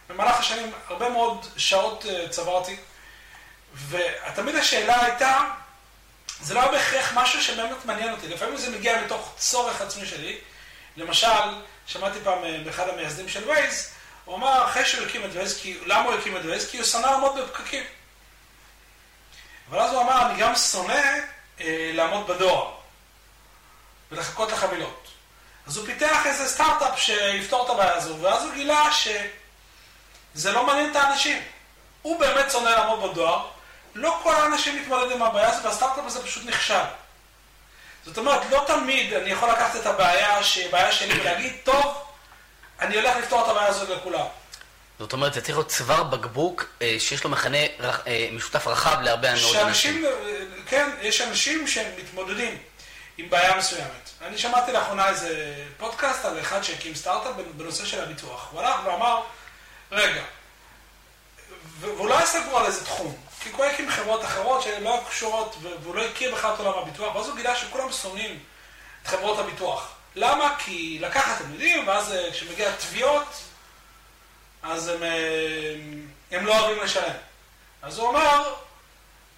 ובמהלך 0.08 0.38
השנים 0.38 0.72
הרבה 0.88 1.08
מאוד 1.08 1.46
שעות 1.56 2.06
אה, 2.06 2.28
צברתי, 2.28 2.76
ותמיד 3.88 4.56
השאלה 4.56 5.04
הייתה, 5.04 5.40
זה 6.40 6.54
לא 6.54 6.70
בהכרח 6.70 7.12
משהו 7.14 7.42
שבאמת 7.42 7.84
מעניין 7.84 8.12
אותי, 8.12 8.28
לפעמים 8.28 8.56
זה 8.56 8.70
מגיע 8.70 9.02
מתוך 9.04 9.34
צורך 9.38 9.80
עצמי 9.80 10.06
שלי, 10.06 10.38
למשל, 10.96 11.28
שמעתי 11.86 12.18
פעם 12.24 12.44
אה, 12.44 12.60
באחד 12.64 12.88
המייסדים 12.88 13.28
של 13.28 13.48
וייז, 13.48 13.90
הוא 14.24 14.36
אמר, 14.36 14.64
אחרי 14.64 14.84
שהוא 14.84 15.06
הקים 15.06 15.24
את 15.24 15.30
וייז, 15.32 15.60
למה 15.86 16.04
הוא 16.04 16.14
הקים 16.14 16.36
את 16.36 16.44
וייז? 16.44 16.70
כי 16.70 16.76
הוא 16.76 16.86
שנא 16.86 17.06
לעמוד 17.06 17.38
בפקקים. 17.38 17.84
אבל 19.70 19.78
אז 19.78 19.92
הוא 19.92 20.02
אמר, 20.02 20.26
אני 20.26 20.40
גם 20.40 20.56
שונא 20.56 21.02
אה, 21.60 21.90
לעמוד 21.94 22.26
בדואר. 22.26 22.74
ולחכות 24.12 24.52
לחבילות. 24.52 25.08
אז 25.66 25.76
הוא 25.76 25.86
פיתח 25.86 26.26
איזה 26.26 26.48
סטארט-אפ 26.48 26.98
שיפתור 26.98 27.64
את 27.64 27.70
הבעיה 27.70 27.94
הזו, 27.94 28.18
ואז 28.20 28.42
הוא 28.44 28.52
גילה 28.54 28.88
שזה 28.92 30.52
לא 30.52 30.66
מעניין 30.66 30.90
את 30.90 30.96
האנשים. 30.96 31.42
הוא 32.02 32.20
באמת 32.20 32.50
שונא 32.50 32.68
לעמוד 32.68 33.10
בדואר, 33.10 33.48
לא 33.94 34.20
כל 34.22 34.34
האנשים 34.34 34.82
מתמודדים 34.82 35.16
עם 35.16 35.22
הבעיה 35.22 35.48
הזו, 35.48 35.64
והסטארט-אפ 35.64 36.04
הזה 36.06 36.22
פשוט 36.22 36.44
נכשל. 36.46 36.84
זאת 38.06 38.18
אומרת, 38.18 38.42
לא 38.50 38.64
תמיד 38.66 39.12
אני 39.12 39.30
יכול 39.30 39.50
לקחת 39.50 39.76
את 39.76 39.86
הבעיה, 39.86 40.38
הבעיה 40.68 40.92
שלי, 40.92 41.20
ולהגיד, 41.20 41.52
טוב, 41.64 42.02
אני 42.80 42.96
הולך 42.96 43.16
לפתור 43.16 43.44
את 43.44 43.48
הבעיה 43.48 43.66
הזאת 43.66 43.88
לכולם. 43.88 44.26
זאת 44.98 45.12
אומרת, 45.12 45.34
זה 45.34 45.40
צריך 45.40 45.56
להיות 45.56 45.68
צוואר 45.68 46.02
בקבוק 46.02 46.64
אה, 46.82 46.96
שיש 46.98 47.24
לו 47.24 47.30
מכנה 47.30 47.58
אה, 47.58 48.28
משותף 48.32 48.66
רחב 48.66 49.00
להרבה 49.00 49.34
מאוד 49.34 49.56
אנשים. 49.56 50.04
כן, 50.66 50.90
יש 51.00 51.20
אנשים 51.20 51.68
שמתמודדים 51.68 52.58
עם 53.18 53.30
בעיה 53.30 53.56
מסוימת. 53.56 54.10
אני 54.22 54.38
שמעתי 54.38 54.72
לאחרונה 54.72 55.08
איזה 55.08 55.54
פודקאסט 55.76 56.24
על 56.24 56.40
אחד 56.40 56.62
שהקים 56.62 56.94
סטארט-אפ 56.94 57.32
בנושא 57.56 57.84
של 57.84 58.02
הביטוח. 58.02 58.48
הוא 58.50 58.60
הלך 58.60 58.76
ואמר, 58.86 59.20
רגע, 59.92 60.22
היה 61.82 62.26
סגור 62.26 62.60
על 62.60 62.66
איזה 62.66 62.84
תחום, 62.84 63.16
כי 63.44 63.50
הוא 63.50 63.64
הקים 63.64 63.90
חברות 63.90 64.24
אחרות 64.24 64.62
שהן 64.62 64.82
לא 64.82 65.00
קשורות, 65.08 65.56
והוא 65.82 65.94
לא 65.94 66.04
הכיר 66.04 66.34
בכלל 66.34 66.54
את 66.54 66.58
עולם 66.58 66.78
הביטוח, 66.78 67.14
ואז 67.14 67.28
הוא 67.28 67.36
גילה 67.36 67.56
שכולם 67.56 67.92
שונאים 67.92 68.38
את 69.02 69.06
חברות 69.06 69.38
הביטוח. 69.38 69.92
למה? 70.14 70.54
כי 70.58 70.98
לקחת, 71.00 71.40
אתם 71.40 71.52
יודעים, 71.52 71.88
ואז 71.88 72.12
אה, 72.12 72.32
כשמגיע 72.32 72.72
תביעות, 72.72 73.42
אז 74.62 74.88
הם, 74.88 75.02
אה, 75.02 75.74
הם 76.30 76.46
לא 76.46 76.58
אוהבים 76.58 76.82
לשלם. 76.82 77.14
אז 77.82 77.98
הוא 77.98 78.10
אמר, 78.10 78.54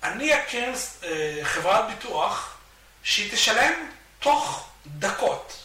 אני 0.03 0.39
אקים 0.39 0.73
אה, 1.05 1.39
חברת 1.43 1.85
ביטוח 1.89 2.57
שהיא 3.03 3.33
תשלם 3.33 3.73
תוך 4.19 4.69
דקות. 4.87 5.57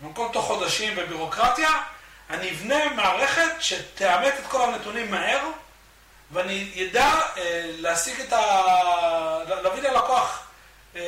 במקום 0.00 0.32
תוך 0.32 0.46
חודשים 0.46 0.94
ובירוקרטיה, 0.96 1.82
אני 2.30 2.50
אבנה 2.50 2.88
מערכת 2.88 3.50
שתאמת 3.60 4.34
את 4.38 4.46
כל 4.46 4.62
הנתונים 4.62 5.10
מהר, 5.10 5.50
ואני 6.32 6.88
אדע 6.90 7.20
אה, 7.36 7.70
להשיג 7.78 8.20
את 8.20 8.32
ה... 8.32 8.40
להביא 9.62 9.82
ללקוח 9.82 10.42
אה, 10.96 11.00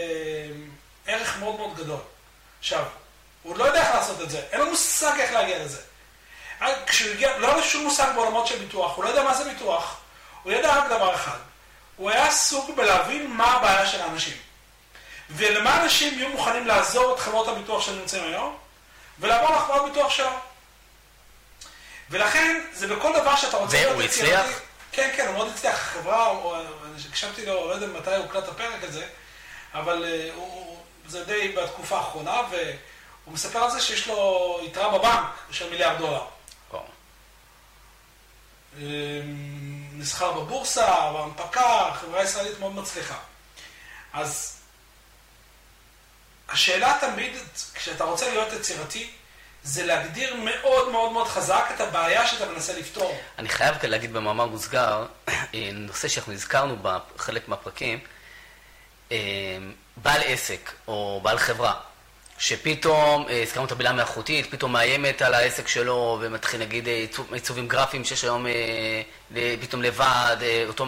ערך 1.06 1.38
מאוד 1.38 1.56
מאוד 1.56 1.76
גדול. 1.76 2.00
עכשיו, 2.58 2.84
הוא 3.42 3.56
לא 3.56 3.64
יודע 3.64 3.86
איך 3.86 3.94
לעשות 3.94 4.20
את 4.20 4.30
זה, 4.30 4.40
אין 4.52 4.60
לו 4.60 4.66
מושג 4.66 5.12
איך 5.20 5.32
להגיע 5.32 5.58
לזה. 5.64 5.80
כשהוא 6.86 7.12
הגיע, 7.12 7.38
לא 7.38 7.46
היה 7.46 7.56
לו 7.56 7.62
שום 7.62 7.84
מושג 7.84 8.12
בעולמות 8.14 8.46
של 8.46 8.58
ביטוח, 8.58 8.96
הוא 8.96 9.04
לא 9.04 9.08
יודע 9.08 9.22
מה 9.22 9.34
זה 9.34 9.44
ביטוח, 9.44 9.96
הוא 10.42 10.52
ידע 10.52 10.76
רק 10.76 10.86
דבר 10.86 11.14
אחד, 11.14 11.38
הוא 11.96 12.10
היה 12.10 12.26
עסוק 12.26 12.70
בלהבין 12.76 13.26
מה 13.26 13.44
הבעיה 13.44 13.86
של 13.86 14.00
האנשים. 14.00 14.36
ולמה 15.30 15.82
אנשים 15.82 16.18
יהיו 16.18 16.28
מוכנים 16.28 16.66
לעזור 16.66 17.14
את 17.14 17.20
חברות 17.20 17.48
הביטוח 17.48 17.82
שנמצאים 17.86 18.24
היום, 18.24 18.56
ולעבור 19.18 19.56
לחברת 19.56 19.92
ביטוח 19.92 20.10
שלו. 20.10 20.38
ולכן, 22.10 22.60
זה 22.72 22.86
בכל 22.86 23.12
דבר 23.20 23.36
שאתה 23.36 23.56
רוצה 23.56 23.78
והוא 23.90 24.02
הצליח? 24.02 24.46
כן, 24.92 25.10
כן, 25.16 25.26
הוא 25.26 25.34
מאוד 25.34 25.48
הצליח. 25.48 25.74
החברה, 25.74 26.30
אני 26.84 27.02
הקשבתי 27.08 27.46
לו, 27.46 27.68
לא 27.68 27.74
יודע 27.74 27.86
מתי 27.86 28.14
הוקלט 28.14 28.48
הפרק 28.48 28.82
הזה, 28.82 29.06
אבל 29.74 30.04
אה, 30.04 30.30
הוא, 30.34 30.78
זה 31.06 31.24
די 31.24 31.48
בתקופה 31.48 31.98
האחרונה, 31.98 32.40
והוא 32.50 33.34
מספר 33.34 33.58
על 33.58 33.70
זה 33.70 33.80
שיש 33.80 34.08
לו 34.08 34.60
יתרה 34.64 34.98
בבנק 34.98 35.26
של 35.50 35.70
מיליארד 35.70 35.98
דולר. 35.98 36.24
אמ, 38.78 38.82
נסחר 39.92 40.32
בבורסה, 40.32 41.12
בהנפקה, 41.12 41.90
חברה 41.94 42.22
ישראלית 42.22 42.58
מאוד 42.58 42.72
מצליחה. 42.72 43.18
אז 44.12 44.58
השאלה 46.48 46.98
תמיד, 47.00 47.32
כשאתה 47.74 48.04
רוצה 48.04 48.30
להיות 48.30 48.52
יצירתי, 48.52 49.10
זה 49.64 49.86
להגדיר 49.86 50.36
מאוד 50.36 50.90
מאוד 50.92 51.12
מאוד 51.12 51.28
חזק 51.28 51.64
את 51.74 51.80
הבעיה 51.80 52.26
שאתה 52.26 52.52
מנסה 52.52 52.78
לפתור. 52.78 53.18
אני 53.38 53.48
חייב 53.48 53.74
כאן 53.78 53.90
להגיד 53.90 54.12
במאמר 54.12 54.46
מוסגר, 54.46 55.06
אה, 55.28 55.70
נושא 55.72 56.08
שאנחנו 56.08 56.32
הזכרנו 56.32 56.76
בחלק 56.82 57.48
מהפרקים, 57.48 57.98
אה, 59.12 59.16
בעל 59.96 60.20
עסק 60.24 60.70
או 60.88 61.20
בעל 61.22 61.38
חברה, 61.38 61.74
שפתאום, 62.38 63.26
אה, 63.28 63.42
הזכרנו 63.42 63.66
את 63.66 63.72
המילה 63.72 63.92
מלאכותית, 63.92 64.50
פתאום 64.50 64.72
מאיימת 64.72 65.22
על 65.22 65.34
העסק 65.34 65.68
שלו 65.68 66.18
ומתחיל 66.20 66.60
נגיד 66.60 66.88
עיצובים 67.32 67.68
גרפיים 67.68 68.04
שיש 68.04 68.24
היום 68.24 68.46
פתאום 69.60 69.82
לבד, 69.82 70.36
אותו 70.68 70.86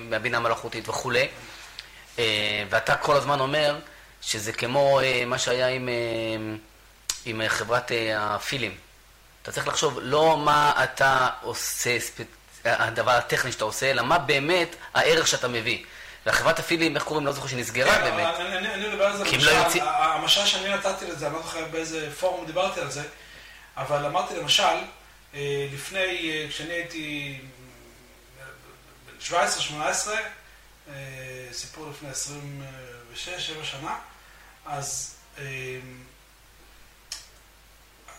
מהבינה 0.00 0.40
מלאכותית 0.40 0.88
וכולי, 0.88 1.28
ואתה 2.70 2.96
כל 2.96 3.16
הזמן 3.16 3.40
אומר 3.40 3.78
שזה 4.22 4.52
כמו 4.52 5.00
מה 5.26 5.38
שהיה 5.38 5.68
עם... 5.68 5.88
עם 7.26 7.40
אה, 7.40 7.48
חברת 7.48 7.92
אה, 7.92 8.34
הפילים. 8.34 8.74
אתה 9.42 9.52
צריך 9.52 9.68
לחשוב 9.68 9.98
לא 10.02 10.38
מה 10.38 10.84
אתה 10.84 11.28
עושה, 11.42 11.98
הדבר 12.64 13.10
הטכני 13.10 13.52
שאתה 13.52 13.64
עושה, 13.64 13.90
אלא 13.90 14.02
מה 14.02 14.18
באמת 14.18 14.76
הערך 14.94 15.26
שאתה 15.26 15.48
מביא. 15.48 15.84
וחברת 16.26 16.58
הפילים, 16.58 16.96
איך 16.96 17.04
קוראים? 17.04 17.26
לא 17.26 17.32
זוכר 17.32 17.48
שנסגרה 17.48 17.94
כן, 17.94 18.02
באמת. 18.02 18.34
אני 18.36 18.88
מדבר 18.88 19.06
על 19.06 19.16
זה 19.16 19.24
לא 19.24 19.82
המשל 20.02 20.46
שאני 20.46 20.74
נתתי 20.74 21.06
לזה, 21.06 21.26
אני 21.26 21.34
לא 21.34 21.42
זוכר 21.42 21.64
באיזה 21.70 22.10
פורום 22.20 22.46
דיברתי 22.46 22.80
על 22.80 22.90
זה, 22.90 23.02
אבל 23.76 24.06
אמרתי 24.06 24.36
למשל, 24.36 24.62
אה, 25.34 25.66
לפני, 25.72 26.46
כשאני 26.50 26.72
הייתי 26.72 27.38
בן 29.06 29.36
17-18, 30.88 30.90
סיפור 31.52 31.90
לפני 31.90 32.08
26-7 32.10 33.64
שנה, 33.64 33.98
אז 34.66 35.16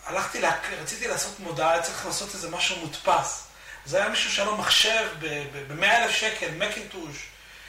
הלכתי, 0.08 0.40
לה... 0.40 0.52
רציתי 0.82 1.08
לעשות 1.08 1.40
מודעה, 1.40 1.72
היה 1.72 1.82
צריך 1.82 2.06
לעשות 2.06 2.34
איזה 2.34 2.50
משהו 2.50 2.76
מודפס. 2.76 3.46
זה 3.86 3.96
היה 3.96 4.08
מישהו 4.08 4.32
שהיה 4.32 4.46
לו 4.46 4.56
מחשב 4.56 5.08
ב-100 5.18 5.84
אלף 5.84 6.10
שקל, 6.10 6.50
מקינטוש. 6.50 7.26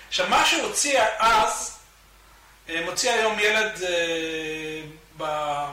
עכשיו, 0.08 0.30
מה 0.30 0.45
שהוא 0.45 0.62
הוציא 0.62 0.99
אז, 1.19 1.78
אה, 2.69 2.82
מוציא 2.86 3.12
היום 3.12 3.39
ילד 3.39 3.84
אה, 3.84 4.82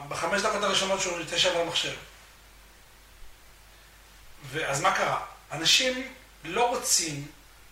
בחמש 0.07 0.41
דקות 0.41 0.63
הראשונות 0.63 1.01
שהוא 1.01 1.19
יתשב 1.21 1.55
על 1.55 1.61
המחשב. 1.61 1.95
ואז 4.51 4.81
מה 4.81 4.93
קרה? 4.93 5.19
אנשים 5.51 6.13
לא 6.43 6.69
רוצים 6.69 7.27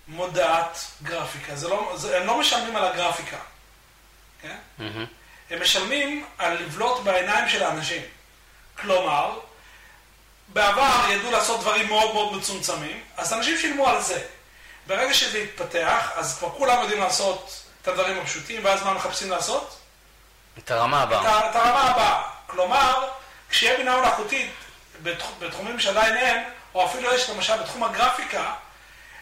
מודעת 0.08 0.80
גרפיקה, 1.04 1.56
זה 1.56 1.68
לא, 1.68 1.94
זה, 1.98 2.18
הם 2.18 2.28
לא 2.28 2.40
משלמים 2.40 2.76
על 2.76 2.86
הגרפיקה, 2.86 3.38
כן? 4.42 4.58
Mm-hmm. 4.80 5.06
הם 5.50 5.62
משלמים 5.62 6.26
על 6.38 6.64
לבלוט 6.64 7.04
בעיניים 7.04 7.50
של 7.50 7.64
האנשים. 7.64 8.02
כלומר, 8.82 9.40
בעבר 10.48 11.10
ידעו 11.10 11.32
לעשות 11.32 11.60
דברים 11.60 11.88
מאוד 11.88 12.14
מאוד 12.14 12.34
מצומצמים, 12.34 13.04
אז 13.18 13.34
אנשים 13.34 13.58
שילמו 13.58 13.88
על 13.88 14.02
זה. 14.02 14.22
ברגע 14.88 15.14
שזה 15.14 15.40
יתפתח, 15.40 16.12
אז 16.16 16.38
כבר 16.38 16.50
כולם 16.50 16.82
יודעים 16.82 17.00
לעשות 17.00 17.64
את 17.82 17.88
הדברים 17.88 18.20
הפשוטים, 18.20 18.66
ואז 18.66 18.84
מה 18.84 18.94
מחפשים 18.94 19.32
לעשות? 19.32 19.78
את 20.58 20.72
הרמה 20.72 21.02
הבאה. 21.02 21.40
את, 21.40 21.52
את 21.52 21.56
הרמה 21.56 21.82
הבאה. 21.82 22.24
כלומר, 22.48 23.08
כשיהיה 23.50 23.78
בינה 23.78 24.02
מלאכותית 24.02 24.52
בתח, 25.04 25.26
בתחומים 25.40 25.80
שעדיין 25.80 26.18
אין, 26.18 26.44
או 26.76 26.86
אפילו 26.86 27.14
יש 27.14 27.30
למשל 27.30 27.58
בתחום 27.58 27.84
הגרפיקה, 27.84 28.54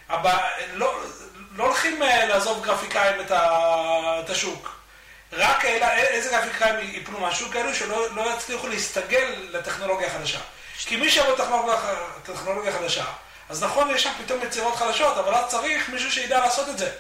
הבא, 0.10 0.38
לא, 0.74 0.94
לא 1.56 1.64
הולכים 1.64 2.04
אה, 2.04 2.26
לעזוב 2.26 2.64
גרפיקאים 2.66 3.22
את, 3.22 3.32
ה, 3.32 4.20
את 4.26 4.30
השוק. 4.30 4.83
רק 5.36 5.66
אלה, 5.66 5.94
איזה 5.98 6.30
גרפיקאים 6.30 6.76
ייפלו 6.80 7.20
מהשוק 7.20 7.54
כאלו 7.54 7.76
שלא 7.76 8.16
לא 8.16 8.34
יצליחו 8.36 8.68
להסתגל 8.68 9.36
לטכנולוגיה 9.50 10.08
החדשה. 10.08 10.40
כי 10.78 10.96
מי 10.96 11.12
שיבוא 11.12 11.34
לטכנולוגיה 12.18 12.72
חדשה, 12.72 13.06
אז 13.50 13.64
נכון, 13.64 13.90
יש 13.90 14.04
שם 14.04 14.12
פתאום 14.26 14.44
יצירות 14.44 14.76
חדשות, 14.76 15.18
אבל 15.18 15.34
אז 15.34 15.52
צריך 15.52 15.90
מישהו 15.90 16.12
שידע 16.12 16.40
לעשות 16.40 16.70
את 16.70 16.78
זה. 16.78 16.92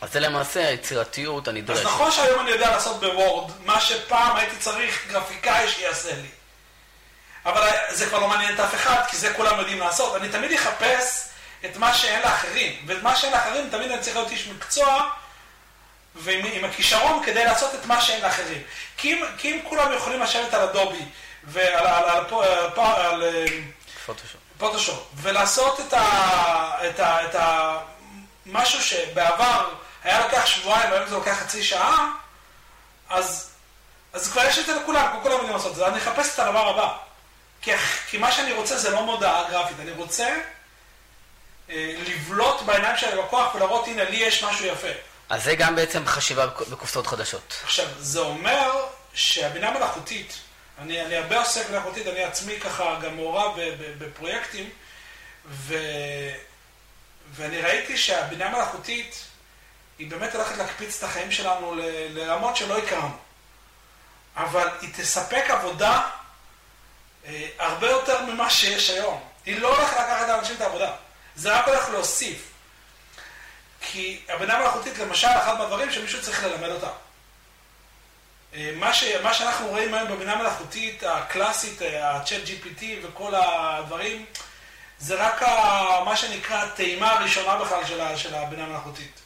אז 0.00 0.12
זה 0.12 0.20
למעשה 0.20 0.68
היצירתיות 0.68 1.48
הנדרשת. 1.48 1.80
אז 1.80 1.86
נכון 1.86 2.10
שהיום 2.10 2.40
אני 2.40 2.50
יודע 2.50 2.70
לעשות 2.70 3.00
בוורד, 3.00 3.52
מה 3.64 3.80
שפעם 3.80 4.36
הייתי 4.36 4.56
צריך 4.56 5.06
גרפיקאי 5.08 5.68
שיעשה 5.68 6.14
לי. 6.14 6.28
אבל 7.46 7.68
זה 7.90 8.06
כבר 8.06 8.18
לא 8.18 8.28
מעניין 8.28 8.54
את 8.54 8.60
אף 8.60 8.74
אחד, 8.74 9.02
כי 9.08 9.16
זה 9.16 9.34
כולם 9.34 9.58
יודעים 9.58 9.80
לעשות. 9.80 10.16
אני 10.16 10.28
תמיד 10.28 10.52
אחפש 10.52 11.28
את 11.64 11.76
מה 11.76 11.94
שאין 11.94 12.20
לאחרים, 12.22 12.84
ואת 12.86 13.02
מה 13.02 13.16
שאין 13.16 13.32
לאחרים 13.32 13.70
תמיד 13.70 13.90
אני 13.90 14.00
צריך 14.00 14.16
להיות 14.16 14.30
איש 14.30 14.46
מקצוע 14.46 15.10
ועם 16.20 16.64
הכישרון 16.64 17.24
כדי 17.24 17.44
לעשות 17.44 17.74
את 17.74 17.86
מה 17.86 18.00
שאין 18.00 18.22
לאחרים. 18.22 18.62
כי 18.96 19.12
אם, 19.12 19.24
כי 19.38 19.52
אם 19.52 19.60
כולם 19.68 19.92
יכולים 19.92 20.20
לשבת 20.20 20.54
על 20.54 20.60
אדובי 20.60 21.04
ועל 21.44 21.86
על, 21.86 22.04
על, 22.04 22.24
על, 22.30 22.70
על, 22.76 23.22
על 23.22 23.22
פוטושופ. 24.06 24.40
פוטושופ, 24.58 25.06
ולעשות 25.14 25.80
את, 25.80 25.92
ה, 25.92 26.00
את, 26.88 27.00
ה, 27.00 27.24
את 27.24 27.34
ה, 27.34 27.78
משהו 28.46 28.82
שבעבר 28.82 29.68
היה 30.04 30.20
לוקח 30.20 30.46
שבועיים, 30.46 30.92
היום 30.92 31.08
זה 31.08 31.14
לוקח 31.14 31.36
חצי 31.40 31.64
שעה, 31.64 32.06
אז, 33.08 33.50
אז 34.12 34.32
כבר 34.32 34.44
יש 34.44 34.58
את 34.58 34.66
זה 34.66 34.74
לכולם, 34.74 35.18
כולם 35.22 35.34
יודעים 35.34 35.52
לעשות 35.52 35.70
את 35.70 35.76
זה. 35.76 35.86
אני 35.86 35.98
אחפש 35.98 36.34
את 36.34 36.38
הדבר 36.38 36.68
הבא. 36.68 36.96
כי, 37.62 37.70
כי 38.08 38.18
מה 38.18 38.32
שאני 38.32 38.52
רוצה 38.52 38.78
זה 38.78 38.90
לא 38.90 39.02
מודעה 39.02 39.50
גרפית, 39.50 39.80
אני 39.80 39.90
רוצה 39.90 40.36
אה, 41.70 41.94
לבלוט 42.06 42.62
בעיניים 42.62 42.96
של 42.96 43.18
הלקוח 43.18 43.54
ולהראות, 43.54 43.86
הנה, 43.86 44.04
לי 44.04 44.16
יש 44.16 44.44
משהו 44.44 44.66
יפה. 44.66 44.88
אז 45.30 45.44
זה 45.44 45.54
גם 45.54 45.76
בעצם 45.76 46.06
חשיבה 46.06 46.46
בקופסאות 46.46 47.06
חדשות. 47.06 47.56
עכשיו, 47.64 47.86
זה 47.98 48.20
אומר 48.20 48.86
שהבינה 49.14 49.70
מלאכותית, 49.70 50.38
אני, 50.78 51.02
אני 51.02 51.16
הרבה 51.16 51.38
עוסק 51.38 51.70
מלאכותית, 51.70 52.06
אני 52.06 52.24
עצמי 52.24 52.60
ככה 52.60 52.98
גם 53.02 53.16
מעורב 53.16 53.52
בפרויקטים, 53.98 54.70
ו, 55.46 55.74
ואני 57.32 57.60
ראיתי 57.60 57.98
שהבינה 57.98 58.48
מלאכותית 58.50 59.24
היא 59.98 60.10
באמת 60.10 60.34
הולכת 60.34 60.56
להקפיץ 60.56 60.98
את 60.98 61.02
החיים 61.02 61.32
שלנו 61.32 61.74
לרמות 62.10 62.56
שלא 62.56 62.78
הכרנו. 62.78 63.16
אבל 64.36 64.68
היא 64.80 64.90
תספק 64.96 65.44
עבודה 65.48 66.08
אה, 67.26 67.48
הרבה 67.58 67.90
יותר 67.90 68.22
ממה 68.24 68.50
שיש 68.50 68.90
היום. 68.90 69.20
היא 69.46 69.60
לא 69.60 69.76
הולכת 69.76 69.96
לקחת 69.96 70.28
לאנשים 70.28 70.56
את 70.56 70.60
העבודה, 70.60 70.92
זה 71.36 71.52
רק 71.52 71.68
הולך 71.68 71.88
להוסיף. 71.88 72.49
כי 73.92 74.20
הבינה 74.28 74.58
מלאכותית, 74.58 74.98
למשל, 74.98 75.26
אחד 75.26 75.58
מהדברים 75.58 75.92
שמישהו 75.92 76.22
צריך 76.22 76.44
ללמד 76.44 76.68
אותה. 76.68 76.90
אה, 78.54 78.72
מה, 78.76 78.94
ש, 78.94 79.04
מה 79.22 79.34
שאנחנו 79.34 79.68
רואים 79.68 79.94
היום 79.94 80.08
בבינה 80.08 80.36
מלאכותית 80.36 81.02
הקלאסית, 81.02 81.82
אה, 81.82 82.10
ה-chat 82.10 82.48
GPT 82.48 82.82
וכל 83.02 83.34
הדברים, 83.34 84.24
זה 84.98 85.14
רק 85.14 85.42
ה, 85.42 86.04
מה 86.04 86.16
שנקרא 86.16 86.56
הטעימה 86.56 87.12
הראשונה 87.12 87.56
בכלל 87.56 87.86
של, 87.86 88.16
של 88.16 88.34
הבינה 88.34 88.64
המלאכותית. 88.64 89.20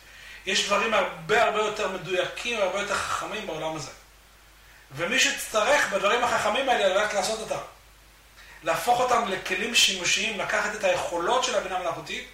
יש 0.47 0.67
דברים 0.67 0.95
הרבה 0.95 1.45
הרבה 1.45 1.59
יותר 1.59 1.89
מדויקים 1.89 2.59
והרבה 2.59 2.81
יותר 2.81 2.95
חכמים 2.95 3.47
בעולם 3.47 3.77
הזה. 3.77 3.91
ומי 4.93 5.19
שיצטרך 5.19 5.93
בדברים 5.93 6.25
החכמים 6.25 6.69
האלה 6.69 6.89
ללכת 6.89 7.15
לעשות 7.15 7.41
אותם. 7.41 7.63
להפוך 8.63 9.01
אותם 9.01 9.29
לכלים 9.29 9.75
שימושיים, 9.75 10.39
לקחת 10.39 10.75
את 10.75 10.85
היכולות 10.85 11.45
של 11.45 11.55
הבינה 11.55 11.77
המלאכותית 11.77 12.29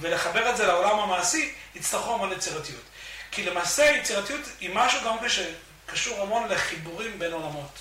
ולחבר 0.00 0.50
את 0.50 0.56
זה 0.56 0.66
לעולם 0.66 0.98
המעשי, 0.98 1.54
יצטרכו 1.74 2.14
המון 2.14 2.32
יצירתיות. 2.32 2.82
כי 3.30 3.44
למעשה 3.44 3.84
יצירתיות 3.84 4.40
היא 4.60 4.70
משהו 4.74 5.00
גם 5.04 5.16
שקשור 5.28 6.22
המון 6.22 6.48
לחיבורים 6.48 7.18
בין 7.18 7.32
עולמות. 7.32 7.78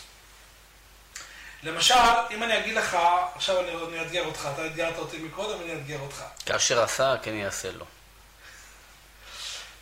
למשל, 1.64 1.94
אם 2.32 2.44
אני 2.44 2.58
אגיד 2.60 2.76
לך, 2.76 2.98
עכשיו 3.36 3.60
אני, 3.60 3.72
אני 3.88 4.00
אאתגר 4.00 4.26
אותך, 4.26 4.50
אתה 4.54 4.66
אתגרת 4.66 4.98
אותי 4.98 5.18
מקודם, 5.18 5.62
אני 5.62 5.74
אאתגר 5.74 6.00
אותך. 6.00 6.24
כאשר 6.46 6.84
עשה, 6.84 7.16
כן 7.24 7.34
יעשה 7.34 7.72
לו. 7.72 7.86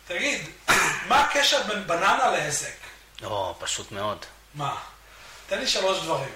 תגיד, 0.06 0.48
מה 1.08 1.24
הקשר 1.24 1.62
בין 1.62 1.86
בננה 1.86 2.30
לעסק? 2.30 2.76
או, 3.22 3.54
פשוט 3.58 3.92
מאוד. 3.92 4.26
מה? 4.54 4.76
תן 5.46 5.58
לי 5.58 5.68
שלוש 5.68 6.02
דברים. 6.02 6.32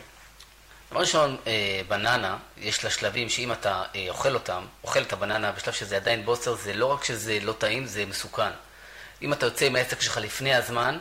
דבר 0.90 1.00
ראשון, 1.00 1.36
אה, 1.46 1.80
בננה, 1.88 2.36
יש 2.58 2.84
לה 2.84 2.90
שלבים 2.90 3.28
שאם 3.28 3.52
אתה 3.52 3.82
אה, 3.94 4.06
אוכל 4.08 4.34
אותם, 4.34 4.64
אוכל 4.84 5.02
את 5.02 5.12
הבננה 5.12 5.52
בשלב 5.52 5.74
שזה 5.74 5.96
עדיין 5.96 6.24
בוסר, 6.24 6.54
זה 6.54 6.72
לא 6.72 6.86
רק 6.86 7.04
שזה 7.04 7.38
לא 7.42 7.52
טעים, 7.52 7.86
זה 7.86 8.06
מסוכן. 8.06 8.50
אם 9.22 9.32
אתה 9.32 9.46
יוצא 9.46 9.64
עם 9.64 9.76
העסק 9.76 10.00
שלך 10.00 10.16
לפני 10.16 10.54
הזמן, 10.54 10.98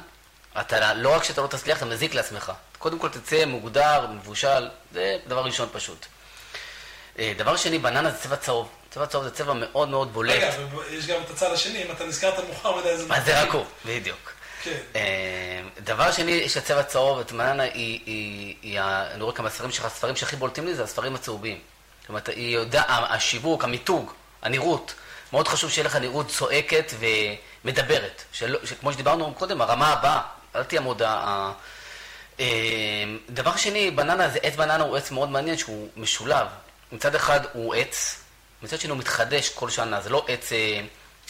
אתה 0.62 0.94
לא 0.94 1.16
רק 1.16 1.24
שאתה 1.24 1.42
לא 1.42 1.48
תצליח, 1.48 1.78
אתה 1.78 1.86
מזיק 1.86 2.14
לעצמך. 2.14 2.52
קודם 2.80 3.00
כל 3.00 3.10
תצא 3.10 3.46
מוגדר, 3.46 4.08
מבושל, 4.08 4.70
זה 4.94 5.18
דבר 5.28 5.44
ראשון 5.44 5.70
פשוט. 5.72 6.06
אה, 7.20 7.34
דבר 7.38 7.56
שני, 7.56 7.80
בננה 7.80 8.12
זה 8.12 8.18
צבע 8.18 8.36
צהוב. 8.36 8.70
צבע 8.90 9.06
צהוב 9.06 9.24
זה 9.24 9.32
צבע 9.32 9.54
מאוד 9.54 9.90
מאוד 9.90 10.14
בולט. 10.14 10.36
רגע, 10.36 10.52
יש 10.92 11.08
גם 11.08 11.22
את 11.22 11.30
הצד 11.30 11.52
השני, 11.52 11.84
אם 11.84 11.92
אתה 11.92 12.06
נזכרת 12.06 12.34
מאוחר 12.48 12.78
מדי, 12.78 12.98
זה... 12.98 13.14
אז 13.14 13.26
זה 13.26 13.42
רק 13.42 13.50
הוא, 13.50 13.66
בדיוק. 13.86 14.37
כן. 14.64 14.78
אה, 14.96 15.62
דבר 15.80 16.12
שני, 16.12 16.32
יש 16.32 16.58
הצבע 16.58 16.84
צהוב, 16.84 17.20
את 17.20 17.32
מננה 17.32 17.64
היא, 17.64 18.00
היא, 18.06 18.56
היא, 18.62 18.80
אני 19.14 19.24
רואה 19.24 19.36
כמה 19.36 19.50
ספרים 19.50 19.72
שלך, 19.72 19.86
הספרים 19.86 20.16
שהכי 20.16 20.36
בולטים 20.36 20.66
לי 20.66 20.76
זה 20.76 20.84
הספרים 20.84 21.16
הצהובים. 21.16 21.60
זאת 22.02 22.10
אומרת, 22.10 22.30
היא 22.30 22.56
יודעת, 22.56 22.86
השיווק, 22.90 23.64
המיתוג, 23.64 24.12
הנראות, 24.42 24.94
מאוד 25.34 25.48
חשוב 25.48 25.72
שיהיה 25.72 25.86
לך 25.86 25.96
נראות 25.96 26.28
צועקת 26.28 26.94
ומדברת. 27.64 28.24
שלא, 28.32 28.60
שכמו 28.66 28.94
שדיברנו 28.94 29.34
קודם, 29.34 29.62
הרמה 29.62 29.88
הבאה, 29.88 30.22
אל 30.56 30.64
תהיה 30.64 30.82
מודע. 30.82 31.22
אה, 32.40 32.46
דבר 33.30 33.56
שני, 33.56 33.92
בננה, 33.92 34.30
זה 34.30 34.40
עץ 34.44 34.56
בננה 34.56 34.84
הוא 34.84 34.98
עץ 34.98 35.12
מאוד 35.12 35.30
מעניין 35.30 35.58
שהוא 35.58 35.90
משולב. 35.96 36.48
מצד 36.92 37.16
אחד 37.16 37.40
הוא 37.54 37.76
עץ, 37.76 38.20
מצד 38.62 38.80
שני 38.80 38.90
הוא 38.90 38.98
מתחדש 38.98 39.50
כל 39.50 39.70
שנה, 39.70 40.02
זה 40.02 40.10
לא 40.10 40.26
עץ... 40.28 40.50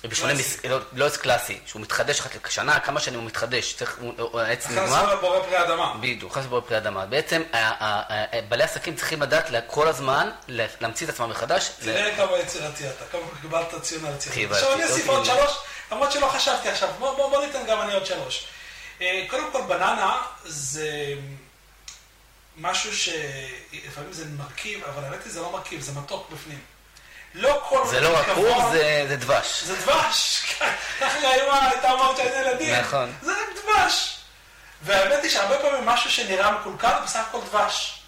בשונה 0.04 0.34
מס... 0.34 0.66
לא, 0.66 0.80
לא 0.94 1.06
עץ 1.06 1.18
קלאסי, 1.18 1.60
שהוא 1.66 1.82
מתחדש 1.82 2.20
אחת 2.20 2.46
לשנה, 2.46 2.80
כמה 2.80 3.00
שנים 3.00 3.20
הוא 3.20 3.28
מתחדש, 3.28 3.74
צריך, 3.74 4.00
העץ 4.34 4.68
נגמר. 4.68 5.04
אחרי 5.04 5.16
בורא 5.22 5.40
פרי 5.40 5.64
אדמה. 5.64 5.94
בדיוק, 6.02 6.32
אחרי 6.32 6.48
בורא 6.48 6.62
פרי 6.62 6.78
אדמה. 6.78 7.06
בעצם 7.06 7.42
בעלי 8.50 8.64
עסקים 8.64 8.96
צריכים 8.96 9.22
לדעת 9.22 9.46
כל 9.68 9.88
הזמן 9.88 10.30
להמציא 10.48 11.08
את 11.08 11.14
עצמם 11.14 11.30
מחדש. 11.30 11.70
תראה 11.80 12.16
כמה 12.16 12.38
יצירתי 12.38 12.90
אתה, 12.90 13.06
כמה 13.12 13.22
קיבלת 13.42 13.82
ציון 13.82 14.06
על 14.06 14.16
יצירתי. 14.16 14.46
עכשיו 14.46 14.74
אני 14.74 14.84
אוסיף 14.84 15.10
עוד 15.10 15.26
שלוש, 15.26 15.52
למרות 15.92 16.12
שלא 16.12 16.28
חשבתי 16.28 16.70
עכשיו, 16.70 16.90
בוא 17.00 17.46
ניתן 17.46 17.66
גם 17.68 17.82
אני 17.82 17.94
עוד 17.94 18.06
שלוש. 18.06 18.48
אה, 19.02 19.26
קודם 19.30 19.52
כל, 19.52 19.62
בננה 19.62 20.22
זה 20.46 21.14
משהו 22.58 22.96
שלפעמים 22.96 24.14
זה 24.14 24.26
מרכיב, 24.38 24.84
אבל 24.84 25.04
האמת 25.04 25.24
היא 25.24 25.34
זה 25.34 25.42
לא 25.42 25.52
מרכיב, 25.52 25.82
זה 25.82 25.92
מתוק 25.92 26.30
בפנים. 26.32 26.60
לא 27.38 27.62
כל 27.70 27.88
זה 27.88 28.00
לא 28.00 28.18
רקוב, 28.18 28.72
זה, 28.72 29.06
זה 29.08 29.16
דבש. 29.18 29.64
זה 29.64 29.76
דבש, 29.76 30.44
ככה 31.00 31.28
האמא 31.28 31.70
הייתה 31.72 31.92
אומרת 31.92 32.18
שהיינו 32.18 32.36
ילדים. 32.36 32.76
נכון. 32.76 33.14
זה 33.22 33.32
רק 33.32 33.64
דבש. 33.64 34.18
והאמת 34.82 35.24
היא 35.24 35.32
שהרבה 35.32 35.60
פעמים 35.60 35.86
משהו 35.86 36.12
שנראה 36.12 36.52
מקולקל 36.52 36.88
הוא 36.88 37.04
בסך 37.04 37.24
הכל 37.30 37.40
דבש. 37.42 38.02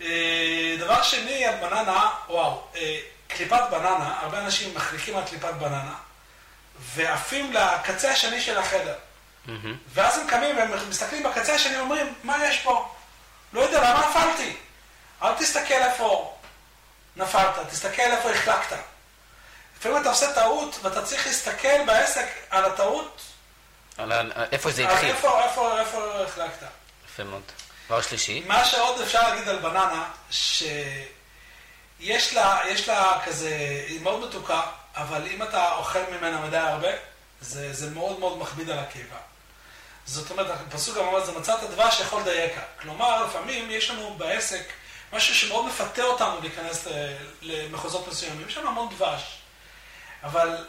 אה, 0.00 0.76
דבר 0.78 1.02
שני, 1.02 1.46
על 1.46 1.54
בננה, 1.54 2.10
וואו, 2.28 2.62
אה, 2.76 2.98
קליפת 3.28 3.60
בננה, 3.70 4.18
הרבה 4.20 4.38
אנשים 4.38 4.74
מחליקים 4.74 5.16
על 5.16 5.24
קליפת 5.24 5.54
בננה, 5.54 5.94
ועפים 6.94 7.52
לקצה 7.52 8.10
השני 8.10 8.40
של 8.40 8.58
החדר. 8.58 8.94
ואז 9.94 10.18
הם 10.18 10.26
קמים 10.26 10.56
והם 10.56 10.88
מסתכלים 10.88 11.22
בקצה 11.22 11.54
השני 11.54 11.76
ואומרים, 11.76 12.14
מה 12.24 12.46
יש 12.46 12.58
פה? 12.58 12.94
לא 13.52 13.60
יודע, 13.60 13.80
למה 13.80 14.08
נפלתי? 14.10 14.56
אל 15.22 15.34
תסתכל 15.34 15.74
איפה 15.74 16.34
נפלת, 17.16 17.54
תסתכל 17.70 18.02
איפה 18.02 18.30
החלקת. 18.30 18.76
לפעמים 19.78 20.02
אתה 20.02 20.08
עושה 20.08 20.32
טעות 20.32 20.78
ואתה 20.82 21.02
צריך 21.02 21.26
להסתכל 21.26 21.84
בעסק 21.86 22.26
על 22.50 22.64
הטעות. 22.64 23.20
על 23.98 24.32
איפה 24.52 24.70
זה 24.70 24.88
התחיל. 24.88 25.08
איפה, 25.08 25.44
איפה, 25.44 25.80
איפה 25.80 26.22
החלקת. 26.24 26.66
יפה 27.06 27.24
מאוד. 27.24 27.42
דבר 27.86 28.00
שלישי. 28.00 28.44
מה 28.46 28.64
שעוד 28.64 29.00
אפשר 29.00 29.28
להגיד 29.28 29.48
על 29.48 29.58
בננה, 29.58 30.10
שיש 30.30 32.34
לה, 32.34 32.60
יש 32.66 32.88
לה 32.88 33.20
כזה, 33.24 33.84
היא 33.88 34.00
מאוד 34.00 34.28
מתוקה, 34.28 34.62
אבל 34.96 35.26
אם 35.26 35.42
אתה 35.42 35.72
אוכל 35.72 36.02
ממנה 36.10 36.40
מדי 36.40 36.56
הרבה, 36.56 36.88
זה, 37.40 37.72
זה 37.72 37.90
מאוד 37.90 38.18
מאוד 38.18 38.38
מכביד 38.38 38.70
על 38.70 38.78
הקיבה. 38.78 39.16
זאת 40.06 40.30
אומרת, 40.30 40.46
הפסוק 40.50 40.96
גם 40.96 41.04
אומר, 41.04 41.24
זה 41.24 41.32
מצאת 41.32 41.70
דבש 41.70 42.00
יכול 42.00 42.22
דייקה. 42.22 42.60
כלומר, 42.80 43.24
לפעמים 43.24 43.70
יש 43.70 43.90
לנו 43.90 44.14
בעסק 44.18 44.62
משהו 45.12 45.34
שמאוד 45.34 45.66
מפתה 45.66 46.02
אותנו 46.02 46.40
להיכנס 46.40 46.88
למחוזות 47.42 48.08
מסוימים. 48.08 48.48
יש 48.48 48.54
שם 48.54 48.66
המון 48.66 48.88
דבש, 48.94 49.38
אבל 50.22 50.66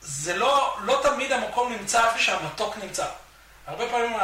זה 0.00 0.36
לא, 0.36 0.76
לא 0.82 1.00
תמיד 1.02 1.32
המקום 1.32 1.72
נמצא 1.72 2.06
איפה 2.06 2.18
שהמתוק 2.18 2.76
נמצא. 2.76 3.06
הרבה 3.66 3.88
פעמים 3.90 4.16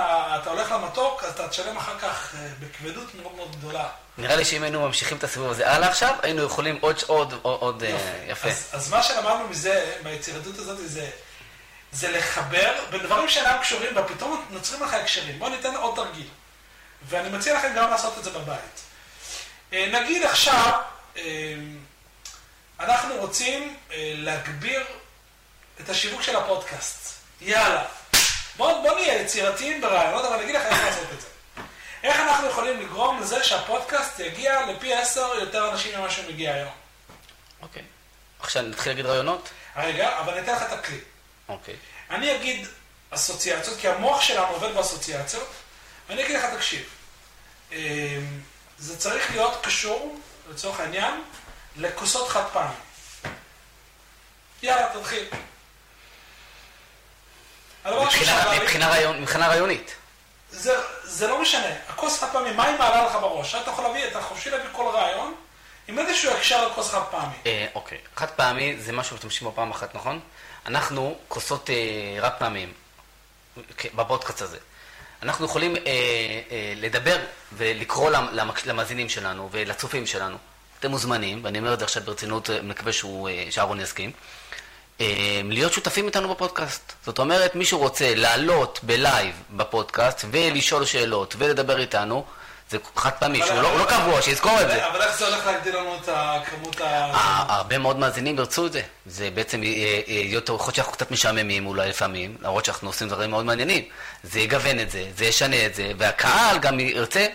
אתה 0.42 0.50
הולך 0.50 0.72
למתוק, 0.72 1.24
אז 1.24 1.32
אתה 1.32 1.48
תשלם 1.48 1.76
אחר 1.76 1.98
כך 1.98 2.34
אה, 2.34 2.48
בכבדות 2.60 3.14
מאוד 3.14 3.34
מאוד 3.36 3.56
גדולה. 3.56 3.88
נראה 4.18 4.36
לי 4.36 4.44
שאם 4.44 4.62
היינו 4.62 4.80
ממשיכים 4.80 5.18
את 5.18 5.24
הסיבוב 5.24 5.50
הזה 5.50 5.70
הלאה 5.70 5.88
עכשיו, 5.88 6.14
היינו 6.22 6.42
יכולים 6.42 6.78
עוד, 6.80 7.02
עוד, 7.06 7.34
עוד, 7.42 7.82
אה, 7.82 7.88
יפה. 7.88 8.08
יפה. 8.28 8.48
אז, 8.48 8.68
אז 8.72 8.90
מה 8.90 9.02
שלמדנו 9.02 9.48
מזה, 9.48 9.96
ביצירתיות 10.02 10.58
הזאת, 10.58 10.78
זה, 10.84 11.10
זה 11.92 12.10
לחבר 12.10 12.74
בין 12.90 13.02
דברים 13.02 13.28
שאינם 13.28 13.58
קשורים, 13.60 13.96
ופתאום 13.96 14.46
נוצרים 14.50 14.82
לך 14.82 14.94
הקשרים. 14.94 15.38
בואו 15.38 15.50
ניתן 15.50 15.74
עוד 15.74 15.96
תרגיל. 15.96 16.28
ואני 17.08 17.28
מציע 17.28 17.54
לכם 17.54 17.72
גם 17.76 17.90
לעשות 17.90 18.18
את 18.18 18.24
זה 18.24 18.30
בבית. 18.30 18.85
אה, 19.72 19.88
נגיד 19.92 20.22
עכשיו, 20.22 20.80
אה, 21.16 21.22
אנחנו 22.80 23.14
רוצים 23.14 23.76
אה, 23.90 24.12
להגביר 24.16 24.84
את 25.80 25.88
השיווק 25.88 26.22
של 26.22 26.36
הפודקאסט. 26.36 27.16
יאללה. 27.40 27.84
בואו 28.56 28.82
בוא 28.82 28.94
נהיה 28.94 29.22
יצירתיים 29.22 29.80
ברעיונות, 29.80 30.24
אבל 30.24 30.34
אני 30.34 30.44
אגיד 30.44 30.54
לך 30.54 30.62
איך 30.62 30.84
לעשות 30.84 31.12
את 31.14 31.20
זה. 31.20 31.26
איך 32.02 32.20
אנחנו 32.20 32.48
יכולים 32.48 32.80
לגרום 32.80 33.20
לזה 33.20 33.44
שהפודקאסט 33.44 34.20
יגיע 34.20 34.66
לפי 34.66 34.94
עשר 34.94 35.34
יותר 35.40 35.70
אנשים 35.72 35.98
ממה 35.98 36.10
שהוא 36.10 36.24
מגיע 36.32 36.54
היום? 36.54 36.72
אוקיי. 37.62 37.82
עכשיו 38.40 38.62
נתחיל 38.62 38.92
להגיד 38.92 39.06
רעיונות? 39.06 39.48
רגע, 39.76 40.18
אבל 40.18 40.32
אני 40.32 40.42
אתן 40.42 40.54
לך 40.54 40.62
את 40.62 40.72
הכלי. 40.72 41.00
אוקיי. 41.48 41.76
אני 42.10 42.36
אגיד 42.36 42.66
אסוציאציות, 43.10 43.80
כי 43.80 43.88
המוח 43.88 44.22
שלנו 44.22 44.46
עובד 44.46 44.74
באסוציאציות, 44.74 45.48
ואני 46.08 46.24
אגיד 46.24 46.36
לך, 46.36 46.44
תקשיב. 46.44 46.88
זה 48.78 48.98
צריך 48.98 49.30
להיות 49.30 49.58
קשור, 49.62 50.20
לצורך 50.50 50.80
העניין, 50.80 51.22
לכוסות 51.76 52.28
חד 52.28 52.44
פעם. 52.52 52.70
יאללה, 54.62 54.88
תתחיל. 55.00 55.24
מבחינה, 59.20 59.48
רעיונית. 59.48 59.94
זה, 60.50 60.74
זה 61.04 61.26
לא 61.26 61.42
משנה, 61.42 61.74
הכוס 61.88 62.20
חד 62.20 62.32
פעמי, 62.32 62.52
מה 62.52 62.64
היא 62.64 62.78
מעלה 62.78 63.06
לך 63.06 63.12
בראש? 63.12 63.54
אתה 63.54 63.70
יכול 63.70 63.84
להביא, 63.84 64.06
אתה 64.06 64.22
חופשי 64.22 64.50
להביא 64.50 64.68
כל 64.72 64.90
רעיון 64.94 65.34
עם 65.88 65.98
איזשהו 65.98 66.32
הקשר 66.32 66.68
לכוס 66.68 66.90
חד 66.90 67.02
פעמי. 67.10 67.34
אה, 67.46 67.66
אוקיי, 67.74 67.98
חד 68.16 68.30
פעמי 68.30 68.76
זה 68.78 68.92
משהו 68.92 69.16
שמשתמשים 69.16 69.48
בו 69.48 69.54
פעם 69.54 69.70
אחת, 69.70 69.94
נכון? 69.94 70.20
אנחנו 70.66 71.18
כוסות 71.28 71.70
אה, 71.70 71.74
רב 72.20 72.32
פעמים, 72.38 72.72
בפודקאסט 73.94 74.42
הזה. 74.42 74.58
אנחנו 75.22 75.44
יכולים 75.44 75.76
אה, 75.76 75.80
אה, 75.86 76.72
לדבר 76.76 77.16
ולקרוא. 77.52 78.10
למאזינים 78.66 79.08
שלנו 79.08 79.48
ולצופים 79.52 80.06
שלנו. 80.06 80.36
אתם 80.80 80.90
מוזמנים, 80.90 81.40
ואני 81.44 81.58
אומר 81.58 81.74
את 81.74 81.78
זה 81.78 81.84
עכשיו 81.84 82.02
ברצינות, 82.06 82.50
אני 82.50 82.68
מקווה 82.68 82.92
שהוא, 82.92 83.28
אה, 83.28 83.46
שאהרון 83.50 83.80
יסכים, 83.80 84.10
אה, 85.00 85.40
להיות 85.44 85.72
שותפים 85.72 86.06
איתנו 86.06 86.34
בפודקאסט. 86.34 86.92
זאת 87.04 87.18
אומרת, 87.18 87.54
מישהו 87.54 87.78
רוצה 87.78 88.14
לעלות 88.14 88.80
בלייב 88.82 89.42
בפודקאסט 89.50 90.24
ולשאול 90.30 90.84
שאלות 90.84 91.34
ולדבר 91.38 91.80
איתנו, 91.80 92.24
זה 92.70 92.78
חד 92.96 93.10
פעמי, 93.10 93.42
שהוא 93.46 93.62
לא, 93.62 93.78
לא 93.78 93.84
קבוע, 93.84 94.22
שיזכור 94.22 94.60
את 94.60 94.68
זה. 94.68 94.86
אבל 94.86 95.02
איך 95.02 95.18
זה 95.18 95.26
הולך 95.26 95.46
להגדיל 95.46 95.76
לנו 95.76 95.96
את 95.96 96.08
הכמות 96.12 96.80
ה... 96.80 97.46
הרבה 97.48 97.78
מאוד 97.78 97.98
מאזינים 97.98 98.38
ירצו 98.38 98.66
את 98.66 98.72
זה. 98.72 98.82
זה 99.06 99.30
בעצם 99.34 99.62
יכול 99.62 100.64
להיות 100.66 100.74
שאנחנו 100.74 100.92
קצת 100.92 101.10
משעממים 101.10 101.66
אולי 101.66 101.88
לפעמים, 101.88 102.36
למרות 102.40 102.64
שאנחנו 102.64 102.88
עושים 102.88 103.08
דברים 103.08 103.30
מאוד 103.30 103.44
מעניינים. 103.44 103.84
זה 104.22 104.40
יגוון 104.40 104.80
את 104.80 104.90
זה, 104.90 105.04
זה 105.16 105.24
ישנה 105.24 105.66
את 105.66 105.74
זה, 105.74 105.92
והקהל 105.98 106.58
גם 106.58 106.80
ירצה... 106.80 107.26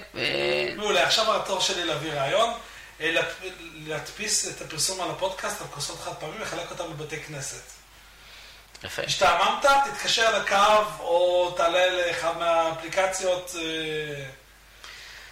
מעולה, 0.75 1.03
עכשיו 1.03 1.35
התור 1.35 1.59
שלי 1.59 1.85
להביא 1.85 2.13
רעיון. 2.13 2.53
להדפיס 3.87 4.47
את 4.47 4.61
הפרסום 4.61 5.01
על 5.01 5.09
הפודקאסט 5.09 5.61
על 5.61 5.67
כוסות 5.67 5.99
חד 6.05 6.13
פעמים 6.19 6.35
ולחלק 6.39 6.71
אותם 6.71 6.83
בבתי 6.93 7.17
כנסת. 7.17 7.63
יפה. 8.83 9.01
השתעממת, 9.01 9.65
תתקשר 9.85 10.37
לקו 10.37 10.55
או 10.99 11.51
תעלה 11.57 11.89
לאחד 11.89 12.37
מהאפליקציות. 12.39 13.55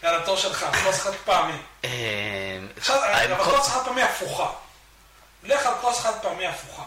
על 0.01 0.21
התור 0.21 0.37
שלך, 0.37 0.65
כוס 0.83 0.99
חד 0.99 1.15
פעמי. 1.25 1.57
אה, 1.83 1.89
עכשיו, 2.77 3.25
אבל 3.25 3.43
כוס 3.43 3.67
חד 3.67 3.85
פעמי 3.85 4.03
הפוכה. 4.03 4.49
לך 5.43 5.65
על 5.65 5.73
כוס 5.81 5.99
חד 5.99 6.13
פעמי 6.21 6.47
הפוכה. 6.47 6.83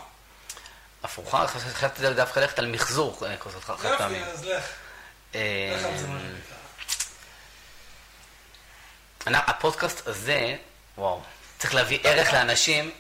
הפוכה? 1.03 1.47
חשבתי 1.47 2.15
דווקא 2.15 2.41
ללכת 2.41 2.59
על 2.59 2.67
מחזור 2.67 3.19
אה, 3.27 3.37
כוסות 3.37 3.65
חד 3.65 3.75
פעמי. 3.99 4.19
יופי, 4.19 4.31
אז 4.31 4.45
לך. 4.45 4.65
אה, 5.35 5.75
לך 5.77 5.85
על 5.85 5.99
זה 5.99 6.07
מה 6.07 6.19
הפודקאסט 9.27 10.07
הזה, 10.07 10.57
וואו, 10.99 11.21
צריך 11.63 11.75
להביא 11.75 11.99
ערך 12.05 12.33
לאנשים 12.33 12.91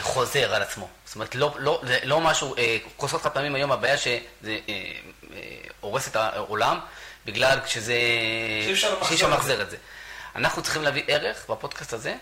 חוזר 0.00 0.54
על 0.54 0.62
עצמו. 0.62 0.88
זאת 1.04 1.14
אומרת, 1.14 1.34
לא, 1.34 1.54
לא, 1.58 1.80
לא 2.04 2.20
משהו, 2.20 2.54
כוסות 2.96 3.22
חד 3.22 3.30
פעמים 3.30 3.54
היום 3.54 3.72
הבעיה 3.72 3.98
שזה 3.98 4.18
הורס 5.80 6.08
את 6.08 6.16
העולם. 6.16 6.78
בגלל 7.26 7.58
שזה... 7.66 7.94
שאי 9.02 9.14
אפשר 9.14 9.28
למחזר 9.28 9.62
את 9.62 9.70
זה. 9.70 9.76
אנחנו 10.36 10.62
צריכים 10.62 10.82
להביא 10.82 11.02
ערך 11.06 11.46
בפודקאסט 11.50 11.92
הזה, 11.92 12.14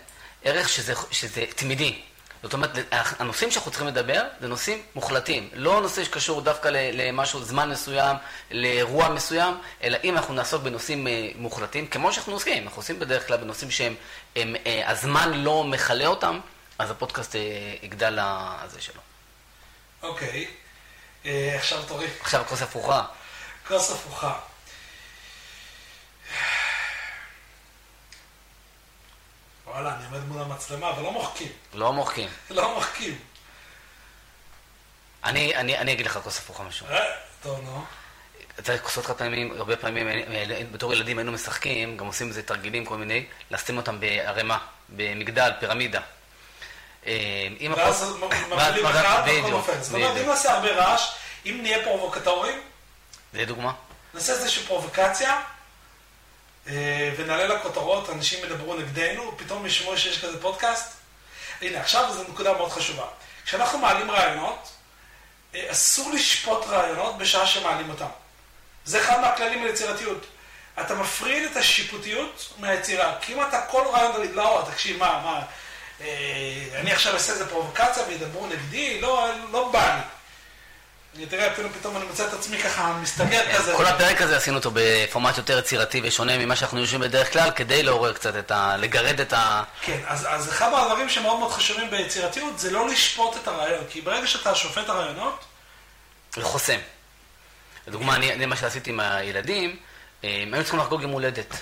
ערך 0.43 0.69
שזה, 0.69 0.93
שזה 1.11 1.45
תמידי. 1.55 2.01
זאת 2.43 2.53
אומרת, 2.53 2.71
הנושאים 2.91 3.51
שאנחנו 3.51 3.71
צריכים 3.71 3.87
לדבר 3.87 4.23
זה 4.39 4.47
נושאים 4.47 4.81
מוחלטים. 4.95 5.49
לא 5.53 5.81
נושא 5.81 6.03
שקשור 6.03 6.41
דווקא 6.41 6.67
למשהו, 6.73 7.43
זמן 7.43 7.69
מסוים, 7.69 8.15
לאירוע 8.51 9.09
מסוים, 9.09 9.53
אלא 9.83 9.97
אם 10.03 10.17
אנחנו 10.17 10.33
נעסוק 10.33 10.63
בנושאים 10.63 11.07
אה, 11.07 11.29
מוחלטים, 11.35 11.87
כמו 11.87 12.13
שאנחנו 12.13 12.33
עוסקים, 12.33 12.63
אנחנו 12.63 12.79
עושים 12.79 12.99
בדרך 12.99 13.27
כלל 13.27 13.37
בנושאים 13.37 13.71
שהם, 13.71 13.95
הם, 14.35 14.55
אה, 14.65 14.89
הזמן 14.89 15.33
לא 15.33 15.63
מכלה 15.63 16.07
אותם, 16.07 16.39
אז 16.79 16.91
הפודקאסט 16.91 17.35
אה, 17.35 17.41
יגדל 17.81 18.19
לזה 18.21 18.81
שלו. 18.81 19.01
אוקיי, 20.03 20.47
עכשיו 21.55 21.83
תורי. 21.87 22.07
עכשיו 22.21 22.43
כוס 22.47 22.61
הפוכה. 22.61 23.03
כוס 23.67 23.91
הפוכה. 23.91 24.39
וואלה, 29.69 29.95
אני 29.95 30.05
עומד 30.05 30.27
מול 30.27 30.41
המצלמה, 30.41 30.89
אבל 30.89 31.03
לא 31.03 31.11
מוחקים. 31.11 31.51
לא 31.73 31.93
מוחקים. 31.93 32.29
לא 32.49 32.73
מוחקים. 32.73 33.19
אני, 35.23 35.55
אני, 35.55 35.77
אני 35.77 35.93
אגיד 35.93 36.05
לך 36.05 36.19
כוס 36.23 36.37
הפוכה 36.37 36.63
משהו. 36.63 36.87
אה, 36.89 36.99
טוב, 37.43 37.59
נו. 37.63 37.83
אתה 38.59 38.77
כוסות 38.77 39.05
לך 39.05 39.11
פעמים, 39.11 39.51
הרבה 39.57 39.75
פעמים, 39.75 40.07
בתור 40.71 40.93
ילדים 40.93 41.17
היינו 41.17 41.31
משחקים, 41.31 41.97
גם 41.97 42.05
עושים 42.05 42.27
איזה 42.27 42.43
תרגילים 42.43 42.85
כל 42.85 42.97
מיני, 42.97 43.25
לשים 43.51 43.77
אותם 43.77 43.99
בערימה, 43.99 44.57
במגדל, 44.89 45.51
פירמידה. 45.59 46.01
ואז 47.05 48.15
מבלים 48.47 48.85
אחד, 48.85 49.27
הכל 49.27 49.49
נופל. 49.49 49.81
זאת 49.81 49.93
אומרת, 49.93 50.17
אם 50.17 50.27
נעשה 50.29 50.53
הרבה 50.53 50.71
רעש, 50.71 51.11
אם 51.45 51.59
נהיה 51.61 51.83
פרובוקטורים, 51.83 52.61
זה 53.33 53.45
דוגמה. 53.45 53.73
נעשה 54.13 54.33
איזושהי 54.33 54.63
פרובוקציה, 54.63 55.29
אה, 55.29 55.41
ונעלה 57.17 57.47
לכותרות, 57.47 58.09
אנשים 58.09 58.45
ידברו 58.45 58.75
נגדנו, 58.75 59.37
פתאום 59.37 59.65
ישמעו 59.65 59.97
שיש 59.97 60.25
כזה 60.25 60.41
פודקאסט. 60.41 60.93
הנה, 61.61 61.79
עכשיו 61.79 62.13
זו 62.13 62.23
נקודה 62.23 62.53
מאוד 62.53 62.71
חשובה. 62.71 63.05
כשאנחנו 63.45 63.77
מעלים 63.77 64.11
רעיונות, 64.11 64.69
אה, 65.55 65.71
אסור 65.71 66.11
לשפוט 66.11 66.65
רעיונות 66.67 67.17
בשעה 67.17 67.47
שמעלים 67.47 67.89
אותם. 67.89 68.09
זה 68.85 69.01
אחד 69.01 69.21
מהכללים 69.21 69.65
ליצירתיות. 69.65 70.25
אתה 70.81 70.95
מפריד 70.95 71.51
את 71.51 71.57
השיפוטיות 71.57 72.53
מהיצירה. 72.57 73.15
כי 73.21 73.33
אם 73.33 73.41
אתה 73.41 73.61
כל 73.61 73.83
רעיון 73.91 74.33
לא, 74.33 74.67
תקשיב, 74.71 74.97
מה, 74.97 75.21
מה, 75.23 75.41
אה, 76.01 76.79
אני 76.79 76.91
עכשיו 76.91 77.13
אעשה 77.13 77.33
איזה 77.33 77.49
פרובוקציה 77.49 78.03
וידברו 78.07 78.47
נגדי, 78.47 79.01
לא, 79.01 79.29
לא 79.51 79.69
בא 79.71 79.95
לי. 79.95 80.01
אני 81.15 81.25
תראה, 81.25 81.51
אפילו 81.51 81.69
פתאום 81.69 81.97
אני 81.97 82.05
מוצא 82.05 82.27
את 82.27 82.33
עצמי 82.33 82.57
ככה 82.57 82.93
מסתגר 83.01 83.45
כן, 83.45 83.57
כזה. 83.57 83.73
כל 83.77 83.85
הפרק 83.85 84.21
הזה 84.21 84.37
עשינו 84.37 84.57
אותו 84.57 84.71
בפורמט 84.73 85.37
יותר 85.37 85.59
יצירתי 85.59 86.01
ושונה 86.03 86.37
ממה 86.37 86.55
שאנחנו 86.55 86.79
יושבים 86.79 87.01
בדרך 87.01 87.33
כלל, 87.33 87.51
כדי 87.51 87.83
לעורר 87.83 88.13
קצת 88.13 88.35
את 88.35 88.51
ה... 88.51 88.77
לגרד 88.77 89.21
את 89.21 89.33
ה... 89.33 89.63
כן, 89.81 89.99
אז, 90.07 90.27
אז 90.29 90.49
אחד 90.49 90.71
מהדברים 90.71 91.09
שמאוד 91.09 91.39
מאוד 91.39 91.51
חשובים 91.51 91.89
ביצירתיות 91.89 92.59
זה 92.59 92.71
לא 92.71 92.87
לשפוט 92.87 93.37
את 93.43 93.47
הרעיון, 93.47 93.83
כי 93.89 94.01
ברגע 94.01 94.27
שאתה 94.27 94.55
שופט 94.55 94.89
הרעיונות... 94.89 95.45
זה 96.35 96.43
חוסם. 96.43 96.79
לדוגמה, 97.87 98.15
אני, 98.15 98.33
אני 98.33 98.45
מה 98.45 98.55
שעשיתי 98.55 98.89
עם 98.89 98.99
הילדים, 98.99 99.75
הם 100.23 100.53
היו 100.53 100.63
צריכים 100.63 100.79
לחגוג 100.79 101.01
יום 101.01 101.11
הולדת. 101.11 101.55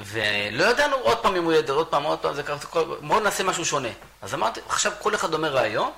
ולא 0.00 0.64
ידענו 0.64 0.96
עוד 0.96 1.18
פעם 1.18 1.36
יום 1.36 1.44
הולדת, 1.44 1.70
עוד 1.70 1.86
פעם, 1.86 2.02
עוד 2.02 2.18
פעם, 2.18 2.34
זה 2.34 2.42
קרה, 2.42 2.56
בואו 3.00 3.20
נעשה 3.20 3.44
משהו 3.44 3.64
שונה. 3.64 3.88
אז 4.22 4.34
אמרתי, 4.34 4.60
עכשיו 4.68 4.92
כל 4.98 5.14
אחד 5.14 5.34
אומר 5.34 5.48
רעיון, 5.48 5.92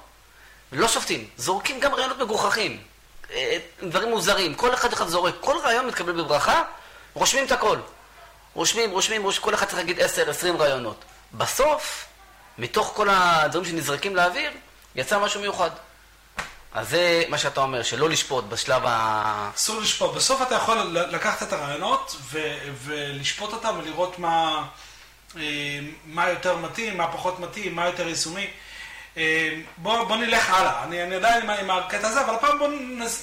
לא 0.75 0.89
שופטים, 0.89 1.29
זורקים 1.37 1.81
גם 1.81 1.95
רעיונות 1.95 2.19
מגוחכים, 2.19 2.81
אה, 3.31 3.59
דברים 3.83 4.11
מוזרים, 4.11 4.55
כל 4.55 4.75
אחד 4.75 4.93
אחד 4.93 5.09
זורק, 5.09 5.35
כל 5.41 5.57
רעיון 5.65 5.87
מתקבל 5.87 6.13
בברכה, 6.13 6.63
רושמים 7.15 7.45
את 7.47 7.53
הכל. 7.53 7.79
רושמים, 8.55 8.91
רושמים, 8.91 9.23
רושמים, 9.23 9.45
כל 9.45 9.55
אחד 9.55 9.67
צריך 9.67 9.79
להגיד 9.79 10.01
10-20 10.01 10.57
רעיונות. 10.59 11.05
בסוף, 11.33 12.07
מתוך 12.59 12.93
כל 12.97 13.09
הדברים 13.11 13.65
שנזרקים 13.65 14.17
לאוויר, 14.17 14.51
יצא 14.95 15.19
משהו 15.19 15.41
מיוחד. 15.41 15.71
אז 16.75 16.89
זה 16.89 17.23
מה 17.29 17.39
שאתה 17.39 17.61
אומר, 17.61 17.83
שלא 17.83 18.09
לשפוט 18.09 18.45
בשלב 18.45 18.83
ה... 18.87 19.51
אסור 19.57 19.81
לשפוט. 19.81 20.15
בסוף 20.15 20.43
אתה 20.43 20.55
יכול 20.55 20.79
לקחת 21.11 21.43
את 21.43 21.53
הרעיונות 21.53 22.17
ו- 22.21 22.59
ולשפוט 22.85 23.53
אותם 23.53 23.75
ולראות 23.79 24.19
מה, 24.19 24.65
אה, 25.37 25.43
מה 26.07 26.29
יותר 26.31 26.57
מתאים, 26.57 26.97
מה 26.97 27.13
פחות 27.13 27.41
מתאים, 27.41 27.75
מה 27.75 27.87
יותר 27.87 28.09
יישומי. 28.09 28.51
אה, 29.17 29.49
בוא, 29.77 30.05
בוא 30.05 30.17
נלך 30.17 30.51
הלאה, 30.51 30.85
אני, 30.85 31.03
אני 31.03 31.15
עדיין 31.15 31.51
עם 31.51 31.71
הקטע 31.71 32.09
הזה, 32.09 32.21
אבל 32.21 32.35
הפעם 32.35 32.59
בוא 32.59 32.69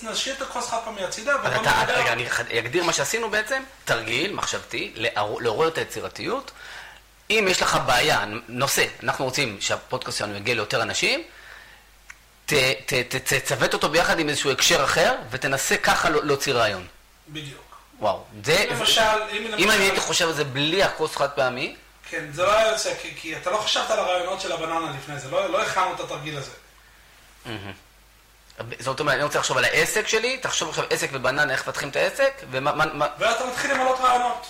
נשאיר 0.01 0.35
את 0.35 0.41
הכוס 0.41 0.69
חד 0.69 0.77
פעמי 0.85 1.03
הצידה 1.03 1.35
ובוא 1.35 1.49
נדבר. 1.49 1.93
רגע, 1.93 2.13
אני 2.13 2.25
אגדיר 2.59 2.83
מה 2.83 2.93
שעשינו 2.93 3.29
בעצם, 3.29 3.63
תרגיל 3.85 4.33
מחשבתי, 4.33 4.93
לעורר 5.39 5.67
את 5.67 5.77
היצירתיות. 5.77 6.51
אם 7.29 7.47
יש 7.49 7.61
לך 7.61 7.79
בעיה, 7.85 8.25
נושא, 8.47 8.85
אנחנו 9.03 9.25
רוצים 9.25 9.57
שהפודקאסט 9.61 10.17
שלנו 10.17 10.35
יגיע 10.35 10.55
ליותר 10.55 10.81
אנשים, 10.81 11.23
תצוות 13.25 13.73
אותו 13.73 13.89
ביחד 13.89 14.19
עם 14.19 14.29
איזשהו 14.29 14.51
הקשר 14.51 14.83
אחר, 14.83 15.15
ותנסה 15.29 15.77
ככה 15.77 16.09
לא- 16.09 16.23
להוציא 16.25 16.53
רעיון. 16.53 16.87
בדיוק. 17.29 17.61
וואו, 17.99 18.23
זה... 18.43 18.65
למשל, 18.69 19.01
אם 19.01 19.43
למשל... 19.51 19.63
אם 19.63 19.71
אני 19.71 19.83
הייתי 19.83 19.99
חושב 19.99 20.27
על 20.27 20.33
זה 20.33 20.43
בלי 20.43 20.83
הכוס 20.83 21.15
חד 21.15 21.29
פעמי, 21.29 21.75
כן, 22.11 22.31
זה 22.31 22.43
לא 22.43 22.53
היה 22.53 22.71
יוצא, 22.71 22.93
כי, 23.01 23.15
כי 23.15 23.37
אתה 23.37 23.51
לא 23.51 23.57
חשבת 23.57 23.91
על 23.91 23.99
הרעיונות 23.99 24.41
של 24.41 24.51
הבננה 24.51 24.91
לפני 24.97 25.19
זה, 25.19 25.31
לא, 25.31 25.49
לא 25.49 25.61
הכנו 25.61 25.93
את 25.93 25.99
התרגיל 25.99 26.37
הזה. 26.37 26.51
זאת 28.79 28.99
אומרת, 28.99 29.15
אני 29.15 29.23
רוצה 29.23 29.39
לחשוב 29.39 29.57
על 29.57 29.65
העסק 29.65 30.07
שלי, 30.07 30.37
תחשוב 30.37 30.69
עכשיו 30.69 30.85
עסק 30.89 31.09
ובננה, 31.11 31.53
איך 31.53 31.61
מפתחים 31.61 31.89
את 31.89 31.95
העסק, 31.95 32.33
ומה... 32.51 32.85
מה... 32.85 33.07
ואתה 33.19 33.45
מתחיל 33.45 33.73
למלות 33.73 33.99
רעיונות. 33.99 34.47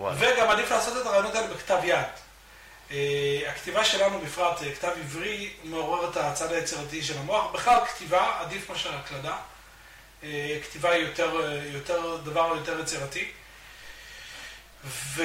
וגם 0.00 0.50
עדיף 0.50 0.70
לעשות 0.70 0.96
את 1.00 1.06
הרעיונות 1.06 1.34
האלה 1.34 1.46
בכתב 1.46 1.78
יד. 1.84 2.06
Uh, 2.88 2.92
הכתיבה 3.48 3.84
שלנו 3.84 4.20
בפרט, 4.20 4.58
uh, 4.60 4.64
כתב 4.76 4.90
עברי, 5.00 5.50
מעורר 5.64 6.10
את 6.10 6.16
הצד 6.16 6.52
היצירתי 6.52 7.02
של 7.02 7.18
המוח. 7.18 7.50
בכלל, 7.52 7.78
כתיבה 7.86 8.36
עדיף 8.40 8.70
מאשר 8.70 8.94
הקלדה. 8.94 9.36
Uh, 10.22 10.24
כתיבה 10.62 10.90
היא 10.90 11.06
יותר, 11.06 11.60
יותר, 11.72 12.16
דבר 12.24 12.52
יותר 12.56 12.80
יצירתי. 12.80 13.30
ו... 14.84 15.22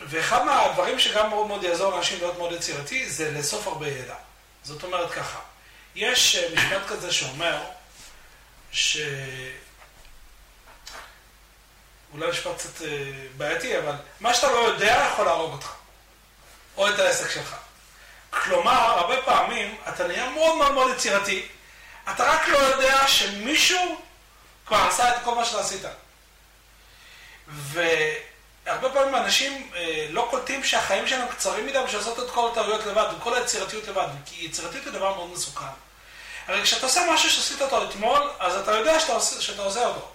ואחד 0.00 0.44
מהדברים 0.44 0.98
שגם 0.98 1.30
מאוד 1.30 1.46
מאוד 1.46 1.62
יעזור 1.62 1.90
לאנשים 1.92 2.18
להיות 2.18 2.38
מאוד 2.38 2.52
יצירתי, 2.52 3.10
זה 3.10 3.30
לאסוף 3.30 3.66
הרבה 3.66 3.88
ידע. 3.88 4.14
זאת 4.62 4.82
אומרת 4.82 5.10
ככה, 5.10 5.38
יש 5.94 6.36
אה, 6.36 6.48
משפט 6.54 6.86
כזה 6.88 7.12
שאומר, 7.12 7.62
ש... 8.72 8.98
אולי 12.12 12.30
משפט 12.30 12.58
קצת 12.58 12.82
אה, 12.82 12.88
בעייתי, 13.36 13.78
אבל 13.78 13.94
מה 14.20 14.34
שאתה 14.34 14.46
לא 14.46 14.58
יודע 14.58 15.08
יכול 15.12 15.24
להרוג 15.24 15.52
אותך, 15.52 15.72
או 16.76 16.88
את 16.88 16.98
העסק 16.98 17.30
שלך. 17.30 17.56
כלומר, 18.30 18.72
הרבה 18.72 19.22
פעמים 19.22 19.76
אתה 19.88 20.06
נהיה 20.06 20.30
מאוד 20.30 20.56
מאוד 20.56 20.72
מאוד 20.72 20.96
יצירתי, 20.96 21.46
אתה 22.10 22.24
רק 22.32 22.48
לא 22.48 22.58
יודע 22.58 23.08
שמישהו 23.08 24.00
כבר 24.66 24.76
עשה 24.76 25.16
את 25.16 25.22
כל 25.24 25.34
מה 25.34 25.44
שעשית. 25.44 25.82
והרבה 28.66 28.90
פעמים 28.90 29.14
אנשים 29.14 29.70
אה, 29.76 30.06
לא 30.10 30.26
קולטים 30.30 30.64
שהחיים 30.64 31.06
שלהם 31.06 31.28
קצרים 31.28 31.66
מדי 31.66 31.78
בשביל 31.84 32.00
לעשות 32.00 32.18
את 32.18 32.30
כל 32.30 32.48
הטעויות 32.52 32.86
לבד, 32.86 33.06
וכל 33.16 33.34
היצירתיות 33.34 33.88
לבד, 33.88 34.06
כי 34.26 34.44
יצירתיות 34.44 34.84
היא 34.84 34.92
דבר 34.92 35.14
מאוד 35.14 35.30
מסוכן. 35.30 35.64
הרי 36.46 36.62
כשאתה 36.62 36.86
עושה 36.86 37.06
משהו 37.12 37.30
שעשית 37.30 37.62
אותו 37.62 37.84
אתמול, 37.84 38.30
אז 38.38 38.56
אתה 38.56 38.70
יודע 38.70 39.00
שאתה 39.00 39.12
עושה, 39.12 39.40
שאתה 39.40 39.62
עושה 39.62 39.86
אותו. 39.86 40.10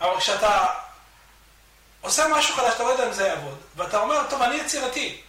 אבל 0.00 0.18
כשאתה 0.18 0.66
עושה 2.00 2.28
משהו 2.28 2.54
חדש, 2.54 2.74
אתה 2.74 2.82
לא 2.82 2.88
יודע 2.88 3.06
אם 3.06 3.12
זה 3.12 3.26
יעבוד, 3.26 3.58
ואתה 3.76 4.00
אומר, 4.00 4.20
טוב, 4.30 4.42
אני 4.42 4.54
יצירתי. 4.54 5.20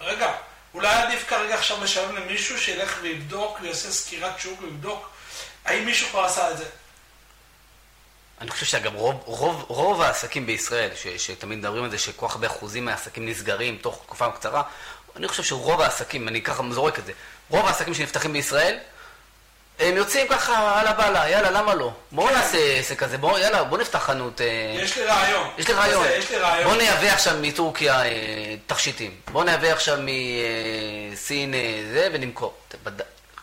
רגע, 0.00 0.32
אולי 0.74 0.94
עדיף 0.94 1.28
כרגע 1.28 1.54
עכשיו 1.54 1.84
לשלם 1.84 2.16
למישהו 2.16 2.58
שילך 2.58 2.98
ויבדוק 3.02 3.58
ויעשה 3.60 3.90
סקירת 3.90 4.38
שוק 4.38 4.62
ויבדוק 4.62 5.10
האם 5.64 5.84
מישהו 5.84 6.08
כבר 6.08 6.24
עשה 6.24 6.50
את 6.50 6.58
זה. 6.58 6.64
אני 8.40 8.50
חושב 8.50 8.66
שגם 8.66 8.94
רוב, 8.94 9.22
רוב, 9.24 9.64
רוב 9.68 10.02
העסקים 10.02 10.46
בישראל, 10.46 10.90
ש, 10.94 11.06
שתמיד 11.06 11.58
מדברים 11.58 11.84
על 11.84 11.90
זה 11.90 11.98
שכל 11.98 12.28
כך 12.28 12.34
הרבה 12.34 12.46
אחוזים 12.46 12.84
מהעסקים 12.84 13.28
נסגרים 13.28 13.78
תוך 13.82 14.02
תקופה 14.06 14.30
קצרה, 14.30 14.62
אני 15.16 15.28
חושב 15.28 15.42
שרוב 15.42 15.80
העסקים, 15.80 16.28
אני 16.28 16.42
ככה 16.42 16.62
זורק 16.70 16.98
את 16.98 17.06
זה, 17.06 17.12
רוב 17.50 17.66
העסקים 17.66 17.94
שנפתחים 17.94 18.32
בישראל, 18.32 18.78
הם 19.78 19.96
יוצאים 19.96 20.28
ככה, 20.28 20.80
אללה 20.80 20.92
באללה, 20.92 21.30
יאללה, 21.30 21.50
למה 21.50 21.74
לא? 21.74 21.92
בואו 22.12 22.28
כן. 22.28 22.34
נעשה 22.34 22.78
עסק 22.78 22.98
כזה, 22.98 23.18
בואו, 23.18 23.38
יאללה, 23.38 23.64
בואו 23.64 23.80
נפתח 23.80 23.98
חנות. 23.98 24.40
אה, 24.40 24.46
יש 24.74 24.96
לי 24.96 25.04
רעיון. 25.04 25.50
יש 25.58 25.68
לי 25.68 25.74
רעיון. 25.74 26.06
יש 26.18 26.30
לי 26.30 26.36
רעיון. 26.36 26.64
בואו 26.64 26.76
נייבא 26.76 27.06
עכשיו 27.06 27.34
מטורקיה 27.40 28.04
אה, 28.04 28.54
תכשיטים. 28.66 29.14
בואו 29.32 29.44
נייבא 29.44 29.68
עכשיו 29.68 29.98
מסין 31.12 31.54
אה, 31.54 31.82
זה 31.92 32.08
ונמכור. 32.12 32.54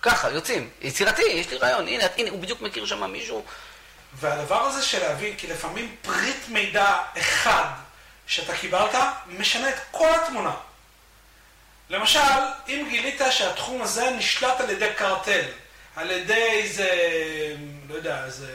ככה, 0.02 0.30
יוצאים. 0.30 0.70
יצירתי, 0.82 1.22
יש 1.22 1.52
לי 1.52 1.58
רעיון. 1.58 1.88
הנה, 1.88 2.04
הנה, 2.18 2.30
הוא 2.30 2.40
בדיוק 2.40 2.62
מכיר 2.62 2.86
שם 2.86 3.12
מישהו. 3.12 3.44
והדבר 4.20 4.62
הזה 4.62 4.84
של 4.84 5.00
להבין, 5.02 5.36
כי 5.38 5.48
לפעמים 5.48 5.96
פריט 6.02 6.48
מידע 6.48 6.98
אחד 7.18 7.66
שאתה 8.28 8.58
קיבלת, 8.58 8.96
משנה 9.28 9.70
את 9.70 9.76
כל 9.92 10.10
התמונה. 10.16 10.54
למשל, 11.90 12.20
אם 12.68 12.86
גילית 12.90 13.22
שהתחום 13.32 13.82
הזה 13.82 14.10
נשלט 14.10 14.62
על 14.62 14.70
ידי 14.70 14.90
קרטל, 14.96 15.46
על 15.96 16.12
ידי 16.12 16.34
איזה, 16.34 16.90
לא 17.90 17.96
יודע, 17.96 18.26
איזה 18.26 18.48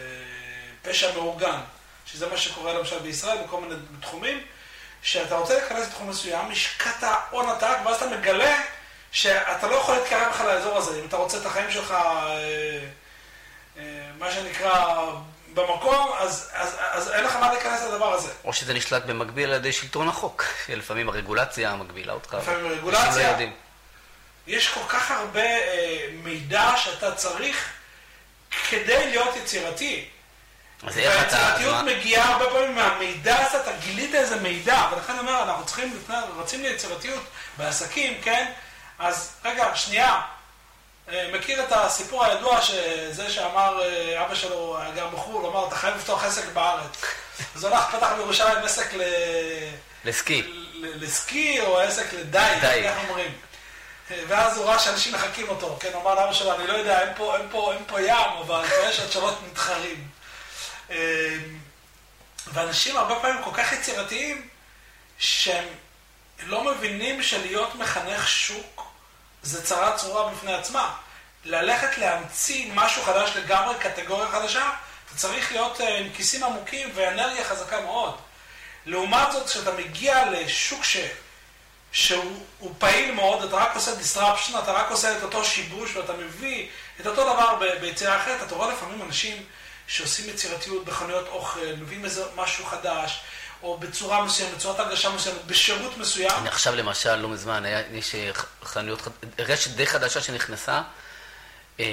פשע 0.83 1.13
מאורגן, 1.15 1.61
שזה 2.07 2.27
מה 2.27 2.37
שקורה 2.37 2.73
למשל 2.73 2.99
בישראל 2.99 3.39
בכל 3.45 3.61
מיני 3.61 3.75
תחומים, 4.01 4.45
שאתה 5.03 5.37
רוצה 5.37 5.55
להיכנס 5.59 5.87
לתחום 5.87 6.11
מסוים, 6.11 6.51
השקעת 6.51 7.05
הון 7.31 7.49
עתק, 7.49 7.77
ואז 7.85 7.97
אתה 7.97 8.17
מגלה 8.17 8.63
שאתה 9.13 9.67
לא 9.67 9.75
יכול 9.75 9.97
להתקרב 9.97 10.29
בכלל 10.31 10.55
לאזור 10.55 10.77
הזה. 10.77 11.01
אם 11.01 11.07
אתה 11.07 11.17
רוצה 11.17 11.39
את 11.39 11.47
החיים 11.47 11.71
שלך, 11.71 11.91
אה, 11.91 12.79
אה, 13.79 13.83
מה 14.19 14.33
שנקרא, 14.33 15.05
במקום, 15.55 16.13
אז, 16.19 16.51
אז, 16.53 16.77
אז 16.91 17.11
אין 17.11 17.25
לך 17.25 17.37
מה 17.37 17.53
להיכנס 17.53 17.83
לדבר 17.83 18.13
הזה. 18.13 18.33
או 18.45 18.53
שזה 18.53 18.75
נשלט 18.75 19.05
במקביל 19.05 19.51
על 19.51 19.57
ידי 19.57 19.73
שלטון 19.73 20.09
החוק. 20.09 20.45
שלפעמים 20.67 21.09
הרגולציה 21.09 21.77
מגבילה 21.77 22.13
אותך. 22.13 22.35
לפעמים 22.35 22.67
אנשים 22.67 22.79
רגולציה. 22.79 23.41
לא. 23.41 23.47
יש 24.47 24.69
כל 24.69 24.81
כך 24.89 25.11
הרבה 25.11 25.41
אה, 25.41 26.07
מידע 26.23 26.73
שאתה 26.77 27.15
צריך 27.15 27.71
כדי 28.69 29.11
להיות 29.11 29.37
יצירתי. 29.37 30.09
אז 30.87 30.99
איך 30.99 31.27
אתה... 31.27 31.27
אז 31.27 31.33
והיצירתיות 31.33 31.85
מגיעה 31.85 32.33
הרבה 32.33 32.51
פעמים 32.51 32.75
מהמידע 32.75 33.47
הזה, 33.47 33.61
אתה 33.61 33.73
גילית 33.73 34.15
איזה 34.15 34.37
מידע, 34.37 34.89
ולכן 34.93 35.13
אני 35.13 35.21
אומר, 35.21 35.43
אנחנו 35.43 35.67
צריכים, 35.67 35.99
רצים 36.37 36.63
ליצירתיות 36.63 37.23
בעסקים, 37.59 38.21
כן? 38.23 38.53
אז 38.99 39.33
רגע, 39.45 39.75
שנייה. 39.75 40.21
אה, 41.13 41.31
מכיר 41.33 41.65
את 41.65 41.73
הסיפור 41.73 42.25
הידוע 42.25 42.63
שזה 42.63 43.31
שאמר, 43.31 43.83
אה, 43.83 44.25
אבא 44.25 44.35
שלו 44.35 44.79
היה 44.79 44.91
גר 44.91 45.09
בחו"ל, 45.09 45.47
אמר, 45.47 45.69
אתה 45.69 45.75
חייב 45.75 45.97
לפתוח 45.97 46.25
עסק 46.25 46.45
בארץ. 46.53 47.03
אז 47.57 47.65
הלך, 47.65 47.95
פתח 47.95 48.13
בירושלים 48.17 48.59
עסק 48.65 48.95
ל... 48.95 49.03
לסקי. 50.05 50.43
לסקי 50.83 51.61
או 51.61 51.81
עסק 51.81 52.13
לדייג, 52.13 52.61
דייג. 52.61 52.85
איך 52.85 52.99
אומרים. 53.09 53.33
ואז 54.29 54.59
הוא 54.59 54.67
ראה 54.67 54.79
שאנשים 54.79 55.15
מחקים 55.15 55.49
אותו, 55.49 55.77
כן, 55.81 55.91
אמר 55.95 56.15
לאבא 56.15 56.33
שלו, 56.33 56.55
אני 56.55 56.67
לא 56.67 56.73
יודע, 56.73 57.01
אין 57.01 57.13
פה, 57.17 57.37
אין 57.37 57.47
פה, 57.51 57.73
אין 57.73 57.83
פה 57.87 58.01
ים, 58.01 58.31
אבל 58.41 58.65
יש 58.89 59.01
עוד 59.01 59.13
שלוש 59.13 59.35
מתחרים. 59.51 60.09
אה, 60.91 61.37
ואנשים 62.53 62.97
הרבה 62.97 63.21
פעמים 63.21 63.43
כל 63.45 63.51
כך 63.55 63.73
יצירתיים, 63.73 64.49
שהם 65.19 65.65
לא 66.47 66.65
מבינים 66.65 67.23
שלהיות 67.23 67.75
מחנך 67.75 68.29
שוק 68.29 68.80
זה 69.43 69.63
צרה 69.63 69.97
צרורה 69.97 70.31
בפני 70.31 70.55
עצמה. 70.55 70.95
ללכת 71.45 71.99
להמציא 71.99 72.73
משהו 72.75 73.03
חדש 73.03 73.31
לגמרי, 73.37 73.75
קטגוריה 73.79 74.29
חדשה, 74.29 74.71
אתה 75.07 75.17
צריך 75.17 75.53
להיות 75.53 75.81
אה, 75.81 75.99
עם 75.99 76.13
כיסים 76.17 76.45
עמוקים 76.45 76.91
ואנרגיה 76.95 77.45
חזקה 77.45 77.81
מאוד. 77.81 78.17
לעומת 78.87 79.33
זאת, 79.33 79.47
כשאתה 79.47 79.73
מגיע 79.73 80.31
לשוק 80.31 80.85
ש... 80.85 80.97
שהוא 81.93 82.47
הוא 82.59 82.75
פעיל 82.79 83.13
מאוד, 83.15 83.43
אתה 83.43 83.57
רק 83.57 83.75
עושה 83.75 83.91
disruption, 83.91 84.59
אתה 84.59 84.73
רק 84.73 84.91
עושה 84.91 85.19
את 85.19 85.23
אותו 85.23 85.45
שיבוש 85.45 85.97
ואתה 85.97 86.13
מביא 86.13 86.69
את 87.01 87.07
אותו 87.07 87.25
דבר 87.35 87.59
ביצירה 87.81 88.17
אחרת, 88.23 88.43
אתה 88.43 88.55
רואה 88.55 88.73
לפעמים 88.73 89.03
אנשים 89.03 89.45
שעושים 89.87 90.29
יצירתיות 90.29 90.85
בחנויות 90.85 91.29
אוכל, 91.29 91.75
מביאים 91.79 92.05
איזה 92.05 92.25
משהו 92.37 92.67
חדש, 92.67 93.21
או 93.63 93.79
בצורה 93.79 94.25
מסוימת, 94.25 94.55
בצורת 94.55 94.81
הרגשה 94.81 95.11
מסוימת, 95.11 95.45
בשירות 95.47 95.99
מסוים. 95.99 96.31
אני 96.39 96.49
עכשיו 96.49 96.77
למשל, 96.77 97.17
לא 97.17 97.29
מזמן, 97.29 97.65
היה, 97.65 97.83
יש 97.93 98.15
חנויות, 98.65 99.09
רשת 99.39 99.71
די 99.71 99.87
חדשה 99.87 100.21
שנכנסה, 100.21 100.83
אה, 101.81 101.85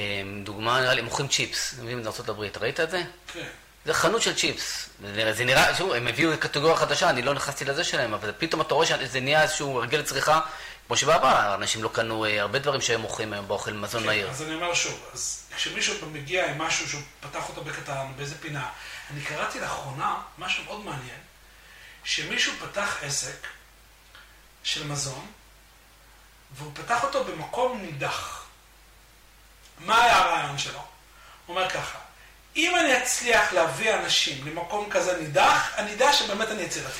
דוגמה, 0.43 0.82
נראה 0.82 0.93
לי, 0.93 1.01
מוכרים 1.01 1.28
צ'יפס, 1.28 1.74
הם 1.78 1.84
מביאים 1.84 2.03
מארצות 2.03 2.30
הברית, 2.30 2.57
ראית 2.57 2.80
את 2.80 2.91
זה? 2.91 3.03
כן. 3.34 3.47
זה 3.86 3.93
חנות 3.93 4.22
של 4.22 4.36
צ'יפס. 4.36 4.89
זה 5.01 5.34
זה 5.34 5.45
נראה, 5.45 5.76
שוב, 5.76 5.91
הם 5.91 6.07
הביאו 6.07 6.32
קטגוריה 6.39 6.76
חדשה, 6.76 7.09
אני 7.09 7.22
לא 7.22 7.34
נכנסתי 7.34 7.65
לזה 7.65 7.84
שלהם, 7.84 8.13
אבל 8.13 8.32
פתאום 8.38 8.61
אתה 8.61 8.74
רואה 8.74 8.86
שזה 8.86 9.20
נהיה 9.20 9.43
איזשהו 9.43 9.78
הרגל 9.78 10.01
צריכה, 10.01 10.39
כמו 10.88 10.97
שבעבר, 10.97 11.55
אנשים 11.55 11.84
לא 11.84 11.89
קנו 11.93 12.26
אה, 12.26 12.41
הרבה 12.41 12.59
דברים 12.59 12.82
שהם 12.82 13.01
מוכרים 13.01 13.34
היום 13.34 13.47
באוכל 13.47 13.74
מזון 13.74 14.01
כן, 14.01 14.07
מהיר. 14.07 14.30
אז 14.30 14.41
אני 14.41 14.55
אומר 14.55 14.74
שוב, 14.74 15.09
אז 15.13 15.43
כשמישהו 15.55 16.09
מגיע 16.11 16.51
עם 16.51 16.57
משהו 16.57 16.89
שהוא 16.89 17.01
פתח 17.20 17.49
אותו 17.49 17.63
בקטן, 17.63 18.05
באיזה 18.15 18.36
פינה, 18.38 18.70
אני 19.11 19.22
קראתי 19.22 19.59
לאחרונה 19.59 20.15
משהו 20.38 20.63
מאוד 20.63 20.86
מעניין, 20.86 21.20
שמישהו 22.08 22.53
פתח 22.60 22.97
עסק 23.01 23.47
של 24.64 24.88
מזון, 24.88 25.32
והוא 26.51 26.72
פתח 26.76 27.03
אותו 27.03 27.24
במקום 27.24 27.82
נידח. 27.82 28.43
מה 29.80 30.03
היה 30.03 30.18
הרעיון 30.18 30.58
שלו? 30.58 30.80
הוא 31.45 31.55
אומר 31.55 31.70
ככה, 31.70 31.99
אם 32.55 32.76
אני 32.76 32.97
אצליח 32.97 33.53
להביא 33.53 33.93
אנשים 33.93 34.47
למקום 34.47 34.89
כזה 34.89 35.18
נידח, 35.18 35.74
אני 35.76 35.91
יודע 35.91 36.14
שבאמת 36.14 36.47
אני 36.47 36.62
יצירתי. 36.62 36.99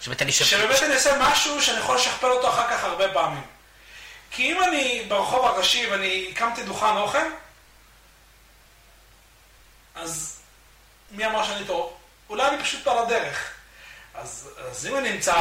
שבאמת 0.00 0.22
אני 0.22 0.32
שווה... 0.32 0.50
שבאמת 0.50 0.82
אני 0.82 0.94
אעשה 0.94 1.18
משהו 1.20 1.62
שאני 1.62 1.78
יכול 1.78 1.96
לשכפל 1.96 2.30
אותו 2.30 2.48
אחר 2.48 2.70
כך 2.70 2.84
הרבה 2.84 3.12
פעמים. 3.12 3.46
כי 4.30 4.52
אם 4.52 4.62
אני 4.62 5.04
ברחוב 5.08 5.44
הראשי 5.44 5.86
ואני 5.90 6.28
הקמתי 6.32 6.62
דוכן 6.62 6.96
אוכל, 6.96 7.28
אז 9.94 10.40
מי 11.10 11.26
אמר 11.26 11.44
שאני 11.44 11.66
טוב? 11.66 11.96
אולי 12.28 12.48
אני 12.48 12.62
פשוט 12.62 12.86
על 12.86 12.98
הדרך. 12.98 13.53
אז, 14.14 14.48
אז 14.70 14.86
אם 14.86 14.96
אני 14.96 15.10
אמצא 15.10 15.34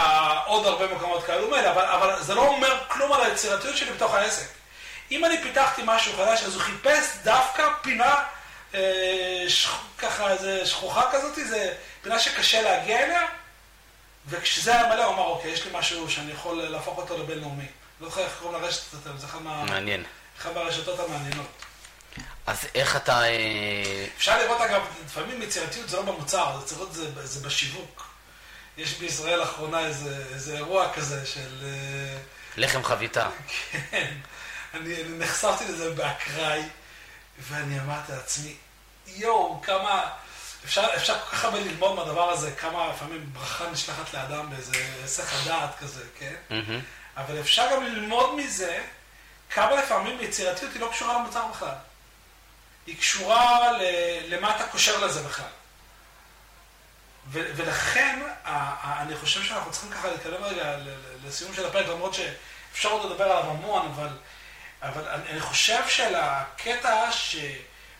עוד 0.45 0.65
הרבה 0.65 0.95
מקומות 0.95 1.23
כאלו, 1.23 1.49
מילא, 1.51 1.71
אבל, 1.71 1.85
אבל 1.85 2.21
זה 2.21 2.35
לא 2.35 2.47
אומר 2.47 2.83
כלום 2.87 3.13
על 3.13 3.21
היצירתיות 3.21 3.77
שלי 3.77 3.91
בתוך 3.91 4.13
העסק. 4.13 4.47
אם 5.11 5.25
אני 5.25 5.41
פיתחתי 5.43 5.81
משהו 5.85 6.13
חדש, 6.17 6.43
אז 6.43 6.55
הוא 6.55 6.61
חיפש 6.61 7.05
דווקא 7.23 7.69
פינה, 7.81 8.23
אה, 8.73 9.45
שח, 9.47 9.83
ככה 9.97 10.31
איזה 10.31 10.65
שכוחה 10.65 11.09
כזאת, 11.11 11.35
זה 11.35 11.73
פינה 12.01 12.19
שקשה 12.19 12.61
להגיע 12.61 13.03
אליה, 13.03 13.25
וכשזה 14.27 14.75
היה 14.75 14.87
מלא, 14.87 15.05
הוא 15.05 15.15
אמר, 15.15 15.23
אוקיי, 15.23 15.51
יש 15.51 15.65
לי 15.65 15.71
משהו 15.73 16.09
שאני 16.09 16.31
יכול 16.31 16.63
להפוך 16.63 16.97
אותו 16.97 17.17
לבינלאומי. 17.17 17.65
לא 18.01 18.09
זוכר 18.09 18.21
איך 18.21 18.33
קוראים 18.39 18.61
לרשת 18.61 18.93
הזאת, 18.93 19.19
זה 19.19 19.27
אחד, 19.27 19.41
מה, 19.41 19.63
מעניין. 19.63 20.03
אחד 20.39 20.53
מהרשתות 20.53 20.99
המעניינות. 20.99 21.47
אז 22.47 22.67
איך 22.75 22.95
אתה... 22.95 23.23
אה, 23.23 24.05
אפשר 24.17 24.37
לראות, 24.37 24.61
אגב, 24.61 24.81
לפעמים 25.05 25.41
יצירתיות 25.41 25.89
זה 25.89 25.97
לא 25.97 26.03
במוצר, 26.03 26.59
להיות 26.77 26.93
זה, 26.93 27.25
זה 27.25 27.47
בשיווק. 27.47 28.12
יש 28.77 28.93
בישראל 28.93 29.39
לאחרונה 29.39 29.79
איזה, 29.79 30.25
איזה 30.33 30.55
אירוע 30.57 30.93
כזה 30.93 31.25
של... 31.25 31.63
אה, 31.63 32.17
לחם 32.57 32.83
חביתה. 32.83 33.29
כן, 33.71 34.13
אני, 34.73 34.95
אני 35.03 35.17
נחשפתי 35.17 35.65
לזה 35.65 35.93
באקראי, 35.93 36.63
ואני 37.39 37.79
אמרתי 37.79 38.11
לעצמי, 38.11 38.55
יואו, 39.07 39.61
כמה... 39.61 40.09
אפשר, 40.65 40.85
אפשר 40.95 41.19
כל 41.19 41.35
כך 41.35 41.43
הרבה 41.45 41.59
ללמוד 41.59 41.95
מהדבר 41.95 42.29
הזה, 42.29 42.51
כמה 42.51 42.87
לפעמים 42.95 43.29
ברכה 43.33 43.69
נשלחת 43.69 44.13
לאדם 44.13 44.49
באיזה 44.49 44.71
היסח 45.01 45.33
הדעת 45.41 45.69
כזה, 45.79 46.03
כן? 46.19 46.33
מהמם. 46.49 46.79
אבל 47.17 47.39
אפשר 47.39 47.67
גם 47.73 47.83
ללמוד 47.83 48.35
מזה 48.35 48.83
כמה 49.49 49.75
לפעמים 49.75 50.17
יצירתיות 50.21 50.73
היא 50.73 50.81
לא 50.81 50.89
קשורה 50.91 51.13
למוצר 51.19 51.45
בכלל. 51.47 51.75
היא 52.87 52.97
קשורה 52.97 53.71
ל- 53.71 53.83
למה 54.35 54.55
אתה 54.55 54.67
קושר 54.67 55.05
לזה 55.05 55.23
בכלל. 55.23 55.45
ולכן, 57.31 58.19
אני 58.99 59.15
חושב 59.15 59.43
שאנחנו 59.43 59.71
צריכים 59.71 59.91
ככה 59.91 60.07
להתקדם 60.07 60.43
רגע 60.43 60.77
לסיום 61.25 61.53
של 61.53 61.65
הפרק, 61.65 61.87
למרות 61.87 62.13
שאפשר 62.13 62.89
עוד 62.89 63.11
לדבר 63.11 63.23
עליו 63.23 63.51
המון, 63.51 63.91
אבל, 63.95 64.09
אבל 64.81 65.07
אני, 65.07 65.39
חושב 65.39 65.87
שלקטע 65.87 67.09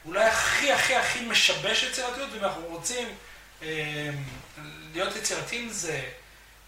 אולי 0.06 0.26
הכי 0.26 0.72
הכי 0.72 0.96
הכי 0.96 1.26
משבש 1.26 1.84
יצירתיות, 1.84 2.30
ואם 2.34 2.44
אנחנו 2.44 2.66
רוצים 2.66 3.08
אה, 3.62 4.10
להיות 4.94 5.16
יצירתיים 5.16 5.70
זה 5.70 6.02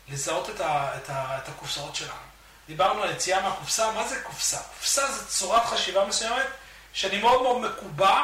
לזהות 0.09 0.49
את, 0.49 0.61
ה, 0.61 0.97
את, 0.97 1.09
ה, 1.09 1.37
את 1.37 1.49
הקופסאות 1.49 1.95
שלנו. 1.95 2.25
דיברנו 2.67 3.03
על 3.03 3.11
יציאה 3.11 3.41
מהקופסה, 3.41 3.91
מה 3.91 4.07
זה 4.07 4.19
קופסה? 4.23 4.57
קופסה 4.57 5.11
זה 5.11 5.27
צורת 5.27 5.65
חשיבה 5.65 6.05
מסוימת 6.05 6.45
שאני 6.93 7.17
מאוד 7.17 7.41
מאוד 7.41 7.61
מקובע, 7.61 8.23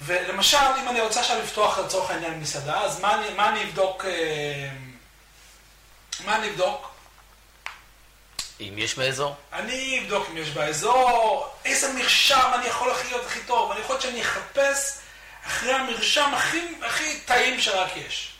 ולמשל, 0.00 0.56
אם 0.82 0.88
אני 0.88 1.00
רוצה 1.00 1.20
עכשיו 1.20 1.38
לפתוח 1.42 1.78
לצורך 1.78 2.10
העניין 2.10 2.40
מסעדה, 2.40 2.80
אז 2.80 3.00
מה 3.00 3.14
אני, 3.14 3.34
מה 3.34 3.48
אני 3.48 3.64
אבדוק, 3.64 4.04
אה, 4.04 4.68
מה 6.24 6.36
אני 6.36 6.50
אבדוק? 6.50 6.90
אם 8.60 8.74
יש 8.76 8.94
באזור? 8.94 9.36
אני 9.52 10.00
אבדוק 10.02 10.28
אם 10.30 10.36
יש 10.36 10.48
באזור, 10.48 11.48
איזה 11.64 11.92
מרשם 11.92 12.50
אני 12.54 12.66
יכול 12.66 12.92
להיות 13.04 13.26
הכי 13.26 13.40
טוב, 13.40 13.70
אני 13.72 13.80
יכול 13.80 13.94
להיות 13.94 14.02
שאני 14.02 14.22
אחפש 14.22 14.98
אחרי 15.46 15.72
המרשם 15.72 16.34
הכי, 16.34 16.74
הכי 16.82 17.20
טעים 17.20 17.60
שרק 17.60 17.96
יש. 17.96 18.32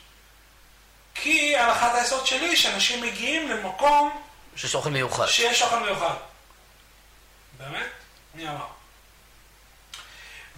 כי 1.15 1.57
הנחת 1.57 1.95
היסוד 1.95 2.25
שלי, 2.27 2.55
שאנשים 2.55 3.01
מגיעים 3.01 3.51
למקום... 3.51 4.21
שיש 4.55 4.75
אוכל 4.75 4.89
מיוחד. 4.89 5.27
שיש 5.27 5.61
אוכל 5.61 5.79
מיוחד. 5.79 6.15
באמת? 7.57 7.89
מי 8.35 8.49
אמר? 8.49 8.65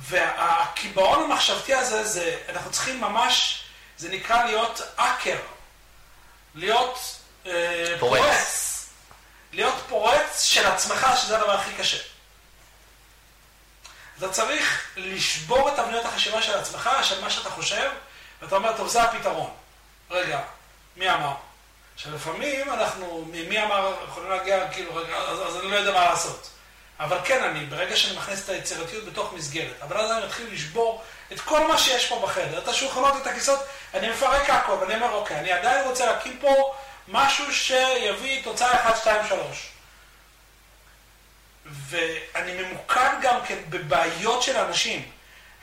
והקיבעון 0.02 1.24
המחשבתי 1.24 1.74
הזה, 1.74 2.04
זה, 2.04 2.38
אנחנו 2.50 2.72
צריכים 2.72 3.02
ממש, 3.02 3.64
זה 3.98 4.10
נקרא 4.10 4.44
להיות 4.44 4.82
אקר. 4.96 5.38
להיות 6.56 7.00
אה, 7.46 7.96
פורץ. 8.00 8.22
פורץ. 8.22 8.68
להיות 9.54 9.76
פורץ 9.90 10.44
של 10.44 10.66
עצמך, 10.66 11.08
שזה 11.22 11.38
הדבר 11.38 11.52
הכי 11.52 11.74
קשה. 11.74 11.98
אתה 14.18 14.30
צריך 14.30 14.88
לשבור 14.98 15.70
את 15.70 15.80
אבניות 15.80 16.06
החשיבה 16.06 16.42
של 16.42 16.58
עצמך, 16.58 16.90
של 17.04 17.22
מה 17.22 17.30
שאתה 17.30 17.50
חושב, 17.50 17.92
ואתה 18.42 18.56
אומר, 18.56 18.78
טוב, 18.78 18.88
זה 18.88 19.04
הפתרון. 19.04 19.54
רגע, 20.10 20.40
מי 20.96 21.12
אמר? 21.12 21.34
עכשיו, 21.96 22.16
לפעמים 22.16 22.70
אנחנו, 22.70 23.26
מי 23.32 23.64
אמר, 23.64 23.94
יכולים 24.08 24.30
להגיע, 24.30 24.72
כאילו, 24.72 24.96
רגע, 24.96 25.16
אז, 25.18 25.42
אז 25.42 25.56
אני 25.56 25.72
לא 25.72 25.76
יודע 25.76 25.92
מה 25.92 26.06
לעשות. 26.06 26.50
אבל 27.02 27.18
כן, 27.24 27.44
אני, 27.44 27.66
ברגע 27.66 27.96
שאני 27.96 28.18
מכניס 28.18 28.44
את 28.44 28.50
היצירתיות 28.50 29.06
בתוך 29.06 29.34
מסגרת, 29.34 29.82
אבל 29.82 29.98
אז 29.98 30.12
אני 30.12 30.26
מתחיל 30.26 30.54
לשבור 30.54 31.04
את 31.32 31.40
כל 31.40 31.68
מה 31.68 31.78
שיש 31.78 32.08
פה 32.08 32.20
בחדר, 32.24 32.58
את 32.58 32.68
השולחנות, 32.68 33.14
את 33.22 33.28
הכיסאות, 33.28 33.60
אני 33.94 34.10
מפרק 34.10 34.50
הכל, 34.50 34.72
ואני 34.72 34.96
אומר, 34.96 35.14
אוקיי, 35.14 35.40
אני 35.40 35.52
עדיין 35.52 35.88
רוצה 35.88 36.06
להקים 36.06 36.38
פה 36.42 36.76
משהו 37.08 37.54
שיביא 37.54 38.44
תוצאה 38.44 38.90
1, 38.90 38.98
2, 38.98 39.28
3. 39.28 39.70
ואני 41.66 42.62
ממוקד 42.62 43.10
גם 43.22 43.36
כן 43.48 43.58
בבעיות 43.70 44.44
של 44.44 44.58
אנשים. 44.58 45.12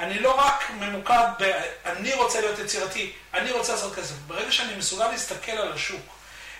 אני 0.00 0.18
לא 0.18 0.40
רק 0.40 0.70
ממוקד 0.70 1.28
ב... 1.38 1.60
אני 1.86 2.14
רוצה 2.14 2.40
להיות 2.40 2.58
יצירתי, 2.58 3.12
אני 3.34 3.50
רוצה 3.50 3.72
לעשות 3.72 3.94
כסף. 3.94 4.14
ברגע 4.26 4.52
שאני 4.52 4.74
מסוגל 4.74 5.08
להסתכל 5.08 5.52
על 5.52 5.72
השוק 5.72 6.00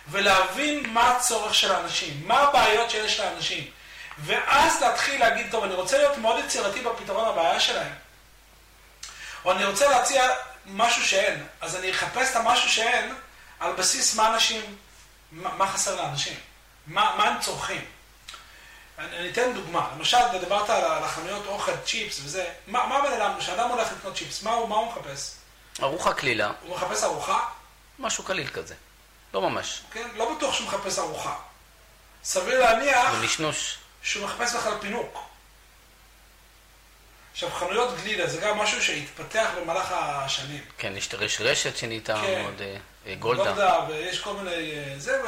ולהבין 0.09 0.91
מה 0.91 1.16
הצורך 1.16 1.55
של 1.55 1.72
האנשים, 1.72 2.22
מה 2.24 2.41
הבעיות 2.41 2.91
שיש 2.91 3.20
לאנשים, 3.20 3.70
ואז 4.25 4.81
להתחיל 4.81 5.21
להגיד, 5.21 5.47
טוב, 5.51 5.64
אני 5.64 5.75
רוצה 5.75 5.99
להיות 5.99 6.19
מאוד 6.19 6.45
יצירתי 6.45 6.81
בפתרון 6.81 7.29
הבעיה 7.29 7.61
שלהם, 7.61 7.93
או 9.45 9.53
אני 9.53 9.64
רוצה 9.64 9.89
להציע 9.89 10.29
משהו 10.66 11.05
שאין, 11.05 11.47
אז 11.61 11.77
אני 11.77 11.91
אחפש 11.91 12.31
את 12.31 12.37
המשהו 12.37 12.71
שאין 12.71 13.14
על 13.61 13.73
בסיס 13.73 14.14
מה 14.14 14.35
אנשים, 14.35 14.77
מה, 15.33 15.55
מה 15.55 15.66
חסר 15.66 15.97
לאנשים, 15.97 16.37
מה, 16.87 17.14
מה 17.16 17.25
הם 17.25 17.41
צורכים. 17.41 17.85
אני, 18.99 19.19
אני 19.19 19.31
אתן 19.31 19.53
דוגמה, 19.53 19.91
למשל, 19.97 20.19
דיברת 20.41 20.71
על 20.71 21.05
החנויות 21.05 21.47
אוכל, 21.47 21.73
צ'יפס 21.87 22.21
וזה, 22.25 22.45
מה, 22.66 22.87
מה 22.87 23.01
בן 23.01 23.12
אדם, 23.12 23.33
כשאדם 23.39 23.69
הולך 23.69 23.89
לקנות 23.93 24.16
צ'יפס, 24.16 24.43
מה 24.43 24.51
הוא, 24.51 24.69
מה 24.69 24.77
הוא 24.77 24.93
מחפש? 24.93 25.35
ארוחה 25.83 26.14
קלילה. 26.14 26.53
הוא 26.61 26.77
מחפש 26.77 27.05
ארוחה? 27.05 27.45
משהו 27.99 28.25
קליל 28.25 28.49
כזה. 28.49 28.75
לא 29.35 29.43
ממש. 29.43 29.83
כן, 29.93 30.09
לא 30.14 30.35
בטוח 30.35 30.55
שהוא 30.55 30.66
מחפש 30.66 30.99
ארוחה. 30.99 31.35
סביר 32.25 32.61
להניח... 32.61 33.12
זה 33.12 33.25
נשנוש. 33.25 33.78
שהוא 34.03 34.24
מחפש 34.24 34.55
בכלל 34.55 34.72
פינוק. 34.80 35.18
עכשיו, 37.32 37.51
חנויות 37.51 37.96
גלידה 38.03 38.26
זה 38.26 38.40
גם 38.40 38.59
משהו 38.59 38.82
שהתפתח 38.82 39.49
במהלך 39.61 39.92
השנים. 39.92 40.64
כן, 40.78 40.92
יש 40.96 41.40
רשת 41.40 41.76
שנהייתה 41.76 42.20
כן. 42.22 42.42
מאוד 42.42 42.62
אה, 43.07 43.14
גולדה. 43.14 43.44
גולדה, 43.44 43.80
ויש 43.88 44.20
כל 44.20 44.32
מיני... 44.32 44.72
אה, 44.72 44.94
זה, 44.99 45.22
ו... 45.24 45.26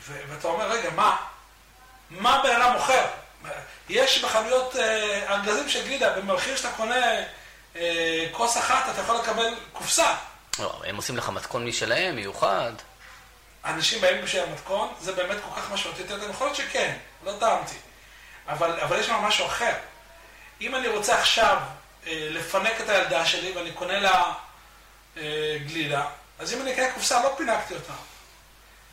ו... 0.00 0.20
ואתה 0.28 0.48
אומר, 0.48 0.70
רגע, 0.70 0.90
מה? 0.90 1.16
מה 2.10 2.40
בן 2.42 2.60
אדם 2.60 2.72
מוכר? 2.72 3.06
יש 3.88 4.24
בחנויות 4.24 4.76
אה, 4.76 5.34
ארגזים 5.34 5.68
של 5.68 5.84
גלידה, 5.84 6.12
במחיר 6.12 6.56
שאתה 6.56 6.70
קונה 6.76 7.04
אה, 7.76 8.26
כוס 8.32 8.56
אחת, 8.56 8.90
אתה 8.94 9.00
יכול 9.00 9.16
לקבל 9.16 9.54
קופסה. 9.72 10.14
לא, 10.58 10.82
הם 10.86 10.96
עושים 10.96 11.16
לך 11.16 11.28
מתכון 11.28 11.66
משלהם, 11.66 12.16
מיוחד. 12.16 12.72
אנשים 13.66 14.00
באים 14.00 14.24
בשביל 14.24 14.42
המתכון, 14.42 14.94
זה 15.00 15.12
באמת 15.12 15.36
כל 15.44 15.60
כך 15.60 15.70
משמעותי 15.70 16.02
יותר, 16.02 16.30
יכול 16.30 16.46
להיות 16.46 16.56
שכן, 16.56 16.96
לא 17.24 17.32
טעמתי. 17.40 17.76
אבל, 18.48 18.80
אבל 18.80 19.00
יש 19.00 19.08
לנו 19.08 19.22
משהו 19.22 19.46
אחר. 19.46 19.72
אם 20.60 20.74
אני 20.74 20.88
רוצה 20.88 21.18
עכשיו 21.18 21.56
אה, 22.06 22.28
לפנק 22.30 22.80
את 22.80 22.88
הילדה 22.88 23.26
שלי 23.26 23.52
ואני 23.52 23.72
קונה 23.72 24.00
לה 24.00 24.32
אה, 25.16 25.56
גלידה, 25.66 26.06
אז 26.38 26.52
אם 26.52 26.62
אני 26.62 26.72
אקנה 26.72 26.90
קופסה, 26.90 27.22
לא 27.22 27.34
פינקתי 27.36 27.74
אותה. 27.74 27.92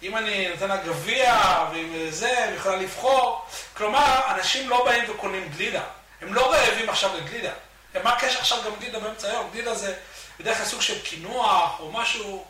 אם 0.04 0.18
אני 0.18 0.50
נותן 0.50 0.68
לה 0.68 0.78
גביע 0.78 1.40
ועם 1.72 2.10
זה, 2.10 2.44
היא 2.46 2.56
יכולה 2.56 2.76
לבחור. 2.76 3.46
כלומר, 3.74 4.22
אנשים 4.36 4.70
לא 4.70 4.86
באים 4.86 5.10
וקונים 5.10 5.50
גלידה. 5.50 5.84
הם 6.22 6.34
לא 6.34 6.52
רעבים 6.54 6.90
עכשיו 6.90 7.18
לגלידה. 7.18 7.52
מה 8.04 8.14
הקשר 8.14 8.40
עכשיו 8.40 8.64
גם 8.66 8.72
גלידה 8.80 9.00
באמצע 9.00 9.28
היום? 9.28 9.50
גלידה 9.54 9.76
זה 9.76 9.96
בדרך 10.40 10.58
כלל 10.58 10.66
סוג 10.66 10.82
של 10.82 11.02
קינוח 11.02 11.80
או 11.80 11.92
משהו, 11.92 12.46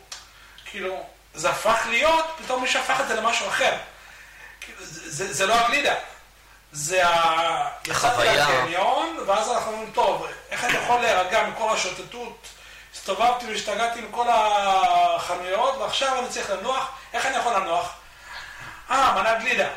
כאילו, 0.64 1.06
זה 1.34 1.50
הפך 1.50 1.86
להיות, 1.88 2.24
פתאום 2.44 2.62
מישהו 2.62 2.80
הפך 2.80 3.00
את 3.00 3.08
זה 3.08 3.14
למשהו 3.14 3.48
אחר. 3.48 3.76
זה, 4.78 5.10
זה, 5.10 5.32
זה 5.32 5.46
לא 5.46 5.54
הגלידה. 5.54 5.94
זה 6.72 7.08
ה... 7.08 7.68
החוויה. 7.90 8.48
לקניון, 8.48 9.18
ואז 9.26 9.50
אנחנו 9.50 9.72
אומרים, 9.72 9.90
טוב, 9.94 10.26
איך 10.50 10.64
אני 10.64 10.76
יכול 10.76 11.00
להירגע 11.00 11.42
מכל 11.46 11.70
השוטטות? 11.74 12.46
הסתובבתי 12.94 13.46
והשתגעתי 13.46 13.98
עם 13.98 14.06
כל 14.10 14.26
החנויות, 14.30 15.76
ועכשיו 15.76 16.18
אני 16.18 16.28
צריך 16.28 16.50
לנוח. 16.50 16.90
איך 17.12 17.26
אני 17.26 17.36
יכול 17.36 17.54
לנוח? 17.54 17.92
אה, 18.90 19.12
מנה 19.14 19.34
גלידה. 19.34 19.68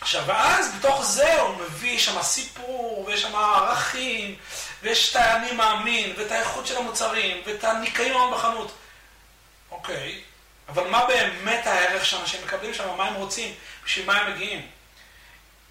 עכשיו, 0.00 0.22
ואז 0.26 0.74
בתוך 0.78 1.04
זה 1.04 1.40
הוא 1.40 1.56
מביא 1.56 1.98
שם 1.98 2.22
סיפור, 2.22 3.04
ויש 3.06 3.22
שם 3.22 3.36
ערכים, 3.36 4.36
ויש 4.82 5.10
את 5.10 5.16
האני 5.16 5.52
מאמין, 5.52 6.14
ואת 6.16 6.32
האיכות 6.32 6.66
של 6.66 6.76
המוצרים, 6.76 7.42
ואת 7.46 7.64
הניקיון 7.64 8.34
בחנות. 8.34 8.72
אוקיי, 9.72 10.20
אבל 10.68 10.88
מה 10.88 11.06
באמת 11.06 11.66
הערך 11.66 12.06
שאנשים 12.06 12.40
מקבלים 12.44 12.74
שם? 12.74 12.96
מה 12.96 13.04
הם 13.04 13.14
רוצים? 13.14 13.54
בשביל 13.84 14.06
מה 14.06 14.16
הם 14.16 14.32
מגיעים? 14.32 14.68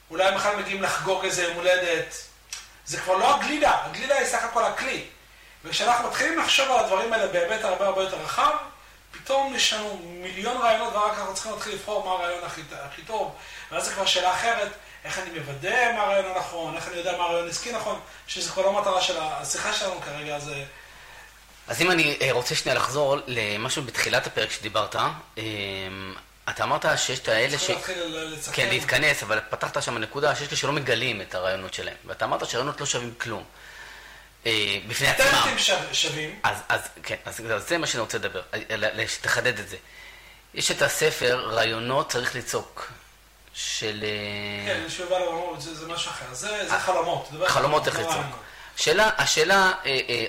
אולי 0.09 0.23
הם 0.23 0.35
בכלל 0.35 0.55
מגיעים 0.55 0.83
לחגוג 0.83 1.25
איזה 1.25 1.43
יום 1.43 1.53
הולדת. 1.53 2.15
זה 2.85 2.97
כבר 2.97 3.17
לא 3.17 3.35
הגלידה, 3.35 3.85
הגלידה 3.85 4.15
היא 4.15 4.27
סך 4.27 4.43
הכל 4.43 4.63
הכלי. 4.63 5.05
וכשאנחנו 5.63 6.07
מתחילים 6.07 6.39
לחשוב 6.39 6.71
על 6.71 6.79
הדברים 6.79 7.13
האלה 7.13 7.27
בהיבט 7.27 7.63
הרבה 7.63 7.85
הרבה 7.85 8.03
יותר 8.03 8.17
רחב, 8.17 8.55
פתאום 9.11 9.55
יש 9.55 9.73
לנו 9.73 9.97
מיליון 10.03 10.57
רעיונות 10.57 10.93
ורק 10.93 11.17
אנחנו 11.19 11.33
צריכים 11.33 11.51
להתחיל 11.51 11.73
לבחור 11.73 12.05
מה 12.05 12.11
הרעיון 12.11 12.43
הכי, 12.43 12.61
הכי 12.71 13.01
טוב. 13.01 13.35
ואז 13.71 13.85
זו 13.85 13.91
כבר 13.91 14.05
שאלה 14.05 14.33
אחרת, 14.33 14.71
איך 15.03 15.19
אני 15.19 15.39
מוודא 15.39 15.93
מה 15.93 16.01
הרעיון 16.01 16.25
הנכון, 16.35 16.75
איך 16.75 16.87
אני 16.87 16.95
יודע 16.95 17.17
מה 17.17 17.23
הרעיון 17.23 17.49
עסקי 17.49 17.71
נכון, 17.71 17.99
שזה 18.27 18.51
כבר 18.51 18.61
לא 18.61 18.81
מטרה 18.81 19.01
של 19.01 19.17
השיחה 19.21 19.73
שלנו 19.73 20.01
כרגע, 20.01 20.35
אז... 20.35 20.51
אז 21.67 21.81
אם 21.81 21.91
אני 21.91 22.17
אה, 22.21 22.31
רוצה 22.31 22.55
שנייה 22.55 22.77
לחזור 22.77 23.17
למשהו 23.27 23.83
בתחילת 23.83 24.27
הפרק 24.27 24.51
שדיברת, 24.51 24.95
אה, 24.95 25.07
אתה 26.49 26.63
אמרת 26.63 26.85
שיש 26.97 27.19
את 27.19 27.27
האלה 27.27 27.59
ש... 27.59 27.71
כן, 28.53 28.69
להתכנס, 28.69 29.23
אבל 29.23 29.39
פתחת 29.49 29.83
שם 29.83 29.97
נקודה 29.97 30.35
שיש 30.35 30.51
לי 30.51 30.57
שלא 30.57 30.71
מגלים 30.71 31.21
את 31.21 31.35
הרעיונות 31.35 31.73
שלהם. 31.73 31.95
ואתה 32.05 32.25
אמרת 32.25 32.49
שהרעיונות 32.49 32.79
לא 32.79 32.85
שווים 32.85 33.13
כלום. 33.17 33.43
אה, 34.45 34.77
בפני 34.87 35.07
עצמם. 35.07 35.27
אתם 35.27 35.57
שווים. 35.93 36.39
אז, 36.43 36.57
אז, 36.69 36.81
כן, 37.03 37.15
אז 37.25 37.41
זה 37.67 37.77
מה 37.77 37.87
שאני 37.87 38.01
רוצה 38.01 38.17
לדבר, 38.17 38.41
תחדד 39.21 39.59
את 39.59 39.69
זה. 39.69 39.77
יש 40.53 40.71
את 40.71 40.81
הספר, 40.81 41.49
רעיונות 41.49 42.09
צריך 42.09 42.35
לצעוק, 42.35 42.91
של... 43.53 44.03
כן, 44.65 44.83
יש 44.87 44.99
יובל 44.99 45.21
הרמות, 45.21 45.61
זה, 45.61 45.75
זה 45.75 45.87
משהו 45.87 46.11
אחר. 46.11 46.25
זה, 46.33 46.69
זה 46.69 46.79
חלומות. 46.79 47.29
חלומות 47.47 47.87
איך 47.87 47.99
לצעוק. 47.99 48.35
השאלה, 48.75 49.09
השאלה, 49.17 49.71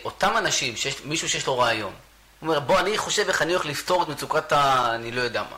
אותם 0.04 0.36
אנשים, 0.36 0.76
שיש, 0.76 0.94
מישהו 1.04 1.28
שיש 1.28 1.46
לו 1.46 1.58
רעיון, 1.58 1.92
הוא 2.40 2.48
אומר, 2.48 2.60
בוא, 2.60 2.80
אני 2.80 2.98
חושב 2.98 3.28
איך 3.28 3.42
אני 3.42 3.52
הולך 3.52 3.66
לפתור 3.66 4.02
את 4.02 4.08
מצוקת 4.08 4.52
ה... 4.52 4.90
אני 4.94 5.12
לא 5.12 5.20
יודע 5.20 5.42
מה. 5.42 5.56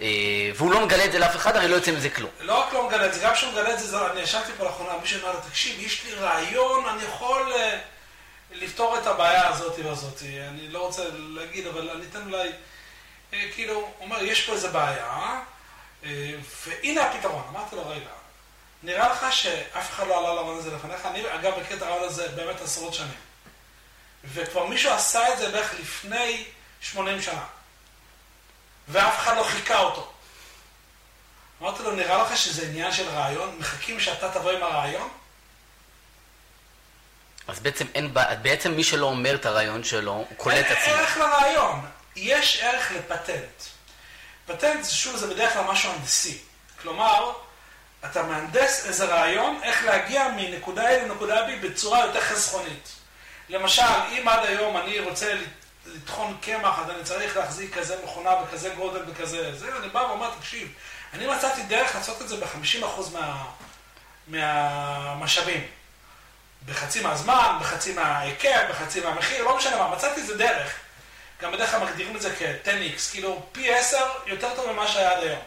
אה, 0.00 0.50
והוא 0.56 0.72
לא 0.72 0.86
מגלה 0.86 1.04
את 1.04 1.12
זה 1.12 1.18
לאף 1.18 1.36
אחד, 1.36 1.56
הרי 1.56 1.68
לא 1.68 1.76
יוצא 1.76 1.90
מזה 1.90 2.10
כלום. 2.10 2.30
לא 2.40 2.60
רק 2.60 2.72
לא 2.72 2.86
מגלה 2.86 3.06
את 3.06 3.14
זה, 3.14 3.20
גם 3.20 3.34
כשהוא 3.34 3.52
מגלה 3.52 3.74
את 3.74 3.78
זה, 3.78 4.10
אני 4.10 4.20
ישבתי 4.20 4.52
פה 4.58 4.64
לאחרונה, 4.64 4.92
מישהו 5.00 5.20
אמר 5.22 5.40
תקשיב, 5.48 5.80
יש 5.80 6.04
לי 6.04 6.14
רעיון, 6.14 6.86
אני 6.88 7.02
יכול 7.02 7.52
אה, 7.52 7.78
לפתור 8.52 8.98
את 8.98 9.06
הבעיה 9.06 9.48
הזאת 9.48 9.74
והזאת. 9.84 10.22
אני 10.48 10.68
לא 10.68 10.86
רוצה 10.86 11.02
להגיד, 11.14 11.66
אבל 11.66 11.90
אני 11.90 12.04
אתן 12.10 12.22
אולי, 12.32 12.50
אה, 13.32 13.44
כאילו, 13.54 13.74
הוא 13.74 13.88
אומר, 14.00 14.22
יש 14.22 14.46
פה 14.46 14.52
איזה 14.52 14.68
בעיה, 14.68 15.40
והנה 16.02 17.02
הפתרון. 17.02 17.42
אמרתי 17.50 17.76
לו, 17.76 17.88
רגע, 17.88 18.10
נראה 18.82 19.08
לך 19.08 19.26
שאף 19.30 19.90
אחד 19.90 20.06
לא 20.06 20.18
עלה 20.18 20.34
לרעיון 20.34 20.58
הזה 20.58 20.76
לפניך? 20.76 21.06
אני 21.06 21.34
אגב 21.34 21.60
מכיר 21.60 21.76
את 21.76 21.82
הרעיון 21.82 22.04
הזה 22.04 22.28
באמת 22.28 22.60
עשרות 22.60 22.94
שנים. 22.94 23.18
וכבר 24.24 24.66
מישהו 24.66 24.92
עשה 24.92 25.32
את 25.32 25.38
זה 25.38 25.48
בערך 25.48 25.74
לפני 25.80 26.44
80 26.80 27.22
שנה. 27.22 27.44
ואף 28.88 29.18
אחד 29.18 29.36
לא 29.36 29.42
חיכה 29.42 29.78
אותו. 29.78 30.12
אמרתי 31.62 31.82
לו, 31.82 31.90
נראה 31.90 32.22
לך 32.22 32.36
שזה 32.36 32.66
עניין 32.66 32.92
של 32.92 33.08
רעיון? 33.08 33.56
מחכים 33.58 34.00
שאתה 34.00 34.30
תבוא 34.32 34.50
עם 34.50 34.62
הרעיון? 34.62 35.08
אז 37.48 37.60
בעצם 37.60 37.86
אין, 37.94 38.14
בעצם 38.42 38.72
מי 38.72 38.84
שלא 38.84 39.06
אומר 39.06 39.34
את 39.34 39.46
הרעיון 39.46 39.84
שלו, 39.84 40.12
הוא 40.12 40.26
קולט 40.36 40.66
עצמו. 40.66 40.94
אין 40.94 40.98
ערך 40.98 41.16
לרעיון. 41.16 41.86
יש 42.16 42.60
ערך 42.62 42.92
לפטנט. 42.92 43.62
פטנט, 44.46 44.84
שוב, 44.90 45.16
זה 45.16 45.26
בדרך 45.26 45.52
כלל 45.52 45.62
משהו 45.62 45.92
הנדסי. 45.92 46.38
כלומר, 46.82 47.32
אתה 48.04 48.22
מהנדס 48.22 48.86
איזה 48.86 49.04
רעיון, 49.04 49.60
איך 49.62 49.84
להגיע 49.84 50.28
מנקודה 50.36 50.90
A 50.90 51.02
לנקודה 51.02 51.46
B 51.46 51.50
בצורה 51.62 52.04
יותר 52.06 52.20
חסכונית. 52.20 52.88
למשל, 53.48 53.82
אם 53.82 54.28
עד 54.28 54.44
היום 54.44 54.76
אני 54.76 55.00
רוצה 55.00 55.34
לטחון 55.86 56.36
קמח, 56.42 56.78
אז 56.78 56.90
אני 56.90 57.04
צריך 57.04 57.36
להחזיק 57.36 57.78
כזה 57.78 57.96
מכונה 58.04 58.34
בכזה 58.34 58.68
גודל 58.68 59.02
וכזה, 59.06 59.54
זה, 59.58 59.76
אני 59.78 59.88
בא 59.88 59.98
ואומר, 59.98 60.30
תקשיב, 60.38 60.72
אני 61.12 61.26
מצאתי 61.26 61.62
דרך 61.62 61.94
לעשות 61.94 62.22
את 62.22 62.28
זה 62.28 62.36
ב-50% 62.36 62.86
מה, 63.12 63.44
מהמשאבים. 64.26 65.66
בחצי 66.66 67.00
מהזמן, 67.00 67.56
בחצי 67.60 67.92
מההיקף, 67.92 68.60
בחצי 68.70 69.00
מהמחיר, 69.00 69.44
לא 69.44 69.56
משנה 69.56 69.76
מה, 69.76 69.88
מצאתי 69.88 70.20
איזה 70.20 70.36
דרך. 70.36 70.74
גם 71.42 71.52
בדרך 71.52 71.70
כלל 71.70 71.84
מגדירים 71.84 72.16
את 72.16 72.22
זה 72.22 72.34
כ-10x, 72.38 73.10
כאילו 73.10 73.46
פי 73.52 73.74
10 73.74 73.96
יותר 74.26 74.56
טוב 74.56 74.72
ממה 74.72 74.88
שהיה 74.88 75.12
עד 75.12 75.22
היום. 75.22 75.40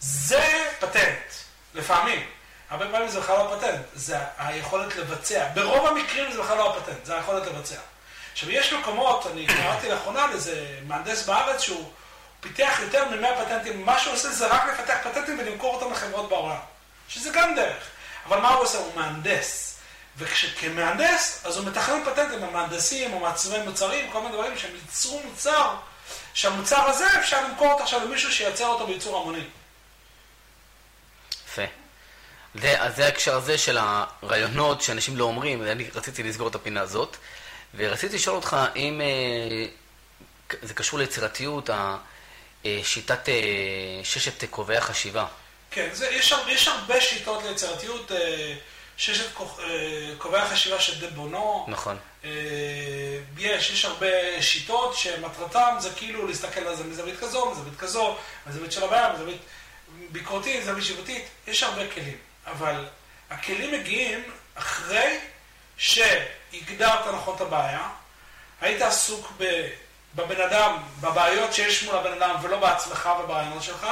זה 0.00 0.70
פטנט, 0.80 1.45
לפעמים. 1.76 2.26
הרבה 2.70 2.86
פעמים 2.90 3.08
זה 3.08 3.20
בכלל 3.20 3.36
לא 3.36 3.56
פטנט, 3.56 3.80
זה 3.94 4.18
היכולת 4.38 4.96
לבצע. 4.96 5.48
ברוב 5.54 5.86
המקרים 5.86 6.32
זה 6.32 6.42
בכלל 6.42 6.56
לא 6.56 6.76
הפטנט, 6.76 7.04
זה 7.04 7.16
היכולת 7.16 7.46
לבצע. 7.46 7.76
עכשיו, 8.32 8.50
יש 8.50 8.72
מקומות, 8.72 9.26
אני 9.26 9.46
קראתי 9.46 9.88
לאחרונה 9.88 10.24
על 10.24 10.32
איזה 10.32 10.78
מהנדס 10.86 11.26
בארץ 11.26 11.60
שהוא 11.60 11.90
פיתח 12.40 12.78
יותר 12.82 13.04
מ-100 13.08 13.44
פטנטים, 13.44 13.86
מה 13.86 13.98
שהוא 13.98 14.14
עושה 14.14 14.28
זה 14.28 14.46
רק 14.46 14.62
לפתח 14.66 14.96
פטנטים 15.04 15.38
ולמכור 15.38 15.74
אותם 15.74 15.92
לחברות 15.92 16.28
בעולם. 16.28 16.56
שזה 17.08 17.30
גם 17.30 17.54
דרך. 17.54 17.84
אבל 18.26 18.40
מה 18.40 18.48
הוא 18.48 18.62
עושה? 18.62 18.78
הוא 18.78 18.92
מהנדס. 18.96 19.76
וכמהנדס, 20.18 21.40
אז 21.44 21.56
הוא 21.56 21.66
מתכנן 21.66 22.04
פטנטים, 22.04 22.44
המהנדסים, 22.44 23.12
או 23.12 23.20
מעצבי 23.20 23.58
מוצרים, 23.58 24.10
כל 24.10 24.20
מיני 24.20 24.32
דברים 24.32 24.58
שהם 24.58 24.70
ייצרו 24.74 25.22
מוצר, 25.24 25.74
שהמוצר 26.34 26.80
הזה 26.80 27.20
אפשר 27.20 27.44
למכור 27.44 27.72
אותו 27.72 27.82
עכשיו 27.82 28.04
למישהו 28.04 28.32
שייצר 28.32 28.66
אותו 28.66 28.86
בייצור 28.86 29.20
המוני. 29.20 29.44
יפה. 31.48 31.62
זה, 32.60 32.82
אז 32.82 32.96
זה 32.96 33.04
ההקשר 33.04 33.36
הזה 33.36 33.58
של 33.58 33.78
הרעיונות 33.80 34.82
שאנשים 34.82 35.16
לא 35.16 35.24
אומרים, 35.24 35.60
ואני 35.60 35.84
רציתי 35.94 36.22
לסגור 36.22 36.48
את 36.48 36.54
הפינה 36.54 36.80
הזאת, 36.80 37.16
ורציתי 37.74 38.16
לשאול 38.16 38.36
אותך 38.36 38.56
אם 38.76 39.00
אה, 39.00 39.66
זה 40.62 40.74
קשור 40.74 40.98
ליצירתיות, 40.98 41.70
אה, 41.70 41.96
שיטת 42.82 43.28
אה, 43.28 43.34
ששת 44.02 44.44
כובעי 44.50 44.76
החשיבה. 44.76 45.26
כן, 45.70 45.88
זה, 45.92 46.08
יש, 46.08 46.34
יש 46.48 46.68
הרבה 46.68 47.00
שיטות 47.00 47.44
ליצירתיות. 47.44 48.12
ששת 48.98 49.34
כובעי 50.18 50.40
החשיבה 50.40 50.80
של 50.80 51.00
דה 51.00 51.06
בונו. 51.10 51.66
נכון. 51.68 51.96
יש, 53.38 53.70
יש 53.70 53.84
הרבה 53.84 54.42
שיטות 54.42 54.96
שמטרתם 54.96 55.76
זה 55.78 55.90
כאילו 55.96 56.26
להסתכל 56.26 56.60
על 56.60 56.76
זה 56.76 56.84
מזווית 56.84 57.20
כזו, 57.20 57.50
מזווית 57.50 57.76
כזו, 57.78 58.16
מזווית 58.46 58.72
של 58.72 58.84
הבעיה, 58.84 59.12
מזווית 59.12 59.40
ביקורתית, 60.12 60.62
מזווית 60.62 60.84
שיוותית, 60.84 61.24
יש 61.46 61.62
הרבה 61.62 61.90
כלים. 61.90 62.16
אבל 62.46 62.86
הכלים 63.30 63.72
מגיעים 63.72 64.32
אחרי 64.54 65.18
שהגדרת 65.76 67.06
נכון 67.14 67.36
את 67.36 67.40
הבעיה, 67.40 67.88
היית 68.60 68.82
עסוק 68.82 69.32
בבן 70.14 70.40
אדם, 70.40 70.82
בבעיות 71.00 71.52
שיש 71.54 71.82
מול 71.82 71.96
הבן 71.96 72.12
אדם 72.12 72.36
ולא 72.42 72.56
בעצמך 72.60 73.08
וברעיונות 73.20 73.62
שלך, 73.62 73.86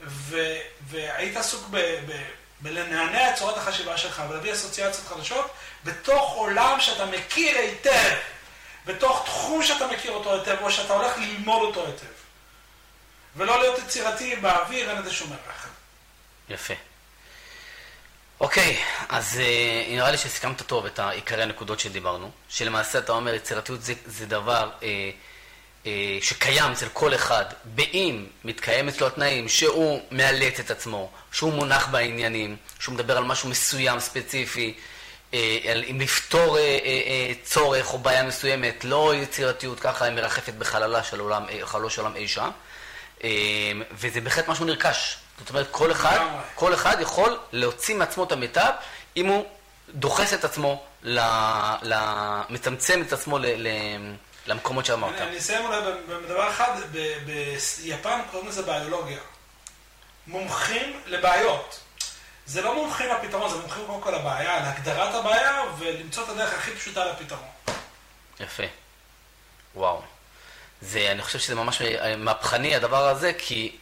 ו, 0.00 0.56
והיית 0.86 1.36
עסוק 1.36 1.66
ב, 1.70 1.76
ב, 1.78 2.22
בלנענע 2.60 3.30
את 3.30 3.36
צורת 3.36 3.56
החשיבה 3.56 3.98
שלך 3.98 4.22
ולהביא 4.28 4.52
אסוציאציות 4.52 5.06
חדשות 5.06 5.50
בתוך 5.84 6.32
עולם 6.32 6.80
שאתה 6.80 7.06
מכיר 7.06 7.58
היטב, 7.58 8.14
בתוך 8.86 9.22
תחום 9.24 9.62
שאתה 9.62 9.86
מכיר 9.86 10.12
אותו 10.12 10.34
היטב, 10.34 10.56
או 10.60 10.70
שאתה 10.70 10.92
הולך 10.92 11.18
ללמוד 11.18 11.62
אותו 11.62 11.86
היטב. 11.86 12.06
ולא 13.36 13.60
להיות 13.60 13.78
יצירתי 13.78 14.36
באוויר, 14.36 14.90
אין 14.90 14.98
לזה 14.98 15.12
שום 15.12 15.32
ערך. 15.32 15.68
יפה. 16.48 16.74
אוקיי, 18.40 18.76
אז 19.08 19.40
אה, 19.40 19.94
נראה 19.94 20.10
לי 20.10 20.18
שסיכמת 20.18 20.62
טוב 20.62 20.86
את 20.86 20.98
עיקרי 20.98 21.42
הנקודות 21.42 21.80
שדיברנו, 21.80 22.30
שלמעשה 22.48 22.98
אתה 22.98 23.12
אומר 23.12 23.34
יצירתיות 23.34 23.82
זה, 23.82 23.94
זה 24.06 24.26
דבר 24.26 24.70
אה, 24.82 25.10
אה, 25.86 26.18
שקיים 26.20 26.72
אצל 26.72 26.88
כל 26.92 27.14
אחד, 27.14 27.44
באם 27.64 28.26
מתקיים 28.44 28.88
אצלו 28.88 29.06
התנאים 29.06 29.48
שהוא 29.48 30.00
מאלץ 30.10 30.60
את 30.60 30.70
עצמו, 30.70 31.10
שהוא 31.32 31.52
מונח 31.52 31.88
בעניינים, 31.88 32.56
שהוא 32.78 32.94
מדבר 32.94 33.16
על 33.16 33.24
משהו 33.24 33.48
מסוים 33.48 34.00
ספציפי, 34.00 34.74
אה, 35.34 35.82
אם 35.90 36.00
לפתור 36.00 36.58
אה, 36.58 37.32
צורך 37.44 37.92
או 37.92 37.98
בעיה 37.98 38.22
מסוימת, 38.22 38.84
לא 38.84 39.14
יצירתיות 39.14 39.80
ככה 39.80 40.10
מרחפת 40.10 40.54
בחללה 40.54 41.02
של 41.02 41.20
עולם, 41.20 41.44
חללו 41.64 41.90
של 41.90 42.02
עולם 42.02 42.16
אי 42.16 42.28
שם, 42.28 42.50
וזה 43.92 44.20
בהחלט 44.20 44.48
משהו 44.48 44.64
נרכש. 44.64 45.16
זאת 45.38 45.50
אומרת, 45.50 45.66
כל 45.70 45.92
אחד, 45.92 46.18
כל 46.54 46.74
אחד 46.74 46.96
יכול 47.00 47.38
להוציא 47.52 47.94
מעצמו 47.94 48.24
את 48.24 48.32
המיטב 48.32 48.70
אם 49.16 49.26
הוא 49.26 49.44
דוחס 49.88 50.34
את 50.34 50.44
עצמו, 50.44 50.82
מצמצם 52.48 53.02
את 53.06 53.12
עצמו 53.12 53.38
ל... 53.38 53.46
למקומות 54.46 54.86
שאמרת. 54.86 55.20
אני 55.20 55.38
אסיים 55.38 55.64
אולי 55.64 55.80
בדבר 56.08 56.50
אחד, 56.50 56.80
ביפן 57.26 58.20
קוראים 58.30 58.48
לזה 58.48 58.62
ביולוגיה. 58.62 59.18
מומחים 60.26 61.00
לבעיות. 61.06 61.80
זה 62.46 62.62
לא 62.62 62.74
מומחים 62.74 63.06
לפתרון, 63.10 63.50
זה 63.50 63.56
מומחים 63.56 63.86
קודם 63.86 64.00
כל 64.00 64.10
לבעיה, 64.10 64.60
להגדרת 64.60 65.14
הבעיה 65.14 65.62
ולמצוא 65.78 66.24
את 66.24 66.28
הדרך 66.28 66.54
הכי 66.54 66.70
פשוטה 66.70 67.04
לפתרון. 67.04 67.48
יפה. 68.40 68.62
וואו. 69.74 70.02
זה, 70.80 71.08
אני 71.10 71.22
חושב 71.22 71.38
שזה 71.38 71.54
ממש 71.54 71.82
מהפכני 72.16 72.76
הדבר 72.76 73.08
הזה, 73.08 73.32
כי 73.38 73.76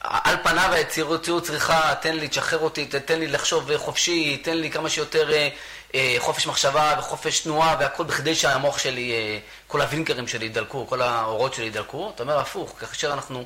על 0.00 0.36
פניו 0.42 0.72
היצירותיות 0.72 1.44
צריכה, 1.44 1.94
תן 2.00 2.16
לי, 2.16 2.28
תשחרר 2.28 2.58
אותי, 2.58 2.86
תן 2.86 3.18
לי 3.18 3.26
לחשוב 3.26 3.76
חופשי, 3.76 4.36
תן 4.36 4.56
לי 4.56 4.70
כמה 4.70 4.90
שיותר 4.90 5.32
אה, 5.32 5.48
אה, 5.94 6.16
חופש 6.18 6.46
מחשבה 6.46 6.94
וחופש 6.98 7.40
תנועה 7.40 7.76
והכל 7.80 8.04
בכדי 8.04 8.34
שהמוח 8.34 8.78
שלי, 8.78 9.12
אה, 9.12 9.38
כל 9.66 9.80
הווינקרים 9.80 10.28
שלי 10.28 10.46
ידלקו, 10.46 10.86
כל 10.86 11.02
האורות 11.02 11.54
שלי 11.54 11.64
ידלקו. 11.64 12.12
אתה 12.14 12.22
אומר 12.22 12.38
הפוך, 12.38 12.74
כאשר 12.80 13.12
אנחנו 13.12 13.44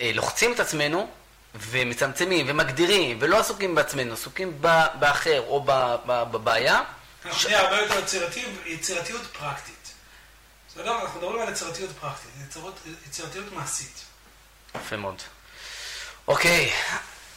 אה, 0.00 0.10
לוחצים 0.14 0.52
את 0.52 0.60
עצמנו 0.60 1.08
ומצמצמים 1.54 2.46
ומגדירים 2.48 3.18
ולא 3.20 3.38
עסוקים 3.38 3.74
בעצמנו, 3.74 4.12
עסוקים 4.12 4.60
באחר 4.98 5.40
או 5.40 5.64
בבעיה. 6.06 6.82
אנחנו 7.24 7.48
נהיה 7.48 7.60
הרבה 7.60 7.76
יותר 7.76 8.28
יצירתיות 8.66 9.22
פרקטית. 9.22 9.92
בסדר? 10.68 11.00
אנחנו 11.00 11.20
מדברים 11.20 11.42
על 11.42 11.52
יצירתיות 11.52 11.90
פרקטית, 12.00 12.30
יצירתיות 13.08 13.52
מעשית. 13.52 14.04
יפה 14.74 14.96
מאוד. 14.96 15.22
אוקיי, 16.28 16.72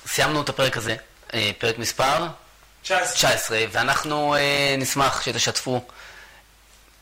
סיימנו 0.08 0.42
את 0.42 0.50
הפרק 0.50 0.78
הזה, 0.78 0.96
פרק 1.58 1.78
מספר 1.78 2.28
19, 2.84 3.66
ואנחנו 3.72 4.36
אה, 4.36 4.76
נשמח 4.78 5.22
שתשתפו, 5.22 5.86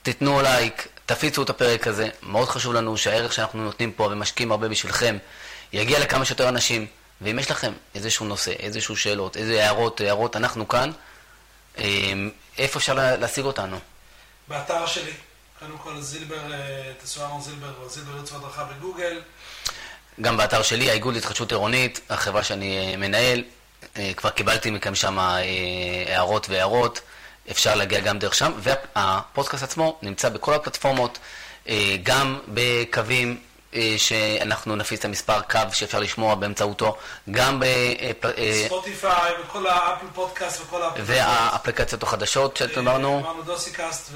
תיתנו 0.04 0.42
לייק, 0.42 0.88
תפיצו 1.06 1.44
את 1.44 1.50
הפרק 1.50 1.88
הזה. 1.88 2.10
מאוד 2.24 2.50
חשוב 2.50 2.74
לנו 2.74 2.98
שהערך 2.98 3.34
שאנחנו 3.34 3.64
נותנים 3.64 3.92
פה 3.92 4.04
ומשקיעים 4.04 4.52
הרבה 4.52 4.68
בשבילכם 4.68 5.18
יגיע 5.74 6.00
לכמה 6.00 6.26
שיותר 6.26 6.50
אנשים. 6.50 6.88
ואם 7.22 7.40
יש 7.40 7.52
לכם 7.52 7.74
איזשהו 7.96 8.26
נושא, 8.26 8.52
איזשהו 8.52 8.98
שאלות, 8.98 9.38
איזה 9.38 9.64
הערות, 9.64 10.02
הערות, 10.02 10.36
אנחנו 10.36 10.68
כאן, 10.68 10.92
אה, 11.78 12.14
איפה 12.58 12.80
אפשר 12.80 12.94
להשיג 12.94 13.46
אותנו? 13.46 13.80
באתר 14.48 14.86
שלי, 14.86 15.14
קודם 15.60 15.78
כל 15.78 16.02
זילבר, 16.02 16.54
אה, 16.54 16.92
אהרון 17.22 17.42
זילבר 17.42 17.74
או 17.82 17.90
זילבר 17.90 18.12
ייעוץ 18.12 18.32
והדרכה 18.32 18.64
בגוגל. 18.64 19.22
גם 20.22 20.38
באתר 20.38 20.62
שלי, 20.62 20.90
האיגוד 20.90 21.14
להתחדשות 21.14 21.52
עירונית, 21.52 22.02
החברה 22.10 22.44
שאני 22.44 22.78
אה, 22.78 22.98
מנהל, 22.98 23.44
אה, 23.98 24.12
כבר 24.18 24.30
קיבלתי 24.30 24.72
מכם 24.72 24.96
שם 24.96 25.20
אה, 25.20 25.44
הערות 26.08 26.50
והערות, 26.50 27.02
אפשר 27.52 27.76
להגיע 27.76 28.00
גם 28.00 28.20
דרך 28.20 28.36
שם, 28.36 28.52
והפודקאסט 28.58 29.64
עצמו 29.64 30.00
נמצא 30.02 30.30
בכל 30.30 30.54
הפלטפורמות, 30.54 31.20
גם 32.04 32.40
בקווים 32.48 33.40
שאנחנו 33.98 34.76
נפיץ 34.76 35.00
את 35.00 35.06
המספר 35.06 35.42
קו 35.42 35.60
שאפשר 35.74 36.00
לשמוע 36.00 36.36
באמצעותו, 36.36 36.98
גם 37.32 37.62
בספוטיפיי, 38.22 39.32
בכל 39.44 39.68
ה 39.68 39.74
Apple 39.74 40.06
Podcast 40.14 40.62
וכל 40.62 40.82
האפליקציות. 40.82 41.20
והאפליקציות 41.20 42.04
החדשות 42.04 42.58
שדיברנו. 42.58 43.20
אמרנו 43.20 43.44
דוסיקאסט 43.44 44.12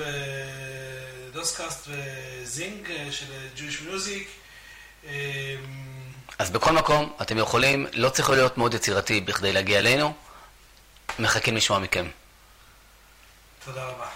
ודוסקאסט 1.32 1.88
ו 1.88 2.08
Zing 2.08 2.88
של 3.12 3.26
Jewish 3.56 3.94
Music. 3.94 4.28
אז 6.42 6.50
בכל 6.50 6.72
מקום, 6.72 7.14
אתם 7.22 7.38
יכולים, 7.38 7.88
לא 7.94 8.10
צריך 8.10 8.30
להיות 8.30 8.58
מאוד 8.58 8.74
יצירתי 8.74 9.22
בכדי 9.22 9.54
להגיע 9.54 9.80
אלינו. 9.80 10.14
מחכים 11.20 11.56
לשמוע 11.56 11.80
מכם. 11.80 12.08
תודה 13.66 13.86
רבה. 13.86 14.08